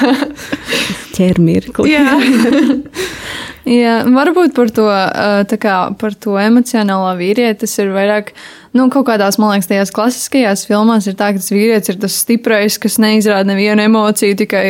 Ķermirkli. 1.16 1.90
jā. 1.90 2.18
Jā, 3.68 4.00
varbūt 4.08 4.54
par 4.56 4.70
to, 4.72 4.86
tā 5.50 5.56
kā, 5.60 5.74
par 6.00 6.14
to 6.16 6.38
emocionālo 6.40 7.10
vīrieti 7.18 7.60
tas 7.66 7.76
ir 7.78 7.92
vairāk. 7.94 8.32
Nu, 8.72 8.86
kaut 8.92 9.08
kādās, 9.08 9.36
man 9.38 9.52
liekas, 9.52 9.68
tajās 9.68 9.92
klasiskajās 9.94 10.64
filmās 10.68 11.06
ir 11.10 11.16
tā, 11.18 11.32
ka 11.34 11.42
tas 11.42 11.52
vīrietis 11.52 11.92
ir 11.92 11.98
tas 12.00 12.16
stiprais, 12.22 12.78
kas 12.80 12.98
neizrāda 13.02 13.50
nevienu 13.50 13.84
emociju, 13.84 14.38
tikai 14.38 14.64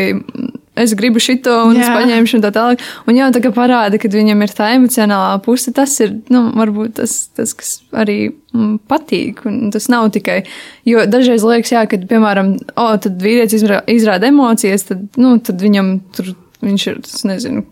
es 0.78 0.94
gribu 0.94 1.20
šito 1.22 1.52
un 1.68 1.78
jā. 1.78 1.84
es 1.84 1.90
paņemšu 1.94 2.38
un 2.38 2.44
tā 2.44 2.50
tālāk. 2.54 2.84
Un 3.10 3.18
jau 3.18 3.30
tā 3.34 3.42
kā 3.44 3.52
parāda, 3.54 3.98
ka 4.00 4.10
viņam 4.12 4.44
ir 4.44 4.54
tā 4.56 4.70
emocionālā 4.76 5.40
puse, 5.44 5.72
tas 5.76 5.96
ir, 6.04 6.14
nu, 6.32 6.44
varbūt 6.56 6.96
tas, 7.00 7.16
tas 7.36 7.54
kas 7.58 7.72
arī 7.96 8.18
mm, 8.30 8.76
patīk. 8.90 9.42
Un 9.50 9.72
tas 9.74 9.90
nav 9.92 10.10
tikai, 10.14 10.42
jo 10.88 11.04
dažreiz 11.10 11.44
liekas, 11.46 11.74
jā, 11.74 11.84
kad, 11.90 12.06
piemēram, 12.10 12.54
o, 12.76 12.86
tad 13.02 13.18
vīrietis 13.22 13.60
izrā- 13.60 13.82
izrāda 13.90 14.30
emocijas, 14.30 14.86
tad, 14.92 15.04
nu, 15.20 15.36
tad 15.44 15.60
viņam 15.62 15.92
tur, 16.16 16.32
viņš 16.64 16.86
ir, 16.92 17.02
es 17.04 17.26
nezinu, 17.28 17.66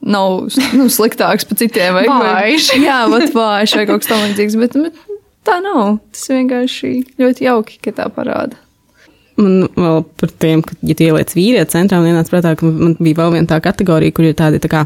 nav 0.00 0.46
nu, 0.78 0.88
sliktāks 0.92 1.48
par 1.48 1.60
citiem. 1.60 1.98
Vai, 1.98 2.06
Vājš. 2.08 2.70
jā, 2.78 3.02
vat 3.10 3.34
vājš 3.34 3.76
vai 3.80 3.88
kaut 3.90 4.04
kas 4.04 4.12
tamlīdzīgs, 4.14 4.58
bet, 4.62 4.78
bet 4.86 5.18
tā 5.48 5.58
nav. 5.64 5.98
Tas 6.14 6.30
vienkārši 6.32 6.94
ļoti 7.20 7.48
jauki, 7.48 7.82
ka 7.84 7.94
tā 7.98 8.08
parāda. 8.14 8.60
Man 9.38 9.68
vēl 9.76 10.02
par 10.18 10.32
tiem, 10.42 10.64
ka, 10.66 10.74
ja 10.82 10.96
tu 10.98 11.06
ieliec 11.06 11.34
vīrieti 11.36 11.76
centrā, 11.76 12.00
man 12.02 12.10
ienāca 12.10 12.34
prātā, 12.34 12.56
ka 12.58 12.66
man 12.66 12.96
bija 12.98 13.20
vēl 13.20 13.36
viena 13.36 13.50
tā 13.52 13.60
kategorija, 13.62 14.14
kur 14.16 14.26
ir 14.26 14.36
tādi 14.38 14.58
tā 14.62 14.70
kā 14.72 14.82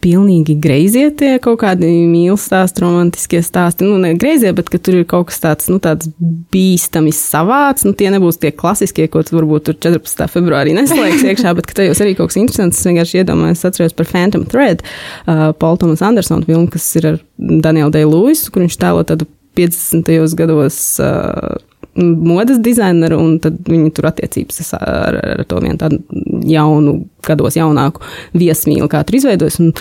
pilnīgi 0.00 0.56
greizie 0.60 1.08
tie 1.16 1.34
kaut 1.42 1.60
kādi 1.60 1.88
mīlestības 2.08 2.46
stāsti, 2.50 2.82
romantiskie 2.84 3.40
stāsti. 3.44 3.86
Nu, 3.86 3.98
ne 4.00 4.14
greizie, 4.18 4.52
bet 4.56 4.70
ka 4.72 4.80
tur 4.80 5.00
ir 5.00 5.06
kaut 5.08 5.28
kas 5.28 5.42
tāds, 5.42 5.68
nu, 5.72 5.76
tāds 5.82 6.08
bīstami 6.54 7.12
savāds. 7.14 7.84
Nu, 7.86 7.92
tie 7.96 8.08
nebūs 8.14 8.40
tie 8.40 8.52
klasiskie, 8.54 9.06
ko 9.12 9.22
tu 9.26 9.36
varbūt 9.36 9.68
tur 9.68 9.78
14. 9.90 10.24
februārī 10.32 10.74
neslēgs 10.76 11.24
iekšā, 11.32 11.54
bet 11.58 11.68
ka 11.68 11.82
tajos 11.82 12.00
arī 12.04 12.16
kaut 12.18 12.32
kas 12.32 12.40
interesants. 12.40 12.80
Es 12.80 12.88
vienkārši 12.88 13.22
iedomājos, 13.22 13.66
atceros 13.68 13.96
par 13.96 14.08
Phantom 14.08 14.46
Thread, 14.48 14.84
uh, 15.26 15.50
Paul 15.60 15.80
Thomas 15.80 16.04
Andersona 16.06 16.48
filmu, 16.48 16.70
kas 16.72 16.88
ir 17.00 17.12
ar 17.12 17.20
Danielu 17.36 17.92
Day-Lewis, 17.94 18.46
kur 18.48 18.64
viņš 18.64 18.80
tēlo 18.80 19.04
tādu 19.08 19.28
50. 19.60 20.14
gados. 20.38 20.80
Uh, 21.02 21.58
modes 21.98 22.60
dizaineru, 22.62 23.18
un 23.18 23.36
tad 23.42 23.58
viņi 23.66 23.90
tur 23.96 24.10
attiecības 24.12 24.72
ar, 24.78 25.20
ar 25.34 25.44
to 25.48 25.60
vienu 25.64 25.80
tādu 25.80 26.00
jaunu, 26.48 27.00
gados 27.26 27.58
jaunāku 27.58 28.04
viesmīlu, 28.36 28.88
kā 28.90 29.02
tur 29.06 29.20
izveidojas. 29.20 29.60
Un 29.62 29.74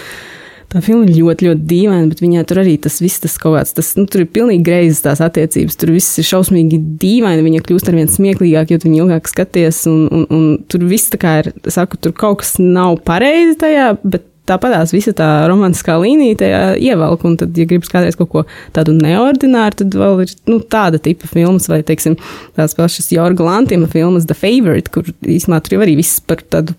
Tā 0.70 0.84
filma 0.86 1.07
ir 1.07 1.16
ļoti, 1.18 1.47
ļoti 1.47 1.64
dīvaina, 1.66 2.07
bet 2.12 2.20
viņai 2.22 2.43
tur 2.45 2.60
arī 2.62 2.76
tas 2.78 2.99
viss, 3.01 3.18
tas 3.24 3.39
kaut 3.41 3.55
kāds, 3.55 3.72
tas, 3.74 3.88
nu, 3.97 4.03
tur 4.05 4.22
ir 4.22 4.28
pilnīgi 4.30 4.62
greizes 4.68 5.01
tās 5.01 5.18
attiecības. 5.26 5.78
Tur 5.82 5.89
viss 5.95 6.20
ir 6.22 6.28
šausmīgi 6.30 6.78
dīvaini, 7.01 7.41
viņa 7.47 7.64
kļūst 7.66 7.89
ar 7.89 7.97
vien 7.97 8.12
smieklīgāk, 8.14 8.70
jo 8.70 8.78
tu 8.78 8.86
viņu 8.86 8.99
ilgāk 9.01 9.32
skaties, 9.32 9.82
un, 9.89 10.03
un, 10.14 10.28
un 10.30 10.43
tur 10.70 10.86
viss 10.86 11.10
tā 11.10 11.18
kā 11.22 11.34
ir, 11.41 11.49
saku, 11.74 11.97
tur 11.97 12.14
kaut 12.14 12.43
kas 12.43 12.60
nav 12.62 12.99
pareizi 13.07 13.57
tajā, 13.64 13.95
bet 14.05 14.29
tāpatās 14.50 14.93
visa 14.95 15.14
tā 15.18 15.30
romantiskā 15.50 15.95
līnija 16.02 16.39
tajā 16.43 16.64
ievelk, 16.89 17.24
un 17.30 17.38
tad, 17.39 17.56
ja 17.58 17.68
gribas 17.70 17.91
kādreiz 17.93 18.18
kaut 18.20 18.32
ko 18.34 18.45
tādu 18.76 18.95
neordināru, 18.97 19.82
tad 19.84 19.97
vēl 20.02 20.26
ir, 20.26 20.36
nu, 20.50 20.60
tāda 20.62 21.02
tipa 21.02 21.30
filmas, 21.32 21.70
vai, 21.72 21.82
teiksim, 21.86 22.18
tās 22.60 22.78
pašas 22.78 23.12
Jorga 23.14 23.47
Lantima 23.47 23.89
filmas 23.91 24.28
The 24.30 24.38
Favorite, 24.38 24.93
kur 24.93 25.10
īsumā 25.24 25.62
tur 25.64 25.78
jau 25.78 25.84
arī 25.86 26.00
viss 26.02 26.22
par 26.26 26.43
tādu 26.45 26.78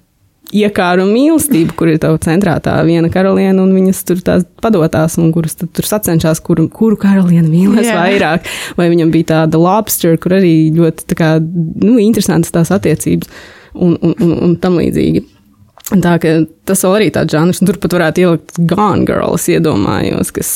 iekāru 0.56 1.06
mīlestību, 1.06 1.74
kur 1.78 1.90
ir 1.92 2.00
tā 2.02 2.10
centrā 2.22 2.56
tā 2.62 2.74
viena 2.86 3.10
karaliene, 3.12 3.58
un 3.62 3.72
viņas 3.74 4.02
tur 4.08 4.22
tās 4.26 4.46
padotās, 4.62 5.16
un 5.22 5.30
kuras 5.34 5.56
tur 5.60 5.86
sacenšas, 5.86 6.42
kuru, 6.46 6.66
kuru 6.72 6.98
karalieni 7.00 7.48
mīlēs 7.50 7.90
Jā. 7.90 7.96
vairāk. 8.00 8.50
Vai 8.78 8.90
viņam 8.92 9.12
bija 9.14 9.30
tāda 9.34 9.60
lobster, 9.62 10.18
kur 10.20 10.38
arī 10.40 10.54
ļoti 10.74 11.06
tā 11.12 11.18
kā, 11.18 11.32
nu, 11.40 11.96
interesantas 12.02 12.54
tās 12.54 12.72
attiecības 12.74 13.30
un, 13.74 13.94
un, 13.94 14.16
un, 14.16 14.34
un 14.48 14.56
tam 14.60 14.80
līdzīgi. 14.80 15.24
Tā 15.91 16.16
ka 16.22 16.32
tas 16.68 16.82
vēl 16.86 16.97
arī 17.01 17.07
tāds 17.14 17.34
žanrs, 17.34 17.59
un 17.61 17.66
tur 17.66 17.78
pat 17.82 17.95
varētu 17.97 18.22
ielikt 18.22 18.59
Gone 18.70 19.07
Girl, 19.09 19.34
es 19.34 19.49
iedomājos, 19.51 20.30
kas 20.36 20.51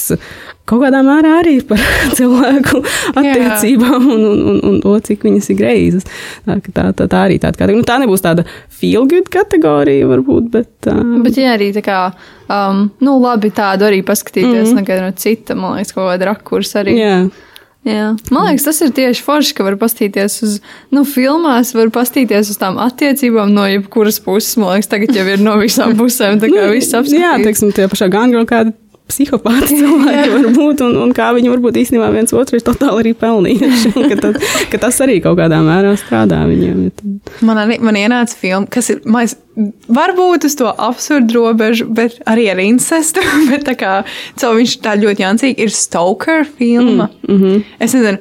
kaut 0.64 0.84
kādā 0.84 1.00
mērā 1.04 1.32
arī 1.40 1.56
par 1.66 1.80
cilvēku 2.18 2.82
attiecībām 3.18 4.06
un, 4.14 4.22
un, 4.30 4.44
un, 4.52 4.60
un 4.70 4.76
to, 4.84 4.94
cik 5.08 5.26
viņas 5.26 5.50
ir 5.50 5.58
greizas. 5.58 6.06
Tā, 6.46 6.58
tā, 6.68 6.86
tā, 6.94 7.08
tā 7.10 7.22
arī 7.26 7.40
tāda 7.42 7.58
kategorija. 7.58 7.80
Nu, 7.82 7.88
tā 7.88 7.98
nebūs 8.02 8.22
tāda 8.24 8.46
feel 8.70 9.08
good 9.10 9.26
kategorija, 9.34 10.06
varbūt, 10.12 10.46
bet. 10.54 10.70
Uh, 10.86 11.18
Bet, 11.24 11.40
ja 11.40 11.56
arī 11.56 11.72
tā 11.74 11.82
kā, 11.84 11.98
um, 12.46 12.86
nu, 13.02 13.16
labi 13.24 13.50
tādu 13.54 13.88
arī 13.88 14.04
paskatīties 14.06 14.70
mm 14.70 14.78
-hmm. 14.78 15.02
no 15.02 15.10
cita, 15.16 15.58
man 15.58 15.80
liekas, 15.80 15.92
kaut 15.96 16.12
kāda 16.12 16.30
rakurs 16.30 16.76
arī. 16.78 16.94
jā. 17.00 17.18
Jā. 17.84 18.14
Man 18.32 18.46
liekas, 18.48 18.64
tas 18.64 18.78
ir 18.80 18.92
tieši 18.96 19.24
forši, 19.26 19.56
ka 19.58 19.66
var 19.66 19.74
paskatīties 19.80 20.38
uz, 20.46 20.54
nu, 20.94 21.02
filmās, 21.08 21.74
var 21.76 21.90
paskatīties 21.92 22.54
uz 22.54 22.60
tām 22.60 22.78
attiecībām 22.80 23.52
no 23.52 23.66
jebkuras 23.68 24.22
puses. 24.24 24.56
Man 24.60 24.72
liekas, 24.72 24.88
tagad 24.92 25.12
jau 25.16 25.26
ir 25.28 25.44
no 25.44 25.58
visām 25.60 25.92
pusēm, 26.00 26.40
tā 26.40 26.48
kā 26.52 26.70
viss 26.72 26.94
Jā, 26.94 27.02
apskatīts. 27.02 27.44
teiksim, 27.44 27.74
tie 27.76 27.90
pašā 27.92 28.08
Gangro 28.12 28.46
kādi 28.48 28.72
psihopāti 29.04 29.76
cilvēki 29.80 30.30
var 30.32 30.46
būt, 30.56 30.82
un, 30.86 30.96
un 31.04 31.12
kā 31.16 31.28
viņi 31.36 31.52
varbūt 31.52 31.76
īstenībā 31.82 32.08
viens 32.14 32.32
otru 32.32 32.56
ir 32.56 32.64
totāli 32.64 33.02
arī 33.02 33.12
pelnījuši. 33.20 33.92
Ka, 33.98 34.16
tad, 34.22 34.38
ka 34.72 34.80
tas 34.86 35.00
arī 35.04 35.18
kaut 35.24 35.36
kādā 35.42 35.60
mērā 35.64 35.92
strādā 36.00 36.40
viņiem. 36.48 36.86
Man, 37.44 37.60
arī, 37.66 37.76
man 37.84 38.00
ienāca 38.00 38.38
filma, 38.40 38.70
kas 38.72 38.94
ir, 38.94 39.02
man 39.04 39.28
varbūt 39.88 40.46
uz 40.48 40.56
to 40.58 40.70
absurdu 40.70 41.38
robežu, 41.38 41.86
bet 41.94 42.18
arī 42.30 42.48
ar 42.52 42.60
incestu. 42.62 43.22
Bet 43.50 43.66
tā 43.68 43.76
kā 43.78 43.94
viņš 44.40 44.76
tā 44.84 44.96
ļoti 44.98 45.24
jancīgi 45.24 45.66
ir 45.66 45.72
Stoker 45.74 46.44
filma. 46.44 47.08
Mm, 47.22 47.34
mm 47.34 47.42
-hmm. 47.42 47.64
Es 47.78 47.94
nezinu, 47.94 48.18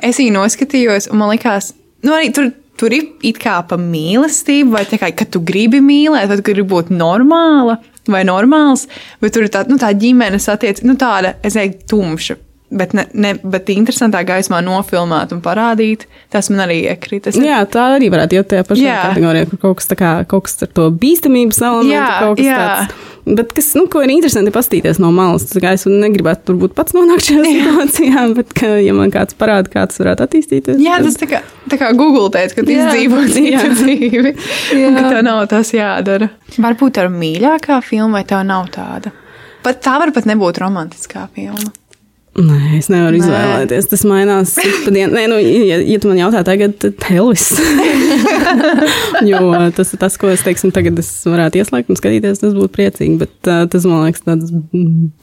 es 0.00 0.18
viņu 0.18 0.32
noskatījos, 0.38 1.10
un 1.10 1.18
man 1.18 1.30
likās, 1.36 1.74
nu 2.02 2.12
arī 2.12 2.32
tur. 2.34 2.52
Tur 2.80 2.94
ir 2.96 3.02
it 3.22 3.36
kā 3.36 3.60
pa 3.68 3.76
mīlestību, 3.76 4.70
vai 4.72 4.84
tā 4.88 4.96
kā, 4.96 5.10
ka 5.12 5.24
tu 5.24 5.40
gribi 5.40 5.80
mīlēt, 5.84 6.28
vai 6.28 6.36
tu 6.36 6.42
gribi 6.42 6.62
būt 6.62 6.88
normāla 6.88 7.76
vai 8.08 8.24
normāls, 8.24 8.86
bet 9.20 9.34
tur 9.34 9.42
ir 9.42 9.50
tā, 9.52 9.68
nu, 9.68 9.76
tā 9.76 9.92
ģimenes 9.92 10.48
attiecība, 10.48 10.88
nu, 10.88 10.94
tāda, 10.96 11.34
es 11.44 11.52
teiktu, 11.52 11.84
tumša. 11.92 12.36
Bet, 12.70 12.92
ne, 12.94 13.02
ne, 13.18 13.32
bet 13.42 13.66
interesantā 13.74 14.20
gaismā 14.22 14.60
nofilmēt 14.62 15.32
un 15.34 15.40
parādīt, 15.42 16.04
tas 16.30 16.46
man 16.54 16.68
arī 16.68 16.76
iekrīt. 16.92 17.26
Es 17.26 17.34
Jā, 17.34 17.64
tā 17.66 17.96
arī 17.96 18.06
varētu 18.14 18.36
iet 18.38 18.46
tajā 18.52 18.62
pašā 18.68 18.84
Jā. 18.84 18.98
kategorijā, 19.08 19.48
kur 19.50 19.58
kaut 19.64 19.80
kas, 19.80 19.88
tā 19.90 19.96
kā, 19.98 20.10
kaut 20.30 20.44
kas 20.46 20.54
ar 20.62 20.70
to 20.78 20.84
bīstamības 20.94 21.58
elementu, 21.66 21.96
Jā, 21.96 22.04
kaut 22.22 22.38
kas 22.38 22.46
jā. 22.46 22.58
tāds. 22.60 23.08
Bet 23.26 23.50
kas, 23.58 23.72
nu, 23.74 23.82
ko 23.90 24.04
ir 24.06 24.12
interesanti 24.14 24.52
paskatīties 24.54 25.00
no 25.02 25.10
malas, 25.12 25.48
tā 25.50 25.60
kā 25.64 25.72
es 25.76 25.82
negribētu 25.90 26.46
turbūt 26.52 26.76
pats 26.78 26.94
nonākt 26.94 27.26
šajā 27.26 27.42
situācijā, 27.48 28.22
bet, 28.38 28.54
ka, 28.56 28.70
ja 28.86 28.94
man 28.96 29.10
kāds 29.14 29.34
parāda, 29.42 29.66
kā 29.74 29.82
tas 29.90 29.98
varētu 30.04 30.24
attīstīties. 30.28 30.78
Jā, 30.78 31.00
tad- 31.02 31.10
tas 31.10 31.18
tā 31.20 31.28
kā, 31.34 31.42
tā 31.74 31.80
kā 31.82 31.90
Google 31.98 32.30
teica, 32.38 32.54
ka 32.60 32.66
tu 32.70 32.76
izdzīvo 32.78 33.24
dzīvi. 33.34 34.34
Un 34.86 34.94
ka 35.00 35.04
tev 35.10 35.20
nav 35.26 35.42
tas 35.50 35.74
jādara. 35.74 36.30
Varbūt 36.54 37.02
ir 37.02 37.10
mīļākā 37.18 37.82
filma, 37.82 38.20
vai 38.20 38.24
tā 38.30 38.40
nav 38.46 38.70
tāda. 38.78 39.10
Pat 39.66 39.82
tā 39.84 39.98
var 40.00 40.14
pat 40.16 40.24
nebūt 40.30 40.62
romantiskā 40.62 41.26
filma. 41.36 41.74
Nē, 42.38 42.76
es 42.78 42.86
nevaru 42.86 43.18
Nē. 43.18 43.24
izvēlēties. 43.24 43.86
Tas 43.90 44.04
mainās 44.06 44.52
pa 44.84 44.92
dienu. 44.94 45.10
Nē, 45.16 45.24
nu, 45.32 45.38
ja, 45.42 45.80
ja 45.82 45.98
tu 45.98 46.06
man 46.06 46.20
jautā 46.20 46.44
tagad, 46.46 46.76
tad 46.78 47.02
Elvis. 47.10 47.48
jo 49.30 49.40
tas 49.74 49.90
ir 49.90 49.98
tas, 49.98 50.14
ko 50.20 50.30
es 50.30 50.44
teiksim, 50.46 50.70
tagad 50.74 50.98
es 51.02 51.08
varētu 51.26 51.58
ieslēgt 51.58 51.90
un 51.90 51.98
skatīties, 51.98 52.38
tas 52.44 52.54
būtu 52.54 52.70
priecīgi. 52.76 53.16
Bet 53.18 53.50
uh, 53.50 53.64
tas, 53.72 53.86
man 53.90 54.06
liekas, 54.06 54.22
tāds 54.28 54.54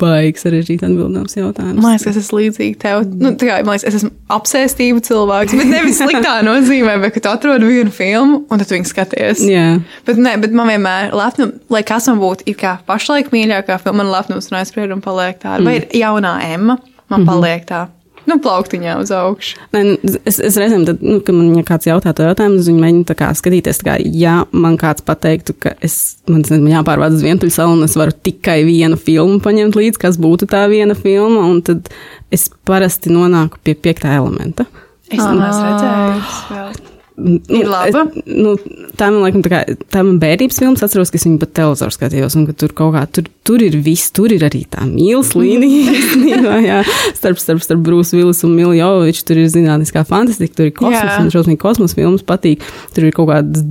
baigs 0.01 0.43
sarežģīts 0.43 0.83
atbildams 0.83 1.37
jautājums. 1.39 1.79
Man 1.79 1.95
liekas, 1.95 2.09
ka 2.09 2.11
es 2.11 2.19
esmu 2.25 2.41
līdzīga 2.41 2.81
tev. 2.83 3.05
Nu, 3.15 3.31
tā 3.39 3.47
kā, 3.47 3.61
man 3.63 3.77
liekas, 3.77 3.87
es 3.87 4.01
esmu 4.01 4.11
apsēstība 4.35 5.05
cilvēks, 5.07 5.55
bet 5.61 5.71
nevis 5.71 6.01
sliktā 6.03 6.35
nozīmē, 6.49 6.97
bet 7.05 7.15
ka 7.15 7.23
tu 7.23 7.31
atrod 7.31 7.63
vienu 7.63 7.93
filmu 7.95 8.43
un 8.43 8.63
tad 8.65 8.75
viņu 8.75 8.91
skaties. 8.91 9.45
Jā. 9.47 9.79
Bet, 10.09 10.19
nē, 10.19 10.35
bet 10.43 10.51
man 10.59 10.73
vienmēr 10.73 11.15
lepnum, 11.15 11.55
lai 11.71 11.85
kas 11.87 12.11
man 12.11 12.19
būtu 12.19 12.49
it 12.51 12.59
kā 12.59 12.75
pašlaik 12.89 13.31
mīļākā 13.31 13.79
filma, 13.79 14.03
man 14.03 14.11
lepnums 14.11 14.51
un 14.51 14.59
aizspriedumi 14.59 15.07
paliek 15.07 15.39
tā. 15.39 15.55
Vai 15.63 15.79
ir 15.79 15.89
jaunā 15.95 16.35
Emma, 16.51 16.77
man 17.11 17.27
paliek 17.27 17.67
tā. 17.69 17.87
nu, 18.27 18.37
plauktiņā 18.43 18.97
uz 18.99 19.11
augšu. 19.15 19.59
Nu, 19.75 19.95
es, 20.27 20.39
es 20.43 20.57
reizēm, 20.59 20.83
tad, 20.87 21.03
nu, 21.05 21.19
kad 21.23 21.35
man 21.37 21.53
ja 21.55 21.63
kāds 21.67 21.87
jautā 21.87 22.11
to 22.15 22.25
jautājumu, 22.27 22.59
mēģinu 22.81 23.05
tā 23.07 23.15
kā 23.19 23.29
skatīties. 23.37 23.79
Tā 23.81 23.87
kā, 23.87 23.95
ja 24.19 24.41
man 24.51 24.75
kāds 24.81 25.05
pateiktu, 25.07 25.55
ka 25.63 25.73
es, 25.83 26.17
man, 26.27 26.43
es 26.43 26.51
nezinu, 26.51 26.65
man 26.67 26.75
jāpārvāc 26.79 27.15
uz 27.15 27.23
vientuļu 27.23 27.55
salu 27.55 27.77
un 27.77 27.87
es 27.87 27.95
varu 27.99 28.15
tikai 28.27 28.59
vienu 28.67 28.99
filmu 28.99 29.39
paņemt 29.43 29.79
līdzi, 29.79 30.01
kas 30.03 30.19
būtu 30.21 30.49
tā 30.51 30.65
viena 30.71 30.97
filma, 30.97 31.45
un 31.47 31.63
tad 31.67 31.87
es 32.33 32.49
parasti 32.67 33.13
nonāku 33.13 33.63
pie 33.63 33.77
piektā 33.79 34.17
elementa. 34.19 34.67
Es 35.07 35.23
to 35.23 35.31
neesmu 35.31 35.71
redzējis. 35.71 36.86
Nu, 37.17 37.39
Ir 37.49 37.65
laba? 37.65 38.03
Es, 38.13 38.25
nu, 38.29 38.51
tā 38.93 39.07
man 39.09 39.23
liekas, 39.25 39.41
tā, 39.41 39.49
kā, 39.49 39.77
tā 39.89 40.03
man 40.05 40.19
bērnības 40.21 40.59
filmas 40.61 40.83
atceros, 40.85 41.09
ka 41.09 41.17
es 41.17 41.25
viņu 41.25 41.39
pat 41.41 41.53
televizoru 41.57 41.95
skatījos, 41.95 42.35
un 42.37 42.43
tur 42.53 42.75
kaut 42.77 42.93
kā 42.93 43.01
tur, 43.09 43.25
tur 43.47 43.63
ir 43.65 43.73
viss, 43.81 44.11
tur 44.13 44.29
ir 44.35 44.43
arī 44.45 44.61
tā 44.69 44.83
mīlas 44.85 45.31
līnija. 45.33 45.95
īstenībā, 45.97 46.59
jā, 46.69 46.83
starp, 47.17 47.41
starp, 47.41 47.63
starp 47.65 47.81
Brūsu 47.87 48.19
Vilis 48.19 48.43
un 48.45 48.53
Milu 48.53 48.75
Joviču, 48.77 49.23
tur 49.25 49.41
ir 49.41 49.49
zinātniskā 49.49 50.03
fantastika, 50.05 50.59
tur 50.59 50.69
ir 50.69 50.75
kosmos, 50.77 51.09
Jā. 51.09 51.15
un 51.23 51.33
šausmīgi 51.33 51.61
kosmos 51.63 51.97
filmas 51.97 52.25
patīk. 52.27 52.61
Tur 52.93 53.09
ir 53.09 53.17
kaut 53.17 53.31
kādas 53.31 53.65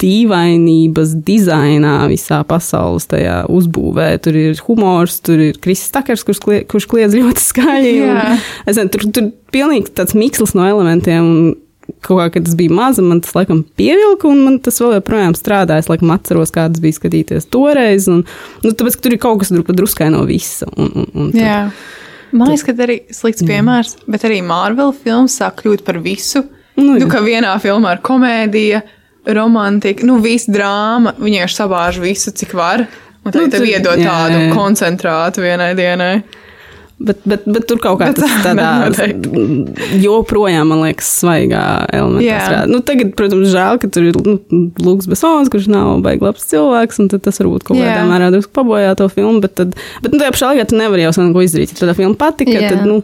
dīvainības 0.00 1.12
dizainā 1.26 1.98
visā 2.08 2.40
pasaules 2.48 3.08
tajā 3.12 3.42
uzbūvē. 3.52 4.08
Tur 4.24 4.40
ir 4.40 4.64
humors, 4.70 5.20
tur 5.20 5.44
ir 5.50 5.60
Kristis 5.60 5.92
Takers, 5.92 6.24
kurš, 6.24 6.40
klie, 6.44 6.62
kurš 6.64 6.88
kliedz 6.90 7.16
ļoti 7.18 7.44
skaļi. 7.44 7.94
un. 8.08 8.42
Es 8.72 8.80
tur, 8.80 9.06
tur 9.12 9.30
pilnīgi 9.52 9.92
tāds 9.96 10.16
mikslis 10.16 10.56
no 10.56 10.64
elementiem. 10.68 11.28
Un, 11.28 11.54
Kaut 12.06 12.18
kā, 12.18 12.24
kad 12.34 12.44
tas 12.46 12.54
bija 12.58 12.70
maza, 12.74 13.02
man 13.02 13.20
tas 13.22 13.34
laikam 13.34 13.60
pievilka, 13.78 14.26
un 14.30 14.40
man 14.44 14.56
tas 14.62 14.78
vēl 14.82 14.96
joprojām 14.98 15.34
strādā. 15.38 15.76
Es 15.78 15.88
laikam 15.90 16.10
atceros, 16.14 16.50
kādas 16.54 16.82
bija 16.82 16.96
skatīties 16.98 17.46
toreiz. 17.50 18.08
Un, 18.10 18.24
nu, 18.64 18.70
tāpēc, 18.72 18.96
ka 18.98 19.04
tur 19.06 19.14
ir 19.16 19.20
kaut 19.22 19.40
kas 19.42 19.52
dru- 19.54 19.64
druskai 19.80 20.08
no 20.14 20.24
visa. 20.28 20.66
Un, 20.76 20.90
un, 20.94 21.06
un, 21.14 21.30
Jā. 21.34 21.60
Man 22.36 22.50
liekas, 22.50 22.64
ka 22.66 22.74
arī 22.84 22.96
slikts 23.14 23.44
piemērs, 23.46 23.94
bet 24.10 24.26
arī 24.26 24.40
Marvel 24.44 24.90
filmas 24.98 25.38
sāk 25.38 25.62
kļūt 25.62 25.84
par 25.86 25.98
visu. 26.02 26.42
Nu, 26.76 26.90
Nu, 26.92 26.98
jā. 27.00 27.06
ka 27.08 27.22
vienā 27.24 27.54
filmā 27.62 27.94
ir 27.96 28.02
komēdija, 28.04 28.82
romantika, 29.32 30.04
nu, 30.06 30.18
viss 30.22 30.46
drāma, 30.50 31.14
viņi 31.18 31.38
vienkārši 31.38 31.56
sabāž 31.62 32.00
visu, 32.02 32.32
cik 32.36 32.52
var. 32.58 32.84
Un 33.24 33.32
tad 33.32 33.40
Nu, 33.40 33.46
nu, 33.46 33.52
tev 33.54 33.64
iedod 33.66 33.98
jā, 33.98 34.06
tādu 34.10 34.36
jā, 34.36 34.42
jā. 34.44 34.52
koncentrātu 34.54 35.42
vienai 35.42 35.70
dienai. 35.78 36.12
Bet, 36.96 37.18
bet, 37.28 37.42
bet 37.44 37.66
tur 37.68 37.76
kaut 37.76 37.98
kā 38.00 38.06
Bet 38.08 38.22
tas 38.22 38.38
tā 38.40 38.54
tādā 38.56 38.96
joprojām, 40.00 40.70
man 40.72 40.80
liekas, 40.80 41.10
svaigā 41.20 41.64
elementā. 41.92 42.62
Nu, 42.70 42.80
tagad, 42.88 43.10
protams, 43.18 43.50
žēl, 43.52 43.76
ka 43.82 43.90
tur 43.92 44.06
ir 44.08 44.16
nu, 44.24 44.38
Lūks 44.80 45.10
Besons, 45.10 45.50
kurš 45.52 45.68
nav 45.68 45.98
baigi 46.06 46.24
labs 46.24 46.48
cilvēks, 46.48 47.02
un 47.04 47.10
tas 47.12 47.42
varbūt 47.42 47.66
kaut 47.68 47.76
kādā 47.82 48.00
mērā 48.08 48.30
drusku 48.32 48.54
pabojā 48.56 48.94
to 48.96 49.10
filmu, 49.12 49.42
bet, 49.44 49.58
tad, 49.60 49.76
bet 50.00 50.14
nu, 50.14 50.22
tajā 50.22 50.32
pašā 50.38 50.52
laikā 50.54 50.70
tu 50.72 50.80
nevari 50.80 51.04
jau 51.04 51.12
sen 51.18 51.36
ko 51.36 51.44
izdarīt. 51.44 51.76
Ja 51.76 51.90
tā 51.90 51.98
filma 52.00 52.16
patika, 52.16 52.56
Jā. 52.56 52.72
tad, 52.72 52.88
nu, 52.88 53.02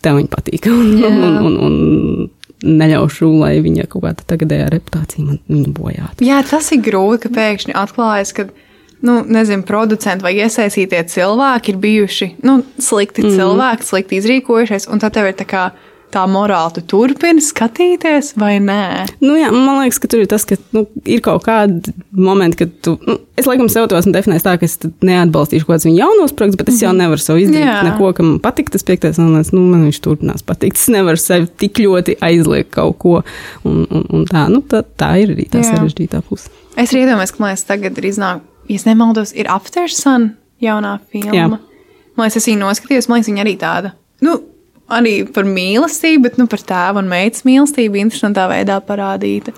tev 0.00 0.16
viņa 0.22 0.32
patīk. 0.32 0.70
Un, 0.72 0.96
Jā. 0.96 1.12
un, 1.12 1.38
un, 1.50 1.60
un 1.68 2.76
neļaušu, 2.80 3.28
lai 3.36 3.58
viņa 3.60 3.84
kaut 3.92 4.06
kāda 4.06 4.24
tagadējā 4.32 4.70
reputācija 4.72 5.26
man 5.28 5.74
bojātu. 5.76 6.24
Jā, 6.24 6.40
tas 6.48 6.72
ir 6.72 6.80
grūti, 6.88 7.26
ka 7.26 7.34
pēkšņi 7.36 7.76
atklājas, 7.76 8.32
ka, 8.36 8.48
nu, 9.04 9.18
nezinu, 9.28 9.66
producenti 9.66 10.24
vai 10.24 10.36
iesaistītie 10.38 11.02
cilvēki 11.12 11.74
ir 11.74 11.82
bijuši, 11.82 12.30
nu, 12.46 12.60
slikti 12.78 13.26
mm. 13.26 13.36
cilvēki, 13.36 13.90
slikti 13.90 14.22
izrīkojušies, 14.22 14.88
un 14.92 15.02
tad 15.02 15.16
tev 15.16 15.30
ir 15.30 15.36
tā 15.38 15.48
kā 15.48 15.66
tā 16.16 16.22
morāla, 16.30 16.70
tu 16.74 16.82
turpini 16.86 17.42
skatīties 17.42 18.34
vai 18.40 18.56
nē. 18.62 19.06
Nu, 19.20 19.34
jā, 19.36 19.50
man 19.52 19.80
liekas, 19.82 19.98
ka 20.00 20.10
tur 20.10 20.22
ir 20.22 20.30
tas, 20.30 20.46
ka 20.48 20.58
nu, 20.76 20.84
ir 21.04 21.22
kaut 21.24 21.44
kādi 21.46 21.92
momenti, 22.14 22.60
kad 22.62 22.74
tu. 22.84 22.96
Nu, 23.06 23.18
es 23.38 23.48
laikam 23.48 23.68
sev 23.72 23.88
to 23.90 23.98
esmu 23.98 24.14
definējis 24.14 24.46
tā, 24.46 24.54
ka 24.60 24.68
es 24.68 24.78
neatbalstīšu 25.04 25.66
kaut 25.66 25.74
kādus 25.74 25.88
viņa 25.88 26.00
jaunos 26.00 26.34
projektus, 26.36 26.60
bet 26.62 26.72
es 26.72 26.82
jau 26.84 26.94
nevaru 26.96 27.22
sev 27.22 27.40
izdarīt 27.42 27.66
Jā. 27.66 27.78
neko, 27.90 28.12
kam 28.16 28.34
patīk 28.44 28.72
tas 28.72 28.86
piektais 28.86 29.20
elements. 29.20 29.52
Nu, 29.56 29.64
man 29.66 29.86
viņš 29.88 30.02
turpinās 30.06 30.46
patikt. 30.46 30.80
Es 30.80 30.88
nevaru 30.92 31.20
sev 31.20 31.48
tik 31.60 31.82
ļoti 31.82 32.18
aizliegt 32.24 32.72
kaut 32.76 33.00
ko. 33.02 33.16
Un, 33.66 33.84
un, 33.90 34.06
un 34.16 34.28
tā, 34.30 34.46
nu, 34.52 34.62
tā, 34.64 34.84
tā 34.96 35.16
ir 35.22 35.34
arī 35.34 35.50
tā 35.52 35.64
Jā. 35.64 35.74
sarežģītā 35.74 36.22
puse. 36.28 36.52
Es 36.76 36.92
arī 36.92 37.04
iedomājos, 37.04 37.34
ka 37.34 37.42
man 37.42 37.52
liekas, 37.52 37.66
tagad 37.68 37.98
ir 37.98 38.08
iznāk, 38.12 38.44
ja 38.66 38.76
es 38.78 38.86
nemaldos, 38.88 39.32
ir 39.36 39.48
After 39.52 39.90
Sun 39.92 40.34
jaunā 40.62 40.98
filma. 41.12 41.36
Jā. 41.36 41.48
Man 42.16 42.26
liekas, 42.26 42.40
es 42.40 42.48
viņu 42.48 42.62
noskatījos, 42.64 43.08
man 43.10 43.20
liekas, 43.20 43.32
viņa 43.32 43.42
arī 43.44 43.56
tāda. 43.60 43.94
Nu, 44.24 44.38
arī 44.92 45.16
par 45.32 45.48
mīlestību, 45.48 46.22
bet 46.28 46.38
nu, 46.40 46.46
par 46.50 46.62
tēvu 46.64 47.02
un 47.02 47.10
meitas 47.10 47.44
mīlestību 47.48 48.00
interesantā 48.06 48.46
veidā 48.50 48.78
parādīta. 48.84 49.54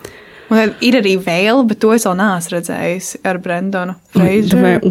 Un 0.49 0.57
tad 0.57 0.79
ir 0.81 0.97
arī 0.97 1.13
vēl, 1.21 1.61
bet 1.69 1.77
to 1.83 1.91
es 1.93 2.07
vēl 2.09 2.15
neesmu 2.17 2.55
redzējis 2.55 3.09
ar 3.29 3.37
Brendonu 3.45 3.99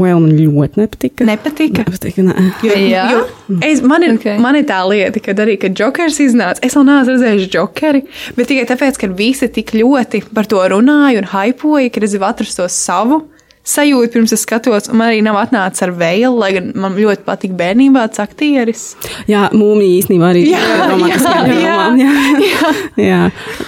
vēl 0.03 0.19
man 0.21 0.35
ļoti 0.37 0.81
nepatika? 0.83 1.25
Nepatika. 1.25 1.85
Nepatika, 1.87 2.25
nē. 2.27 2.43
Jo, 2.67 2.75
Jā? 2.77 3.05
jo 3.15 3.23
es, 3.65 3.81
man, 3.81 4.05
ir, 4.05 4.13
Ok. 4.13 4.21
okay. 4.21 4.35
man 4.43 4.59
ir 4.59 4.67
tā 4.69 4.77
lieta, 4.85 5.23
ka 5.23 5.33
arī, 5.33 5.55
kad 5.61 5.73
Jokers 5.73 6.19
iznāca, 6.21 6.61
es 6.61 6.77
vēl 6.77 6.85
neesmu 6.91 7.15
redzējis 7.15 7.49
Jokeri, 7.55 8.03
bet 8.37 8.51
tikai 8.51 8.67
tāpēc, 8.69 9.01
ka 9.01 9.09
visi 9.17 9.49
tik 9.57 9.73
ļoti 9.79 10.27
par 10.37 10.45
to 10.45 10.61
runāja 10.75 11.23
un 11.23 11.31
hypoja, 11.33 11.89
ka 11.89 12.05
es 12.05 12.13
gribu 12.13 12.29
atrast 12.29 12.61
to 12.61 12.69
savu 12.69 13.23
sajūtu, 13.67 14.11
pirms 14.13 14.33
es 14.35 14.43
skatos, 14.45 14.89
un 14.91 15.01
man 15.01 15.11
arī 15.11 15.21
nav 15.25 15.39
atnācis 15.41 15.85
ar 15.85 15.93
vēlu, 15.97 16.33
lai 16.39 16.51
gan 16.55 16.71
man 16.79 16.97
ļoti 16.99 17.25
patīk 17.27 17.55
bērnībā 17.59 18.07
tas 18.11 18.23
aktieris. 18.27 18.89
Jā, 19.29 19.47
mūmija 19.55 20.01
īstenībā 20.01 20.31
arī 20.31 20.45
Jā, 20.49 20.63
ir 20.63 20.83
romantiskā 20.93 21.35
jā, 21.35 21.45
filmām. 21.51 21.99
Jā, 22.03 22.15
jā. 22.47 22.73
jā. 23.03 23.21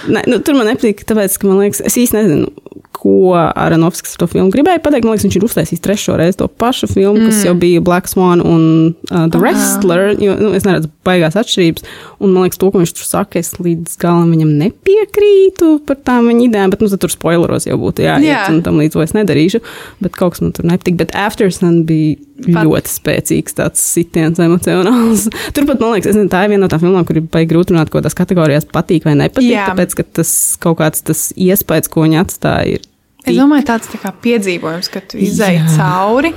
Nē, 0.09 0.25
nu, 0.31 0.39
tur 0.45 0.57
man 0.59 0.71
nepatīk, 0.71 1.03
tāpēc, 1.09 1.39
ka 1.39 1.49
man 1.49 1.63
liekas, 1.63 1.83
es 1.85 1.97
īsti 1.99 2.19
nezinu, 2.19 2.69
ko 2.99 3.31
Aranovskis 3.55 4.17
ar 4.17 4.23
to 4.23 4.27
filmu 4.33 4.51
gribēja 4.53 4.81
pateikt. 4.83 5.07
Man 5.07 5.15
liekas, 5.15 5.25
viņš 5.27 5.37
ir 5.39 5.45
uztaisījis 5.47 5.83
trešo 5.85 6.17
reizi 6.19 6.39
to 6.41 6.49
pašu 6.51 6.89
filmu, 6.91 7.21
mm. 7.21 7.29
kas 7.29 7.45
jau 7.47 7.55
bija 7.59 7.83
Black 7.85 8.11
Swan 8.11 8.43
un 8.43 8.63
uh, 8.91 9.25
The 9.31 9.39
Wrestler. 9.39 10.11
Jo, 10.19 10.35
nu, 10.39 10.51
es 10.57 10.67
neredzu 10.67 10.91
baigās 11.07 11.37
atšķirības. 11.39 11.87
Un 12.19 12.33
man 12.35 12.43
liekas, 12.43 12.59
to, 12.59 12.67
ko 12.67 12.81
viņš 12.81 12.91
tur 12.97 13.05
saka, 13.07 13.39
es 13.39 13.53
līdz 13.63 13.93
galam 14.01 14.33
viņam 14.33 14.49
nepiekrītu 14.59 15.69
par 15.87 15.99
tām 16.03 16.27
viņa 16.27 16.41
idejām, 16.49 16.73
bet 16.73 16.81
nu, 16.83 16.89
tur 16.99 17.13
spoileros 17.13 17.67
jau 17.69 17.77
būtu 17.79 18.03
jāiet, 18.03 18.27
Jā. 18.27 18.41
un 18.51 18.59
tam 18.65 18.79
līdz 18.81 18.97
to 18.97 19.03
es 19.05 19.13
nedarīšu. 19.15 19.61
Bet 20.03 20.17
kaut 20.19 20.35
kas 20.35 20.43
man 20.43 20.51
tur 20.57 20.67
nepatīk. 20.67 20.97
Bet 20.99 21.15
Aftersun 21.15 21.85
bija 21.87 22.17
Pat- 22.43 22.67
ļoti 22.67 22.91
spēcīgs 22.91 23.55
tāds 23.55 23.85
sitiens 23.95 24.41
emocionāls. 24.43 25.29
Turpat, 25.55 25.79
man 25.79 25.95
liekas, 25.95 26.11
nezinu, 26.11 26.31
tā 26.33 26.43
ir 26.43 26.53
viena 26.53 26.65
no 26.65 26.71
tām 26.71 26.83
filmām, 26.83 27.07
kur 27.07 27.21
ir 27.21 27.27
baigi 27.31 27.51
grūti 27.53 27.75
runāt, 27.75 27.91
ko 27.93 28.03
tās 28.03 28.17
kategorijās 28.19 28.67
patīk 28.67 29.07
vai 29.07 29.15
nepatīk. 29.19 29.53
Jā. 29.53 29.69
Tāpēc, 29.71 29.95
ka 30.01 30.07
tas 30.19 30.33
kaut 30.59 30.81
kāds 30.83 31.03
tas 31.07 31.29
iespējas, 31.39 31.87
ko 31.91 32.03
viņi 32.03 32.19
atstāja, 32.25 32.75
ir. 32.79 32.85
Es 33.23 33.35
domāju, 33.35 33.67
tāds 33.71 33.87
tā 33.91 33.99
kā 34.01 34.11
piedzīvojums, 34.23 34.91
ka 34.91 35.03
tu 35.07 35.19
Jā. 35.23 35.65
cauri. 35.75 36.33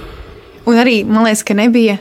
Un 0.66 0.78
arī 0.78 1.00
man 1.06 1.26
liekas, 1.26 1.42
ka 1.46 1.58
nebija. 1.58 1.98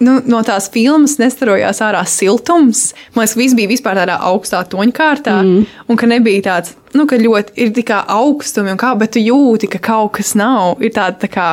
Nu, 0.00 0.16
no 0.24 0.40
tās 0.46 0.70
filmas 0.72 1.18
nestarojās 1.20 1.82
ārā 1.84 2.00
siltums. 2.08 2.94
Man 3.14 3.26
liekas, 3.26 3.34
ka 3.36 3.40
viss 3.42 3.56
bija 3.58 3.68
vispār 3.68 3.98
tādā 4.00 4.16
augstā 4.30 4.62
toņkārtā. 4.72 5.34
Mm. 5.44 5.66
Un 5.92 6.00
ka 6.00 6.08
nebija 6.08 6.46
tāds, 6.46 6.72
nu, 6.96 7.04
ka 7.10 7.18
ļoti 7.20 7.52
ir 7.60 7.74
tikai 7.76 8.00
augstumi, 8.08 8.72
un 8.72 8.80
kā, 8.80 8.94
bet 8.96 9.12
tu 9.16 9.20
jūti, 9.20 9.68
ka 9.74 9.82
kaut 9.90 10.14
kas 10.16 10.32
nav. 10.40 10.80
Ir 10.80 10.94
tāda 10.96 11.20
tā 11.26 11.28
kā 11.32 11.50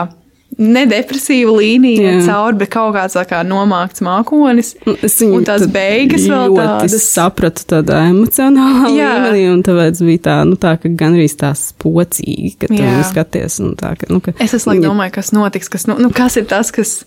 nedepresīva 0.57 1.53
līnija 1.59 2.13
Jā. 2.15 2.21
cauri, 2.25 2.57
bet 2.63 2.71
kaut 2.73 2.95
kāds 2.95 3.17
kā 3.29 3.41
nomākts 3.45 4.01
mākonis. 4.05 4.73
Nu, 4.87 4.95
Es 5.05 5.19
un 5.21 5.43
tās 5.45 5.67
beigas 5.69 6.25
vēl 6.29 6.55
tādas. 6.57 6.95
sapratu 7.05 7.65
tādā 7.69 7.99
emocionālā 8.09 8.93
Jā. 8.95 9.11
līmenī, 9.17 9.43
un 9.53 9.61
tāpēc 9.65 10.01
bija 10.07 10.23
tā, 10.29 10.37
nu, 10.49 10.57
tā 10.59 10.77
ka 10.81 10.89
gan 10.89 11.17
arī 11.17 11.27
tā 11.29 11.51
spocīgi, 11.57 12.55
ka 12.63 12.71
tu 12.71 12.89
skaties. 13.11 13.59
un 13.61 13.75
Tā, 13.77 13.93
ka, 13.99 14.09
nu, 14.09 14.21
ka 14.23 14.33
Es 14.39 14.55
visu 14.55 14.71
laiku 14.71 14.87
domāju, 14.87 15.13
kas 15.19 15.31
notiks, 15.35 15.69
kas, 15.69 15.85
nu, 15.89 15.99
nu, 16.01 16.09
kas 16.15 16.39
ir 16.39 16.47
tas, 16.49 16.71
kas. 16.73 17.03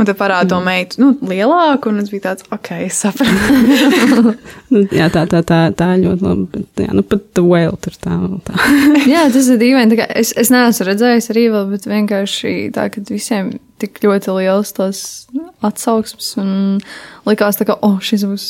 Un 0.00 0.06
tad 0.08 0.16
parāda 0.16 0.48
to 0.48 0.58
meitu, 0.64 0.96
nu, 1.02 1.10
lielāku, 1.28 1.90
un 1.92 2.00
es 2.00 2.08
biju 2.08 2.22
tāds, 2.24 2.46
ok, 2.54 2.70
es 2.86 3.02
sapratu. 3.02 4.32
Nu, 4.70 4.84
jā, 4.94 5.08
tā, 5.12 5.24
tā, 5.28 5.40
tā, 5.44 5.58
tā 5.76 5.88
ļoti 5.98 6.24
labi. 6.24 6.44
Bet, 6.54 6.82
jā, 6.86 6.92
nu, 6.94 7.02
pat 7.04 7.24
The 7.34 7.42
Whale 7.42 7.76
tur 7.82 7.96
tā 7.98 8.14
tā. 8.46 8.54
Jā, 9.10 9.24
tas 9.34 9.48
ir 9.50 9.58
dīvaini. 9.58 9.98
kā 9.98 10.06
Es, 10.14 10.30
es 10.38 10.52
neesmu 10.54 10.86
redzējis 10.86 11.26
arī 11.34 11.48
vēl, 11.50 11.66
bet 11.72 11.88
vienkārši 11.90 12.52
tā, 12.76 12.86
ka 12.94 13.02
visiem 13.10 13.50
tik 13.82 13.98
ļoti 14.04 14.36
liels 14.36 14.70
tas 14.76 15.02
atsauksmes 15.66 16.30
un 16.40 16.52
likās 17.26 17.58
tā, 17.58 17.66
ka, 17.66 17.80
oh, 17.82 17.98
šis 17.98 18.24
būs. 18.30 18.46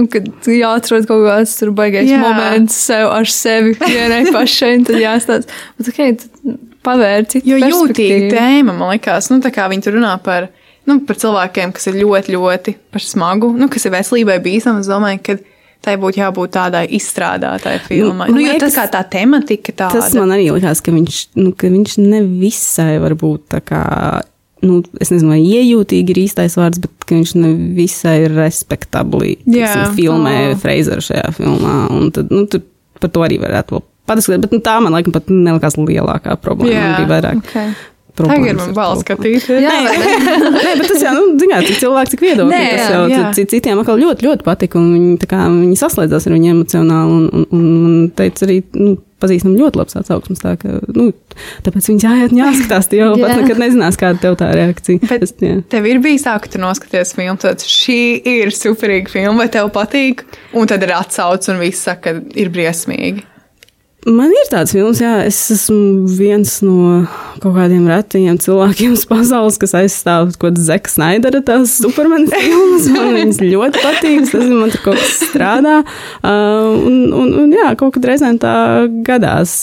Un, 0.00 0.08
kad 0.10 0.26
jāatrod 0.48 1.04
kaut 1.06 1.26
kāds 1.28 1.52
tur 1.60 1.70
baigais 1.76 2.08
Jā. 2.10 2.18
Moments 2.24 2.80
sev 2.88 3.12
ar 3.12 3.28
sevi 3.30 3.76
vienai 3.78 4.24
pašai, 4.34 4.72
tad 4.88 4.98
jāstāsta. 4.98 5.60
Bet, 5.76 5.92
ok, 5.92 6.00
tad 6.24 6.58
pavēr 6.86 7.28
citu 7.30 7.52
Jo 7.52 7.60
jūtīga 7.60 8.32
tēma, 8.32 8.74
man 8.74 8.96
liekas, 8.96 9.30
nu, 9.30 9.38
tā 9.44 9.52
kā 9.54 9.68
viņi 9.70 9.86
tur 9.86 10.00
runā 10.00 10.16
par, 10.24 10.48
nu, 10.88 10.98
par 11.06 11.18
cilvēkiem, 11.18 11.72
kas 11.76 11.88
ir 11.90 12.00
ļoti, 12.02 12.34
ļoti 12.36 12.76
par 12.94 13.04
smagu, 13.04 13.52
nu, 13.58 13.68
kas 13.72 13.86
ir 13.86 13.94
veselībai 13.94 14.38
bīstami. 14.42 14.82
Es 14.82 14.90
domāju, 14.90 15.20
ka 15.26 15.36
tai 15.82 15.96
būtu 16.00 16.20
jābūt 16.20 16.54
tādai 16.54 16.84
izstrādātai 16.98 17.76
filmai. 17.86 18.28
man 18.30 18.36
Nu, 18.36 18.42
jo 18.44 18.52
tā 18.54 18.58
liekas, 18.68 18.76
kā 18.78 18.86
tā 18.92 19.02
tematika 19.16 19.74
tāda. 19.74 19.98
Tas 19.98 20.14
man 20.18 20.34
arī 20.34 20.50
likās, 20.54 20.82
ka 20.84 20.94
viņš, 20.94 21.22
nu, 21.40 21.54
ka 21.58 21.70
viņš 21.72 21.96
nevisai 22.02 22.96
varbūt 23.02 23.48
tā 23.56 23.62
kā. 23.66 23.82
Nu, 24.62 24.78
es 25.02 25.10
nezinu, 25.10 25.32
vai 25.32 25.40
iejūtīgi 25.42 26.14
ir 26.14 26.20
īstais 26.22 26.54
vārds, 26.54 26.78
bet 26.84 27.10
viņš 27.10 27.32
nevisai 27.34 28.28
respektabli 28.30 29.32
Jā. 29.42 29.72
teiksim, 29.72 29.96
filmē 29.96 30.36
Oh. 30.52 30.60
Freizeru 30.62 31.02
šajā 31.02 31.32
filmā. 31.34 31.72
Un 31.90 32.12
tad, 32.14 32.30
nu, 32.30 32.44
tur 32.46 32.62
par 33.02 33.10
to 33.10 33.24
arī 33.26 33.40
varētu 33.42 33.74
vēl 33.74 33.82
padiskutēt. 34.06 34.44
Bet 34.44 34.54
nu, 34.54 34.60
tā 34.62 34.76
man 34.84 34.94
laikam 34.94 35.16
pat 35.16 35.26
nelikās 35.26 35.74
lielākā 35.80 36.36
problēma. 36.38 36.76
Jā. 36.76 36.84
Man 36.86 37.00
bija 37.00 37.10
vairāk 37.10 37.42
Okay. 37.42 37.74
Tagad 38.18 38.58
man 38.58 38.74
bail 38.76 38.98
skatīties. 39.00 39.46
Jā, 39.62 39.76
Nē, 40.52 40.72
bet 40.78 40.88
tas 40.90 41.00
jau, 41.06 41.12
nu, 41.16 41.22
zināt, 41.42 41.64
cik 41.70 41.78
cilvēks, 41.80 42.12
cik 42.12 42.24
viedokļi. 42.26 42.50
Nē, 42.52 42.66
Tas 42.76 42.90
jau 42.92 43.04
jā. 43.08 43.22
cit- 43.38 43.54
citiem 43.54 43.80
atkal 43.80 44.02
ļoti, 44.02 44.26
ļoti 44.28 44.44
patika, 44.46 44.78
un 44.82 44.90
viņi, 44.96 45.14
tā 45.22 45.30
kā, 45.30 45.46
viņi 45.48 45.78
saslēdzās 45.80 46.28
ar 46.28 46.36
viņu 46.36 46.50
emocionāli, 46.56 47.16
un, 47.16 47.24
un, 47.32 47.46
un, 47.56 47.64
un 47.88 47.96
teica 48.18 48.44
arī, 48.46 48.58
nu, 48.76 48.98
pazīstam 49.22 49.54
ļoti 49.54 49.78
labs 49.78 49.94
atsauksmes, 50.00 50.40
tā 50.42 50.56
ka, 50.58 50.76
nu, 50.98 51.08
tāpēc 51.64 51.88
viņas 51.92 52.04
jāiet 52.08 52.32
un 52.34 52.40
jāskatās, 52.42 52.88
tie 52.90 53.00
jau 53.04 53.12
pat 53.20 53.36
nekad 53.38 53.60
nezinās, 53.62 53.96
kāda 54.00 54.18
tev 54.26 54.36
tā 54.40 54.50
reakcija. 54.58 55.02
Bet 55.08 55.22
Tas, 55.24 55.32
jā. 55.40 55.56
tev 55.72 55.86
ir 55.88 56.00
bijis 56.04 56.26
tā, 56.26 56.36
ka 56.42 56.50
tu 56.52 56.60
noskaties 56.62 57.14
filmu, 57.16 57.38
tad 57.40 57.62
šī 57.64 58.00
ir 58.28 58.52
superīga 58.52 59.12
filma, 59.14 59.44
vai 59.44 59.50
tev 59.54 59.70
patīk, 59.72 60.24
un 60.58 60.68
tad 60.68 60.82
ir 60.84 60.92
atsauce, 60.98 61.48
un 61.54 61.62
viss 61.62 61.86
saka, 61.88 62.16
ka 62.18 62.38
ir 62.42 62.50
briesmīgi. 62.52 63.22
Man 64.02 64.32
ir 64.34 64.48
tāds 64.50 64.72
filmas, 64.74 64.98
jā, 64.98 65.12
es 65.28 65.36
esmu 65.54 66.08
viens 66.10 66.56
no 66.66 67.04
kaut 67.38 67.54
kādiem 67.54 67.84
retajiem 67.86 68.34
cilvēkiem 68.42 68.96
uz 68.96 69.04
pasaules, 69.06 69.58
kas 69.62 69.76
aizstāv 69.78 70.32
kaut 70.32 70.48
kādu 70.48 70.64
Zeka 70.66 70.90
Snaidera 70.90 71.38
tās 71.46 71.76
supermena 71.78 72.26
filmas. 72.32 72.88
Man 72.90 73.12
viņas 73.14 73.38
ļoti 73.46 73.84
patīk, 73.84 74.24
tas 74.32 74.48
man 74.48 74.74
tur 74.74 74.82
kaut 74.88 74.98
kas 74.98 75.20
strādā. 75.28 75.76
Uh, 76.18 76.74
un, 76.82 76.98
un, 77.14 77.30
un 77.44 77.54
jā, 77.54 77.68
kaut 77.78 77.94
kad 77.94 78.10
reizēm 78.10 78.42
tā 78.42 78.56
gadās. 79.06 79.54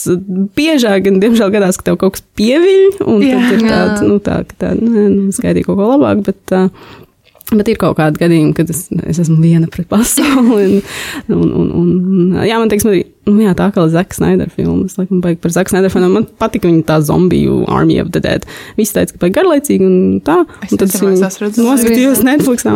Biežāk, 0.55 1.03
gan 1.09 1.19
diemžēl 1.19 1.51
gadās, 1.57 1.81
ka 1.81 1.89
tev 1.91 1.99
kaut 1.99 2.15
kas 2.15 2.23
pieviļ, 2.39 3.03
un 3.11 3.27
Jā. 3.27 3.43
tad 3.43 3.59
ir 3.59 3.67
tāds, 3.67 4.07
nu 4.07 4.21
tā, 4.23 4.39
ka 4.47 4.59
tā, 4.63 4.73
nē, 4.79 5.05
nu, 5.17 5.29
skaidī 5.35 5.67
kaut 5.67 5.81
ko 5.81 5.91
labāk, 5.97 6.23
bet. 6.31 6.41
Uh, 6.55 7.05
Bet 7.49 7.65
ir 7.71 7.77
kaut 7.81 7.95
kādi 7.97 8.19
gadījumi, 8.21 8.51
kad 8.53 8.69
es, 8.69 8.83
es 9.09 9.17
esmu 9.23 9.39
viena 9.41 9.65
pret 9.73 9.87
pasauli. 9.89 10.83
Un, 11.29 11.39
un, 11.39 11.49
un, 11.49 11.69
un, 11.79 12.35
jā, 12.45 12.59
man 12.61 12.69
teiksim, 12.69 12.91
arī 12.91 12.99
nu, 13.25 13.39
jā, 13.41 13.55
tā 13.57 13.71
kā 13.73 13.85
Zaka 13.89 14.13
Snaidera 14.13 14.51
filma. 14.53 14.85
Es 14.85 14.99
laikam 14.99 15.21
baigi 15.23 15.39
par 15.41 15.55
Zaka 15.55 15.73
Snaidera 15.73 15.89
filmu. 15.93 16.11
Man 16.13 16.27
patika 16.41 16.69
viņa 16.69 16.83
tā 16.91 16.99
zombiju 17.07 17.63
Army 17.73 17.97
of 18.03 18.11
the 18.13 18.21
Dead. 18.21 18.45
Visi 18.77 18.93
teica, 18.93 19.15
ka 19.15 19.23
baigi 19.25 19.35
garlaicīgi 19.39 19.87
un 19.89 19.97
tā. 20.25 20.43
Es 20.61 20.75
un 20.75 20.81
tad 20.83 20.93
es 20.93 21.01
redzējusi. 21.01 21.65
noskatījos 21.65 22.21
Netflixā. 22.27 22.75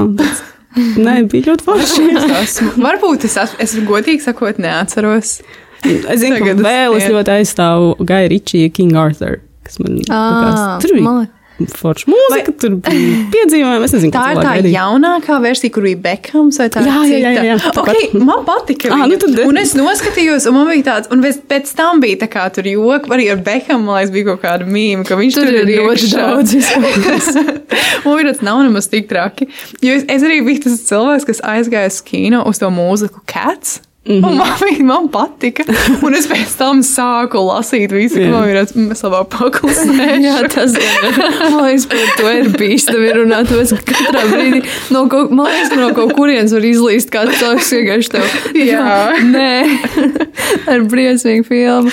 Nē, 0.97 1.15
bija 1.29 1.51
ļoti 1.51 1.67
forši. 1.67 2.07
Esmu, 2.41 2.71
varbūt 2.81 3.27
es 3.29 3.37
esmu, 3.37 3.59
es 3.61 3.75
godīgi 3.85 4.23
sakot, 4.25 4.57
neatceros. 4.63 5.35
Es 5.85 6.17
zinu, 6.23 6.39
ka 6.39 6.47
Tagad 6.47 6.57
es- 6.57 6.65
vēl 6.65 6.97
es 6.97 7.05
ļoti 7.13 7.33
aizstāvu 7.37 7.93
Gaia 8.09 8.31
Ričija 8.33 8.73
King 8.73 8.97
Arthur. 8.97 9.37
Kas 9.67 9.77
man 9.83 9.99
likās, 9.99 10.81
tur 10.81 10.95
bija 10.97 11.05
forša 11.67 12.09
mūzika, 12.11 12.53
tur 12.59 12.75
bija 12.83 13.23
piedzīvojumi. 13.33 13.87
Es 13.87 13.93
nezinu, 13.95 14.11
Tā 14.15 14.23
ir 14.33 14.37
tā 14.39 14.43
gaidīja. 14.47 14.81
jaunākā 14.81 15.37
versija, 15.43 15.71
kur 15.73 15.83
bija 15.87 15.99
Bekams 16.03 16.59
vai 16.61 16.67
tā 16.73 16.83
Jā, 16.85 16.99
jā, 17.09 17.19
jā, 17.23 17.31
jā, 17.37 17.43
jā. 17.53 17.71
Okay, 17.83 18.09
man 18.19 18.43
patika. 18.47 18.91
Ah, 18.93 19.05
nu 19.07 19.17
tad- 19.21 19.39
Un 19.45 19.57
es 19.57 19.73
noskatījos, 19.77 20.47
un 20.49 20.53
man 20.59 20.67
bija 20.71 20.83
tāds, 20.91 21.11
un 21.11 21.21
pēc, 21.23 21.73
tam 21.75 22.01
bija 22.03 22.17
tā 22.23 22.29
kā 22.31 22.47
tur 22.53 22.63
joki, 22.63 23.09
arī 23.09 23.31
ar 23.31 23.37
Bekamu, 23.45 23.83
man 23.85 23.99
liekas, 24.01 24.13
bija 24.13 24.25
kaut 24.31 24.41
kāda 24.43 24.67
mīma, 24.67 25.05
ka 25.07 25.15
viņš 25.19 25.33
tur, 25.33 25.45
Tur 25.45 25.53
ir 25.53 25.65
ļoti 25.83 26.11
daudz 26.13 26.53
Man 28.05 28.17
bija 28.17 28.33
tas 28.33 28.41
nav 28.41 28.63
nemaz 28.63 28.87
tik 28.91 29.07
traki. 29.09 29.47
Jo 29.81 29.93
es, 29.97 30.05
es 30.11 30.23
arī 30.25 30.41
biju 30.45 30.63
tas 30.67 30.79
cilvēks, 30.89 31.25
kas 31.29 31.41
aizgāja 31.41 31.91
uz 31.91 32.01
kino 32.05 32.43
uz 32.49 32.59
to 32.61 32.69
mūziku 32.73 33.21
Cats. 33.29 33.79
Mm 34.05 34.15
-hmm. 34.15 34.27
Un 34.27 34.37
man, 34.37 34.47
bija- 34.59 34.83
man 34.83 35.07
patika. 35.09 35.63
Un 36.01 36.13
es 36.13 36.27
pēc 36.27 36.57
tam 36.57 36.81
sāku 36.83 37.39
lasīt 37.39 37.91
visu, 37.91 38.15
ko 38.15 38.21
Jā. 38.21 38.31
man 38.31 38.49
ir 38.49 38.55
labāk 38.55 39.27
paklusējuši. 39.29 40.23
Jā, 40.27 40.47
tas 40.55 40.73
ir. 40.73 41.21
Man 41.51 41.63
liekas, 41.63 41.85
par 41.85 41.97
to 42.17 42.31
ir 42.31 42.49
bīstami 42.49 43.13
runāt. 43.15 43.47
Ka 43.47 43.93
katrā 43.93 44.23
brīdī 44.31 44.63
no 44.91 45.07
kaut, 45.07 45.31
man 45.31 45.45
liekas, 45.45 45.69
ka 45.69 45.75
no 45.75 45.93
kaut 45.93 46.13
kurienes 46.13 46.51
var 46.51 46.61
izlīst 46.61 47.09
kāds 47.15 47.39
cilvēks 47.39 47.71
vienkārši 47.77 48.09
tev. 48.09 48.23
Jā. 48.53 49.13
Nē, 49.35 49.79
ar 50.67 50.79
briesmīgu 50.79 51.43
filmu. 51.47 51.91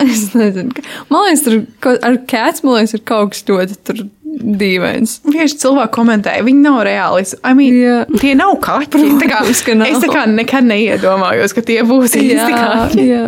Es 0.00 0.34
nezinu. 0.34 0.72
Man 1.10 1.28
liekas, 1.28 1.44
tur 1.44 1.62
ar 2.02 2.18
cats, 2.26 2.64
man 2.64 2.74
liekas, 2.74 2.94
ir 2.94 3.00
kaut 3.04 3.30
kas 3.30 3.44
ļoti 3.46 3.74
tur 3.86 4.06
dīvains. 4.34 5.18
Vienkārši 5.24 5.58
cilvēki 5.62 5.92
komentēja, 5.94 6.44
viņi 6.46 6.62
nav 6.64 6.80
reāli. 6.86 7.24
I 7.40 7.52
mean, 7.56 7.76
Jā. 7.78 7.96
tie 8.20 8.34
nav 8.38 8.56
kaķi. 8.64 9.02
Tā 9.20 9.28
kā, 9.30 9.40
Protams, 9.42 9.62
ka 9.66 9.76
nav. 9.78 9.90
es 9.90 10.02
tā 10.02 10.10
kā 10.10 10.24
nekad 10.30 10.66
neiedomājos, 10.68 11.54
ka 11.56 11.64
tie 11.66 11.80
būs 11.86 12.16
īsti 12.18 12.50
kaķi. 12.50 13.06
jā. 13.08 13.26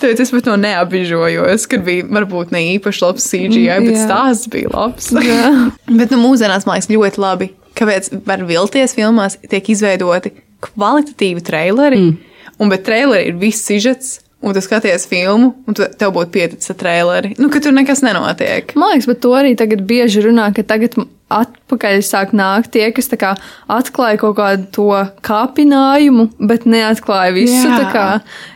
Tāpēc 0.00 0.22
es 0.24 0.32
pat 0.34 0.46
to 0.48 0.56
neapbižojos, 0.60 1.66
kad 1.72 1.84
bija 1.86 2.06
varbūt 2.18 2.52
ne 2.54 2.62
īpaši 2.76 3.04
labs 3.04 3.28
CGI, 3.32 3.78
bet 3.86 3.94
Jā. 3.94 4.02
stāsts 4.04 4.50
bija 4.52 4.72
labs. 4.74 5.10
Jā. 5.14 5.52
bet 6.00 6.12
nu, 6.14 6.20
mūsdienās 6.24 6.68
man 6.68 6.78
liekas 6.78 6.92
ļoti 6.92 7.22
labi, 7.22 7.50
kāpēc 7.78 8.12
var 8.28 8.44
vilties 8.48 8.96
filmās 8.96 9.38
tiek 9.50 9.72
izveidoti 9.72 10.34
kvalitatīvi 10.66 11.44
traileri, 11.44 12.00
mm. 12.00 12.38
un 12.62 12.72
bet 12.72 12.86
traileri 12.86 13.32
ir 13.32 13.40
viss 13.40 13.66
sižets. 13.68 14.20
Un 14.46 14.54
tu 14.54 14.62
skaties 14.62 15.08
filmu, 15.10 15.50
un 15.66 15.74
tu, 15.74 15.82
tev 15.98 16.12
būtu 16.14 16.30
pieticis 16.36 16.70
ar 16.70 16.78
traileri. 16.78 17.34
Nu, 17.42 17.50
ka 17.50 17.58
tur 17.62 17.74
nekas 17.74 18.04
nenotiek. 18.06 18.76
Man 18.78 18.92
liekas, 18.94 19.08
bet 19.10 19.20
to 19.24 19.32
arī 19.34 19.56
tagad 19.58 19.82
bieži 19.88 20.22
runā, 20.22 20.52
ka 20.54 20.62
tagad 20.66 20.94
atpakaļ 21.34 21.98
sāk 22.06 22.30
nākt 22.36 22.70
tie, 22.76 22.84
kas 22.94 23.10
kā 23.18 23.32
atklāja 23.72 24.20
kaut 24.20 24.36
kādu 24.38 24.68
to 24.76 24.86
kāpinājumu, 25.26 26.28
bet 26.38 26.68
neatklāja 26.70 27.34
visu. 27.34 27.66
Kā, 27.90 28.06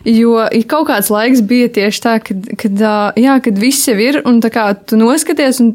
jo 0.06 0.38
ir 0.54 0.66
kaut 0.70 0.86
kāds 0.92 1.10
laiks 1.10 1.42
bija 1.42 1.70
tieši 1.80 2.04
tā, 2.04 2.16
kad, 2.22 2.50
kad, 2.60 2.86
jā, 3.18 3.36
kad 3.42 3.58
viss 3.58 3.90
jau 3.90 3.98
ir 3.98 4.22
un 4.22 4.38
tā 4.44 4.52
kā 4.54 4.70
tu 4.86 5.00
noskaties 5.00 5.62
un 5.64 5.74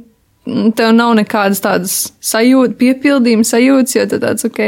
tev 0.78 0.94
nav 0.96 1.16
nekādas 1.18 1.64
tādas 1.64 1.96
sajūtas, 2.24 2.78
piepildījuma 2.80 3.48
sajūtas, 3.48 3.98
jo 3.98 4.06
tu 4.12 4.22
tāds, 4.22 4.48
ok, 4.48 4.62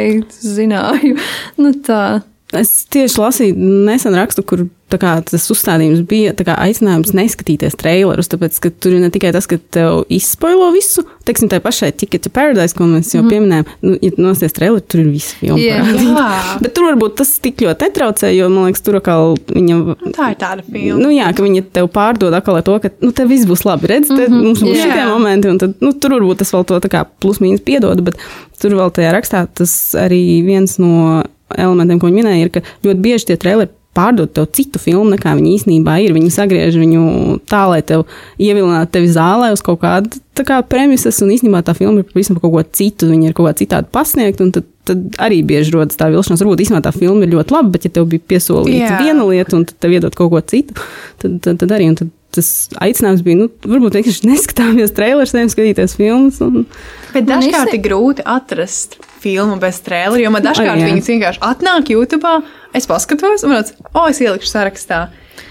zināju. 0.43 1.19
Nu 1.61 1.71
tā. 1.85 2.19
Es 2.55 2.85
tieši 2.87 3.19
lasīju 3.19 3.55
nesen 3.87 4.15
rakstu, 4.15 4.43
kur 4.47 4.61
kā, 4.95 5.17
tas 5.27 5.43
uzstādījums 5.51 6.05
bija 6.07 6.31
kā, 6.31 6.53
aicinājums 6.63 7.11
neskatīties 7.17 7.75
trailerus. 7.75 8.29
Tāpēc, 8.31 8.59
ka 8.63 8.69
tur 8.71 8.95
ir 8.95 9.01
ne 9.03 9.09
tikai 9.11 9.33
tas, 9.35 9.49
ka 9.51 9.57
tev 9.59 10.05
izspoilo 10.13 10.69
visu, 10.71 11.03
teiksim, 11.27 11.49
tā 11.51 11.59
pašai 11.63 11.91
Ticket 11.91 12.23
to 12.23 12.31
Paradise, 12.31 12.71
ko 12.77 12.87
mēs 12.87 13.11
jau 13.11 13.25
mm. 13.25 13.33
pieminējām. 13.33 13.67
Nu, 13.83 13.97
ja 13.99 14.13
nosties 14.15 14.55
traileri, 14.55 14.85
tur 14.87 15.03
ir 15.03 15.11
filma. 15.19 15.59
Jā. 15.59 15.83
parādīta. 15.83 16.23
Jā. 16.23 16.57
Bet 16.63 16.75
tur 16.77 16.87
varbūt 16.87 17.19
tas 17.19 17.35
tik 17.43 17.67
ļoti 17.67 17.89
netraucē, 17.89 18.31
jo 18.37 18.49
man 18.55 18.69
liekas, 18.69 18.87
tur 18.87 19.01
atkal 19.01 19.35
viņa. 19.51 19.83
Nu, 19.83 20.15
Tā 20.15 20.31
ir 20.31 20.39
tāda 20.39 20.63
filma. 20.63 21.03
Nu, 21.03 21.11
jā, 21.11 21.29
ka 21.35 21.43
viņi 21.43 21.67
tev 21.75 21.91
pārdod 21.91 22.39
atkal 22.39 22.63
to, 22.63 22.79
ka 22.83 22.95
nu, 23.03 23.11
tev 23.11 23.31
viss 23.33 23.49
būs 23.49 23.67
labi. 23.67 23.91
Redz, 23.91 24.13
mm 24.13 24.23
-hmm. 24.23 24.43
mums 24.47 24.63
būs 24.63 24.77
Jā. 24.79 24.87
šie 24.87 25.07
momenti, 25.11 25.51
un 25.51 25.59
tad, 25.59 25.75
nu, 25.83 25.91
tur 25.91 26.15
varbūt 26.15 26.45
tas 26.45 26.55
vēl 26.55 26.63
to 26.63 26.79
tā 26.79 26.95
kā 26.95 27.03
plus-mínus 27.19 27.59
piedod, 27.67 27.99
bet 28.07 28.15
tur 28.61 28.71
vēl 28.71 28.93
tajā 28.95 29.11
rakstā 29.11 29.47
tas 29.51 29.73
arī 29.99 30.45
viens 30.47 30.79
no 30.79 31.23
elementiem, 31.55 31.99
ko 32.01 32.09
viņi 32.09 32.21
minēja, 32.21 32.45
ir, 32.45 32.53
ka 32.53 32.63
ļoti 32.85 33.03
bieži 33.03 33.29
tie 33.29 33.39
traileri 33.39 33.71
pārdod 33.97 34.31
tev 34.35 34.47
citu 34.53 34.79
filmu, 34.81 35.07
nekā 35.15 35.33
viņi 35.37 35.53
īstenībā 35.57 35.97
ir. 36.03 36.13
Viņi 36.15 36.31
sagriež 36.33 36.77
viņu 36.77 37.03
tā, 37.49 37.63
lai 37.71 37.81
tev 37.85 38.05
ievilinātu 38.37 38.93
tevi 38.97 39.09
zālē 39.13 39.49
uz 39.55 39.63
kaut 39.65 39.81
kādu 39.81 40.21
tā 40.37 40.45
kā 40.45 40.59
premises, 40.69 41.17
un 41.25 41.33
īstenībā 41.33 41.63
tā 41.65 41.73
filma 41.77 42.03
ir 42.03 42.09
pavisam 42.11 42.37
kaut 42.37 42.53
ko 42.53 42.63
citu. 42.79 43.09
Viņa 43.09 43.31
ir 43.31 43.37
kaut 43.37 43.49
kā 43.49 43.55
citādi 43.63 43.89
pasniegta, 43.93 44.45
un 44.45 44.53
tad, 44.53 44.67
tad 44.87 45.17
arī 45.23 45.41
bieži 45.47 45.73
rodas 45.73 45.97
tā 45.97 46.11
vilšanās. 46.13 46.43
Varbūt 46.45 46.67
īstenībā 46.67 46.83
tā 46.85 46.93
filma 46.93 47.25
ir 47.25 47.33
ļoti 47.33 47.57
laba, 47.57 47.73
bet 47.73 47.89
ja 47.89 47.93
tev 47.97 48.05
bija 48.11 48.27
piesolīta 48.35 48.93
Jā. 48.93 49.01
viena 49.01 49.25
lieta, 49.25 49.57
un 49.57 49.65
tad 49.65 49.81
tev 49.81 49.97
iedod 49.97 50.17
kaut 50.17 50.33
ko 50.35 50.43
citu, 50.53 50.77
tad, 51.23 51.41
tad, 51.41 51.59
tad 51.63 51.75
arī. 51.79 51.91
un 51.93 51.99
Tad, 52.03 52.13
Tas 52.37 52.67
aicinājums 52.83 53.21
bija, 53.25 53.37
nu, 53.39 53.45
varbūt 53.65 53.95
vienkārši 53.97 54.27
neskatāmies 54.27 54.91
trailerus, 54.93 55.31
nevis 55.33 55.55
skatīties 55.55 55.95
filmas. 55.97 56.37
Un... 56.43 56.67
Bet 57.15 57.23
Man 57.23 57.29
dažkārt 57.31 57.71
ir 57.73 57.79
grūti 57.81 58.25
atrast 58.27 58.99
filmu 59.27 59.59
bez 59.61 59.81
traileru, 59.83 60.23
jo 60.23 60.33
man 60.33 60.45
dažkārt 60.45 60.79
jā. 60.79 60.89
viņas 60.89 61.13
vienkārši 61.13 61.43
atnāk 61.43 61.93
YouTube, 61.93 62.35
es 62.77 62.87
paskatos, 62.89 63.43
un 63.43 63.57
liekas, 63.57 63.75
o, 63.91 64.05
es 64.07 64.21
ielikšu 64.23 64.53
sarakstā. 64.53 65.07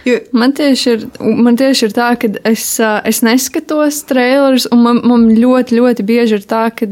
Jo, 0.07 0.20
Man 0.39 0.55
tieši 0.55 0.93
ir, 0.95 1.05
man 1.18 1.59
tieši 1.59 1.89
ir 1.89 1.95
tā, 1.95 2.12
ka 2.20 2.31
es, 2.47 2.68
es 2.81 3.22
neskatos 3.27 4.05
trailerus, 4.07 4.68
un 4.74 4.85
man, 4.85 5.03
man 5.07 5.29
ļoti, 5.35 5.79
ļoti 5.81 6.07
bieži 6.07 6.41
ir 6.41 6.47
tā, 6.47 6.68
ka 6.74 6.87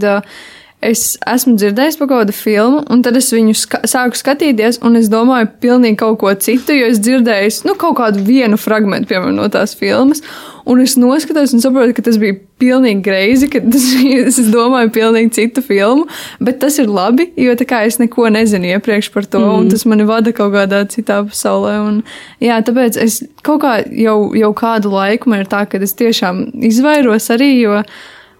es 0.85 1.14
esmu 1.30 1.55
dzirdējis 1.57 1.97
par 2.01 2.11
kādu 2.11 2.35
filmu, 2.37 2.82
un 2.93 3.03
tad 3.07 3.16
es 3.16 3.30
viņu 3.32 3.55
ska 3.57 3.80
sāku 3.89 4.18
skatīties, 4.18 4.80
un 4.85 4.99
es 5.01 5.09
domāju 5.12 5.49
pilnīgi 5.62 6.01
kaut 6.03 6.18
ko 6.20 6.35
citu, 6.35 6.74
jo 6.76 6.91
es 6.91 7.01
dzirdēju 7.03 7.64
nu, 7.68 7.76
kaut 7.80 7.97
kādu 8.03 8.24
vienu 8.26 8.59
fragment, 8.61 9.09
piemēram, 9.09 9.39
no 9.39 9.49
tās 9.53 9.76
filmas, 9.78 10.20
un 10.68 10.82
es 10.85 10.99
noskatos 11.01 11.55
un 11.57 11.64
saprotu, 11.64 11.97
ka 11.97 12.05
tas 12.11 12.20
bija 12.20 12.37
pilnīgi 12.64 13.04
greizi, 13.04 13.48
ka 13.52 13.60
es 14.30 14.40
domāju 14.52 14.92
pilnīgi 14.94 15.32
citu 15.38 15.64
filmu, 15.64 16.06
bet 16.44 16.60
tas 16.64 16.78
ir 16.82 16.90
labi, 16.90 17.28
jo 17.40 17.54
tā 17.58 17.68
kā 17.68 17.82
es 17.88 18.00
neko 18.00 18.30
nezinu 18.32 18.72
iepriekš 18.74 19.10
par 19.14 19.28
to, 19.28 19.42
mm. 19.42 19.60
un 19.60 19.70
tas 19.72 19.84
mani 19.90 20.08
vada 20.08 20.32
kaut 20.36 20.54
kādā 20.56 20.84
citā 20.90 21.20
pasaulē, 21.28 21.76
un 21.84 22.02
jā, 22.42 22.58
tāpēc 22.64 22.98
es 23.04 23.20
kaut 23.46 23.62
kā 23.64 23.76
jau, 23.92 24.18
jau 24.38 24.52
kādu 24.56 24.92
laiku 24.94 25.32
man 25.32 25.44
ir 25.44 25.50
tā, 25.52 25.64
ka 25.68 25.82
es 25.84 25.96
tiešām 25.98 26.46
izvairos 26.70 27.30
arī, 27.34 27.52
jo, 27.60 27.80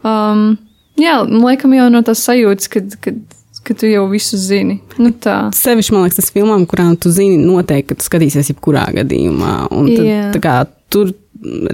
um, 0.07 0.55
jā, 1.01 1.21
laikam 1.29 1.75
jau 1.77 1.89
no 1.93 2.05
tās 2.07 2.25
sajūtas, 2.27 2.71
kad, 2.73 2.95
kad, 3.05 3.19
kad 3.65 3.81
tu 3.81 3.91
jau 3.91 4.07
visu 4.13 4.39
zini. 4.41 4.79
Nu 5.01 5.11
tā. 5.13 5.49
Sevišķi, 5.57 5.95
man 5.95 6.07
liekas, 6.07 6.21
tas 6.21 6.33
filmām, 6.35 6.67
kurām 6.71 6.95
tu 7.01 7.13
zini 7.15 7.41
noteikti, 7.41 7.93
ka 7.93 8.01
tu 8.01 8.09
skatīsies 8.09 8.53
jebkurā 8.53 8.87
gadījumā. 9.01 9.55
Un 9.75 9.91
tad, 9.95 10.41
kā, 10.45 10.59
tur 10.93 11.15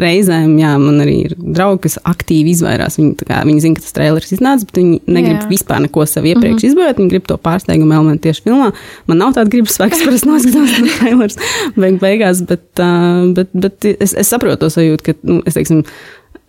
reizēm, 0.01 0.55
jā, 0.59 0.71
man 0.81 1.03
arī 1.05 1.17
ir 1.29 1.35
draugi, 1.39 1.83
kas 1.85 1.99
aktīvi 2.09 2.55
izvairās. 2.55 2.97
Viņi, 2.99 3.27
kā, 3.29 3.41
viņi 3.47 3.65
zina, 3.65 3.79
ka 3.79 3.85
tas 3.85 3.97
trailers 3.97 4.33
iznāca, 4.35 4.67
bet 4.67 4.81
viņi 4.81 5.01
negrib 5.07 5.37
Jā. 5.37 5.49
vispār 5.51 5.83
neko 5.85 6.07
sev 6.09 6.27
iepriekš 6.31 6.55
mm 6.55 6.61
-hmm. 6.61 6.71
izbojāt. 6.71 6.99
Viņi 6.99 7.13
grib 7.13 7.27
to 7.29 7.37
pārsteigumu 7.37 7.95
elementu 7.95 8.27
tieši 8.29 8.45
filmā. 8.47 8.71
Man 9.07 9.21
nav 9.23 9.35
tāda 9.37 9.53
gribas 9.53 9.77
spēks, 9.79 10.05
parasti 10.05 10.29
noskatās 10.29 10.79
no 10.81 10.87
trailers 10.99 11.37
beig 11.77 12.01
beigās, 12.01 12.43
bet, 12.47 12.67
uh, 12.81 13.29
bet, 13.35 13.49
bet 13.53 13.85
es, 13.85 14.15
es 14.15 14.29
saprotu 14.29 14.65
to 14.65 14.73
sajūtu, 14.73 15.05
ka, 15.05 15.15
nu, 15.23 15.43
es 15.47 15.55
teiksim, 15.55 15.85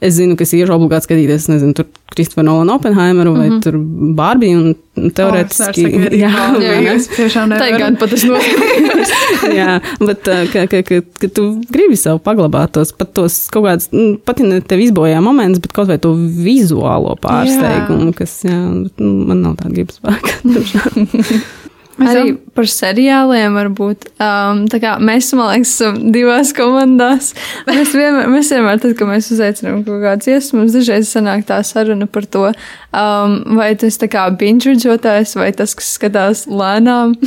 Es 0.02 0.16
zinu, 0.18 0.34
ka 0.34 0.48
es 0.48 0.54
iešu 0.58 0.74
obligāti 0.74 1.06
skatīties, 1.06 1.46
nezinu, 1.52 1.76
tur 1.78 1.86
Kristofru 2.12 2.44
Nolanu 2.44 2.74
Oppenheimeru 2.74 3.36
vai 3.36 3.50
mm 3.50 3.54
-hmm. 3.54 3.62
tur 3.64 3.78
Barbiju. 4.18 4.62
Un 5.02 5.12
teorētiski, 5.16 5.86
Oh, 5.88 6.02
jā, 6.12 6.32
sagaidīt, 6.32 6.68
vai 6.68 6.82
ne? 6.84 6.96
es 6.96 7.08
tiešām 7.08 7.52
Tā 7.54 7.60
nevaru. 7.60 7.78
gan 7.80 7.96
pat 7.96 8.14
es 8.14 8.24
noskatījos. 8.28 9.14
jā, 9.60 9.80
bet 10.00 10.28
uh, 10.28 10.42
ka, 10.54 10.66
ka, 10.68 10.82
ka, 10.84 11.00
ka 11.22 11.28
tu 11.28 11.62
gribi 11.72 11.96
sev 11.96 12.20
paglabāt 12.20 12.74
tos, 12.76 12.92
pat 12.92 13.14
tos 13.14 13.48
kaut 13.54 13.66
kādus, 13.66 13.88
nu, 13.92 14.18
pat 14.26 14.40
ja 14.40 14.46
ne 14.46 14.60
tev 14.62 14.80
izbojā 14.80 15.22
moments, 15.22 15.60
bet 15.60 15.72
kaut 15.72 15.88
vai 15.88 15.98
to 15.98 16.12
vizuālo 16.18 17.16
pārsteigumu, 17.22 18.12
kas, 18.14 18.44
jā, 18.44 18.60
bet, 18.84 19.00
nu, 19.00 19.26
man 19.32 19.42
nav 19.42 19.56
tāda 19.56 19.74
gribas 19.74 20.02
spēka. 20.02 21.42
Arī 22.10 22.34
par 22.56 22.68
seriāliem 22.72 23.56
varbūt. 23.58 24.10
Um, 24.22 24.64
tā 24.72 24.80
kā 24.84 24.96
mēs, 25.04 25.32
man 25.38 25.52
liekas, 25.52 25.74
esam 25.78 26.00
divās 26.16 26.54
komandās. 26.58 27.32
Mēs 27.70 27.94
vienmēr, 27.98 28.30
mēs 28.32 28.52
vienmēr 28.54 28.82
tad, 28.84 28.96
kad 29.00 29.10
mēs 29.10 29.32
uzaicinām 29.36 29.84
kaut 29.88 30.04
kādas 30.04 30.30
iesmas, 30.32 30.54
mums 30.58 30.76
dažreiz 30.78 31.12
sanāk 31.12 31.46
tā 31.50 31.62
saruna 31.68 32.08
par 32.12 32.28
to, 32.32 32.48
um, 32.96 33.38
vai 33.60 33.72
tas 33.80 34.00
tā 34.02 34.10
kā 34.12 34.28
binžotājs 34.36 35.36
vai 35.40 35.52
tas, 35.58 35.76
kas 35.78 35.96
skatās 35.98 36.46
lēnām. 36.50 37.18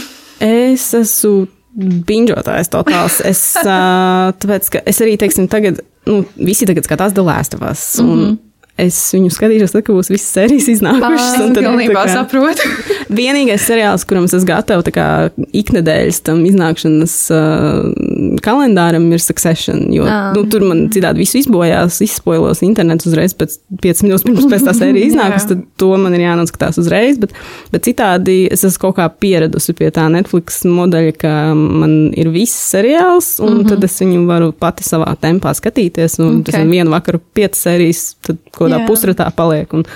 Es 0.44 0.90
esmu 0.96 1.46
binžotājs 1.74 2.70
totāls. 2.72 3.20
Es, 3.26 3.42
uh, 3.64 4.30
tāpēc, 4.40 4.72
ka 4.74 4.84
es 4.86 5.00
arī, 5.04 5.16
teiksim, 5.20 5.48
tagad, 5.50 5.82
nu, 6.08 6.22
visi 6.38 6.68
tagad 6.68 6.86
skatās. 6.86 7.14
Un, 7.14 8.06
mm 8.06 8.24
-hmm. 8.24 8.36
Es 8.76 8.96
viņu 9.14 9.28
skatīšos, 9.30 9.70
tad, 9.70 9.84
kad 9.86 9.94
būs 9.94 10.08
visas 10.10 10.32
sērijas 10.34 10.66
iznākušas. 10.72 11.34
tad, 11.54 11.58
Pilnībā 11.62 12.00
kā- 12.08 12.14
saprotu. 12.16 12.64
Vienīgais 13.20 13.62
seriāls, 13.68 14.02
kuram 14.08 14.24
es 14.26 14.34
esmu 14.34 14.48
gatava 14.48 14.82
kā 14.90 15.04
iknedēļas 15.54 16.18
tam 16.26 16.40
iznākšanas 16.48 17.14
uh, 17.30 18.38
kalendāram, 18.42 19.06
ir 19.14 19.22
Succession. 19.22 19.84
Jo 19.94 20.08
Ah. 20.10 20.32
nu, 20.34 20.42
tur 20.50 20.64
man 20.66 20.88
citādi 20.90 21.22
viss 21.22 21.36
izbojās, 21.38 22.00
izspoilos 22.02 22.62
internets 22.66 23.06
uzreiz 23.06 23.32
pēc 23.38 23.58
5 23.82 24.02
minūtes 24.08 24.26
pirms 24.26 24.48
pēc 24.50 24.66
tā 24.66 24.74
sērija 24.74 25.06
iznākas. 25.12 25.46
Tad 25.52 25.62
to 25.78 25.92
man 25.96 26.14
ir 26.18 26.24
jānoskatās 26.26 26.78
uzreiz. 26.82 27.18
Bet, 27.22 27.32
bet 27.70 27.86
citādi 27.86 28.48
es 28.50 28.66
esmu 28.66 28.88
kaut 28.88 28.98
kā 28.98 29.06
pieradusi 29.08 29.76
pie 29.78 29.92
tā 29.94 30.08
Netflix 30.10 30.64
modeļa, 30.66 31.14
ka 31.22 31.54
man 31.54 32.10
ir 32.18 32.32
viss 32.34 32.58
seriāls, 32.74 33.36
un 33.38 33.52
mm 33.52 33.60
-hmm. 33.60 33.68
tad 33.68 33.84
es 33.84 34.00
viņu 34.02 34.26
varu 34.26 34.50
pati 34.52 34.82
savā 34.82 35.14
tempā 35.14 35.54
skatīties. 35.54 36.18
Un 36.18 36.40
okay. 36.40 36.50
tas 36.50 36.60
ir 36.60 36.66
vienu 36.74 36.90
vakaru 36.90 37.20
piecas 37.34 37.62
sērijas, 37.68 38.04
tad 38.26 38.36
kaut 38.50 38.63
kādā 38.64 38.82
Jā. 38.82 38.88
pusratā 38.88 39.28
paliek. 39.36 39.72
Un, 39.76 39.86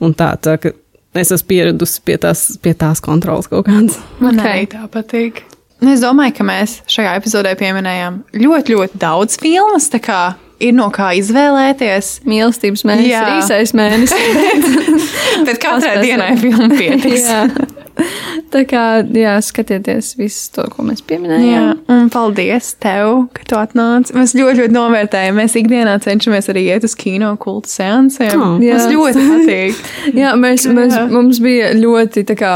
un 0.00 0.16
tā, 0.16 0.32
tā 0.40 0.56
ka 0.60 0.74
es 1.20 1.32
esmu 1.34 1.48
pieradusi 1.52 2.02
pie 2.06 2.18
tās, 2.22 2.46
pie 2.62 2.74
tās 2.78 3.02
kontrolas 3.04 3.48
kaut 3.50 3.66
kādas. 3.68 3.98
Man 4.20 4.38
Ok. 4.38 4.44
okay. 4.44 4.52
arī 4.52 4.68
tā 4.74 4.84
patīk. 4.92 5.42
Nu, 5.80 5.94
Es 5.94 6.02
domāju, 6.04 6.34
ka 6.36 6.44
mēs 6.44 6.80
šajā 6.92 7.14
epizodē 7.16 7.54
pieminējām 7.56 8.22
ļoti, 8.36 8.76
ļoti 8.76 9.00
daudz 9.00 9.38
filmas. 9.40 9.88
tā 9.92 10.02
kā 10.04 10.20
Ir 10.60 10.74
no 10.76 10.90
kā 10.92 11.14
izvēlēties. 11.16 12.18
Mīlestības 12.28 12.82
mēnesis, 12.84 13.30
īsais 13.40 13.70
mēnesis. 13.72 15.06
Bet 15.46 15.56
katrai 15.62 16.02
dienai 16.04 16.34
filma 16.36 16.68
pietiks. 16.68 17.24
jā. 18.00 18.42
Tā 18.54 18.64
kā, 18.66 18.84
jā, 19.14 19.36
skatieties 19.44 20.14
visu 20.18 20.48
to, 20.56 20.64
ko 20.72 20.82
mēs 20.88 21.00
Jā, 21.02 21.06
pieminējām. 21.12 21.82
un 21.94 22.08
paldies 22.10 22.72
tev, 22.82 23.28
ka 23.36 23.44
tu 23.46 23.58
atnāci. 23.60 24.14
Mēs 24.16 24.34
ļoti, 24.34 24.64
ļoti 24.64 24.74
novērtējam. 24.74 25.38
Mēs 25.38 25.54
ikdienā 25.60 25.96
cenšamies 26.02 26.50
arī 26.50 26.64
iet 26.72 26.86
uz 26.88 26.96
kino 26.98 27.34
kultu 27.40 27.70
seansiem. 27.70 28.34
Oh. 28.36 28.56
Oh, 28.56 28.62
Tas 28.62 28.86
Jā. 28.86 28.94
ļoti 28.96 29.26
patīk. 29.30 29.84
Jā, 30.20 30.32
mēs, 30.40 30.66
mēs, 30.74 30.96
mums 31.12 31.38
bija 31.44 31.70
ļoti 31.78 32.24
tā 32.26 32.36
kā. 32.40 32.54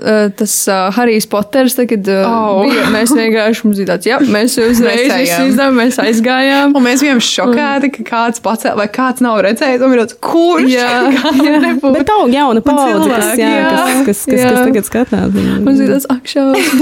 Uh, 0.00 0.30
Tas 0.38 0.54
uh, 0.70 0.88
Harijs 0.96 1.26
Poters, 1.30 1.74
tagad 1.78 2.08
uh, 2.08 2.22
Oh. 2.32 2.62
bija, 2.64 2.86
mēs 2.94 3.12
vienkārši 3.16 3.64
mums 3.66 3.78
bija 3.80 3.88
tāds, 3.92 4.08
jā, 4.08 4.18
mēs 4.32 4.56
uzreiz 4.62 5.10
izdevām, 5.48 5.76
mēs 5.80 5.98
aizgājām. 6.02 6.72
Un 6.78 6.84
mēs 6.86 7.02
bijām 7.04 7.20
šokēti, 7.22 7.90
ka 7.98 8.04
kāds 8.08 8.42
pacēla, 8.44 8.76
vai 8.82 8.86
kāds 8.92 9.22
nav 9.24 9.40
redzējis. 9.44 9.82
Un 9.84 9.94
bija 9.94 10.04
tāds, 10.06 10.16
kurš? 10.24 10.68
Jā, 10.72 10.88
jā. 11.46 11.56
nebūtu? 11.66 11.92
Bet 11.98 12.12
aug 12.14 12.32
jauna 12.32 12.62
paudze, 12.64 13.10
kas, 13.12 13.28
jā, 13.40 13.50
jā. 13.52 13.68
kas, 13.72 13.92
kas, 14.08 14.22
kas, 14.26 14.40
Jā. 14.42 14.50
kas 14.52 14.60
tagad 14.68 14.88
skatās. 14.88 15.36
Mums 15.62 15.82
bija 15.82 15.90
tāds 15.94 16.08
akšaus, 16.12 16.72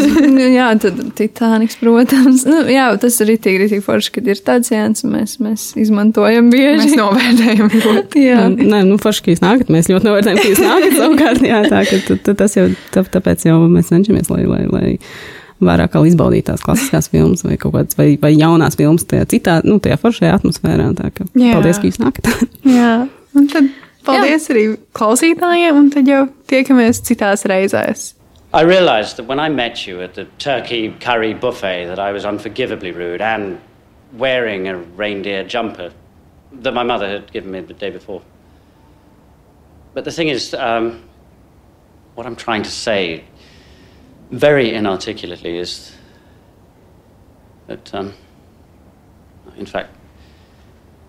jā, 0.54 0.68
tad 0.84 1.00
Titaniks, 1.18 1.78
protams. 1.80 2.44
Nu, 2.48 2.62
jā, 2.70 2.86
tas 3.02 3.18
ir 3.22 3.30
rītīgi, 3.34 3.60
rītīgi 3.64 3.84
forši, 3.84 4.12
kad 4.16 4.30
ir 4.30 4.40
tāds 4.46 4.70
jēns, 4.72 5.04
un 5.06 5.14
mēs, 5.18 5.36
mēs 5.42 5.66
izmantojam 5.80 6.50
bieži. 6.52 6.84
Mēs 6.84 6.96
novērtējam 7.00 7.70
ļoti. 7.74 8.24
jā. 8.28 8.44
Nē, 8.60 8.82
nu, 8.88 8.98
forši, 9.02 9.24
ka 9.26 9.34
jūs 9.34 9.42
nākat. 9.44 9.72
Mēs 9.72 9.90
ļoti 9.92 10.08
novērtējam, 10.08 10.40
ka 10.40 10.48
jūs 10.52 10.62
nākat 10.64 10.96
savukārt. 11.00 11.44
Jā, 11.50 11.60
tā, 11.70 11.82
ka, 11.88 12.34
tas 12.42 12.56
jau, 12.58 12.66
tā, 12.94 12.99
tāpēc 13.08 13.46
jau 13.48 13.56
mēs 13.70 13.88
cenšamies, 13.88 14.28
lai, 14.32 14.44
lai, 14.48 14.64
lai 14.68 14.90
vairāk 15.64 15.92
kā 15.94 16.02
izbaudītu 16.08 16.50
tās 16.50 16.64
klasiskās 16.64 17.10
filmas 17.12 17.44
vai 17.44 17.56
kaut 17.60 17.74
kādas 17.76 17.98
vai, 17.98 18.14
vai 18.20 18.32
jaunās 18.34 18.78
filmas 18.80 19.06
tajā 19.08 19.28
citā, 19.30 19.58
nu, 19.66 19.78
tajā 19.82 19.98
foršajā 20.00 20.36
atmosfērā. 20.38 20.90
Tā 20.98 21.10
kā 21.14 21.26
Jā. 21.34 21.56
paldies, 21.56 21.80
ka 21.80 21.90
jūs 21.90 22.00
nākat. 22.02 22.30
Jā, 22.78 22.94
un 23.36 23.50
tad 23.52 23.68
paldies 24.06 24.48
Jā. 24.48 24.54
arī 24.54 24.64
klausītājiem, 24.96 25.76
un 25.76 25.90
tad 25.94 26.08
jau 26.08 26.24
tiekamies 26.50 27.02
citās 27.06 27.46
reizēs. 27.48 28.14
I 28.52 28.62
realized 28.62 29.16
that 29.16 29.28
when 29.28 29.38
I 29.38 29.48
met 29.48 29.86
you 29.86 30.02
at 30.02 30.14
the 30.14 30.24
turkey 30.38 30.88
curry 30.98 31.34
buffet 31.34 31.86
that 31.86 32.00
I 32.00 32.10
was 32.10 32.24
unforgivably 32.24 32.90
rude 32.90 33.20
and 33.20 33.60
wearing 34.12 34.66
a 34.66 34.76
reindeer 34.76 35.44
jumper 35.44 35.92
that 36.52 36.74
my 36.74 36.82
mother 36.82 37.08
had 37.08 37.30
given 37.32 37.52
me 37.52 37.60
the 37.60 37.74
day 37.74 37.90
before. 37.90 38.22
But 39.94 40.04
the 40.04 40.10
thing 40.10 40.28
is, 40.28 40.52
um, 40.54 41.00
what 42.20 42.26
I'm 42.26 42.36
trying 42.36 42.62
to 42.64 42.70
say 42.70 43.24
very 44.30 44.74
inarticulately 44.74 45.56
is 45.56 45.90
that, 47.66 47.94
um, 47.94 48.12
in 49.56 49.64
fact, 49.64 49.96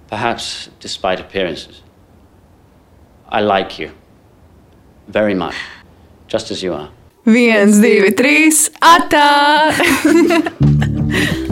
perhaps 0.07 0.69
despite 0.79 1.19
appearances, 1.19 1.81
I 3.27 3.41
like 3.41 3.77
you 3.77 3.91
very 5.09 5.33
much, 5.33 5.55
just 6.27 6.49
as 6.49 6.63
you 6.63 6.73
are. 6.73 6.89
Viens, 7.25 7.81
divi, 7.81 8.11
trīs, 8.11 8.69
atā! 8.79 9.67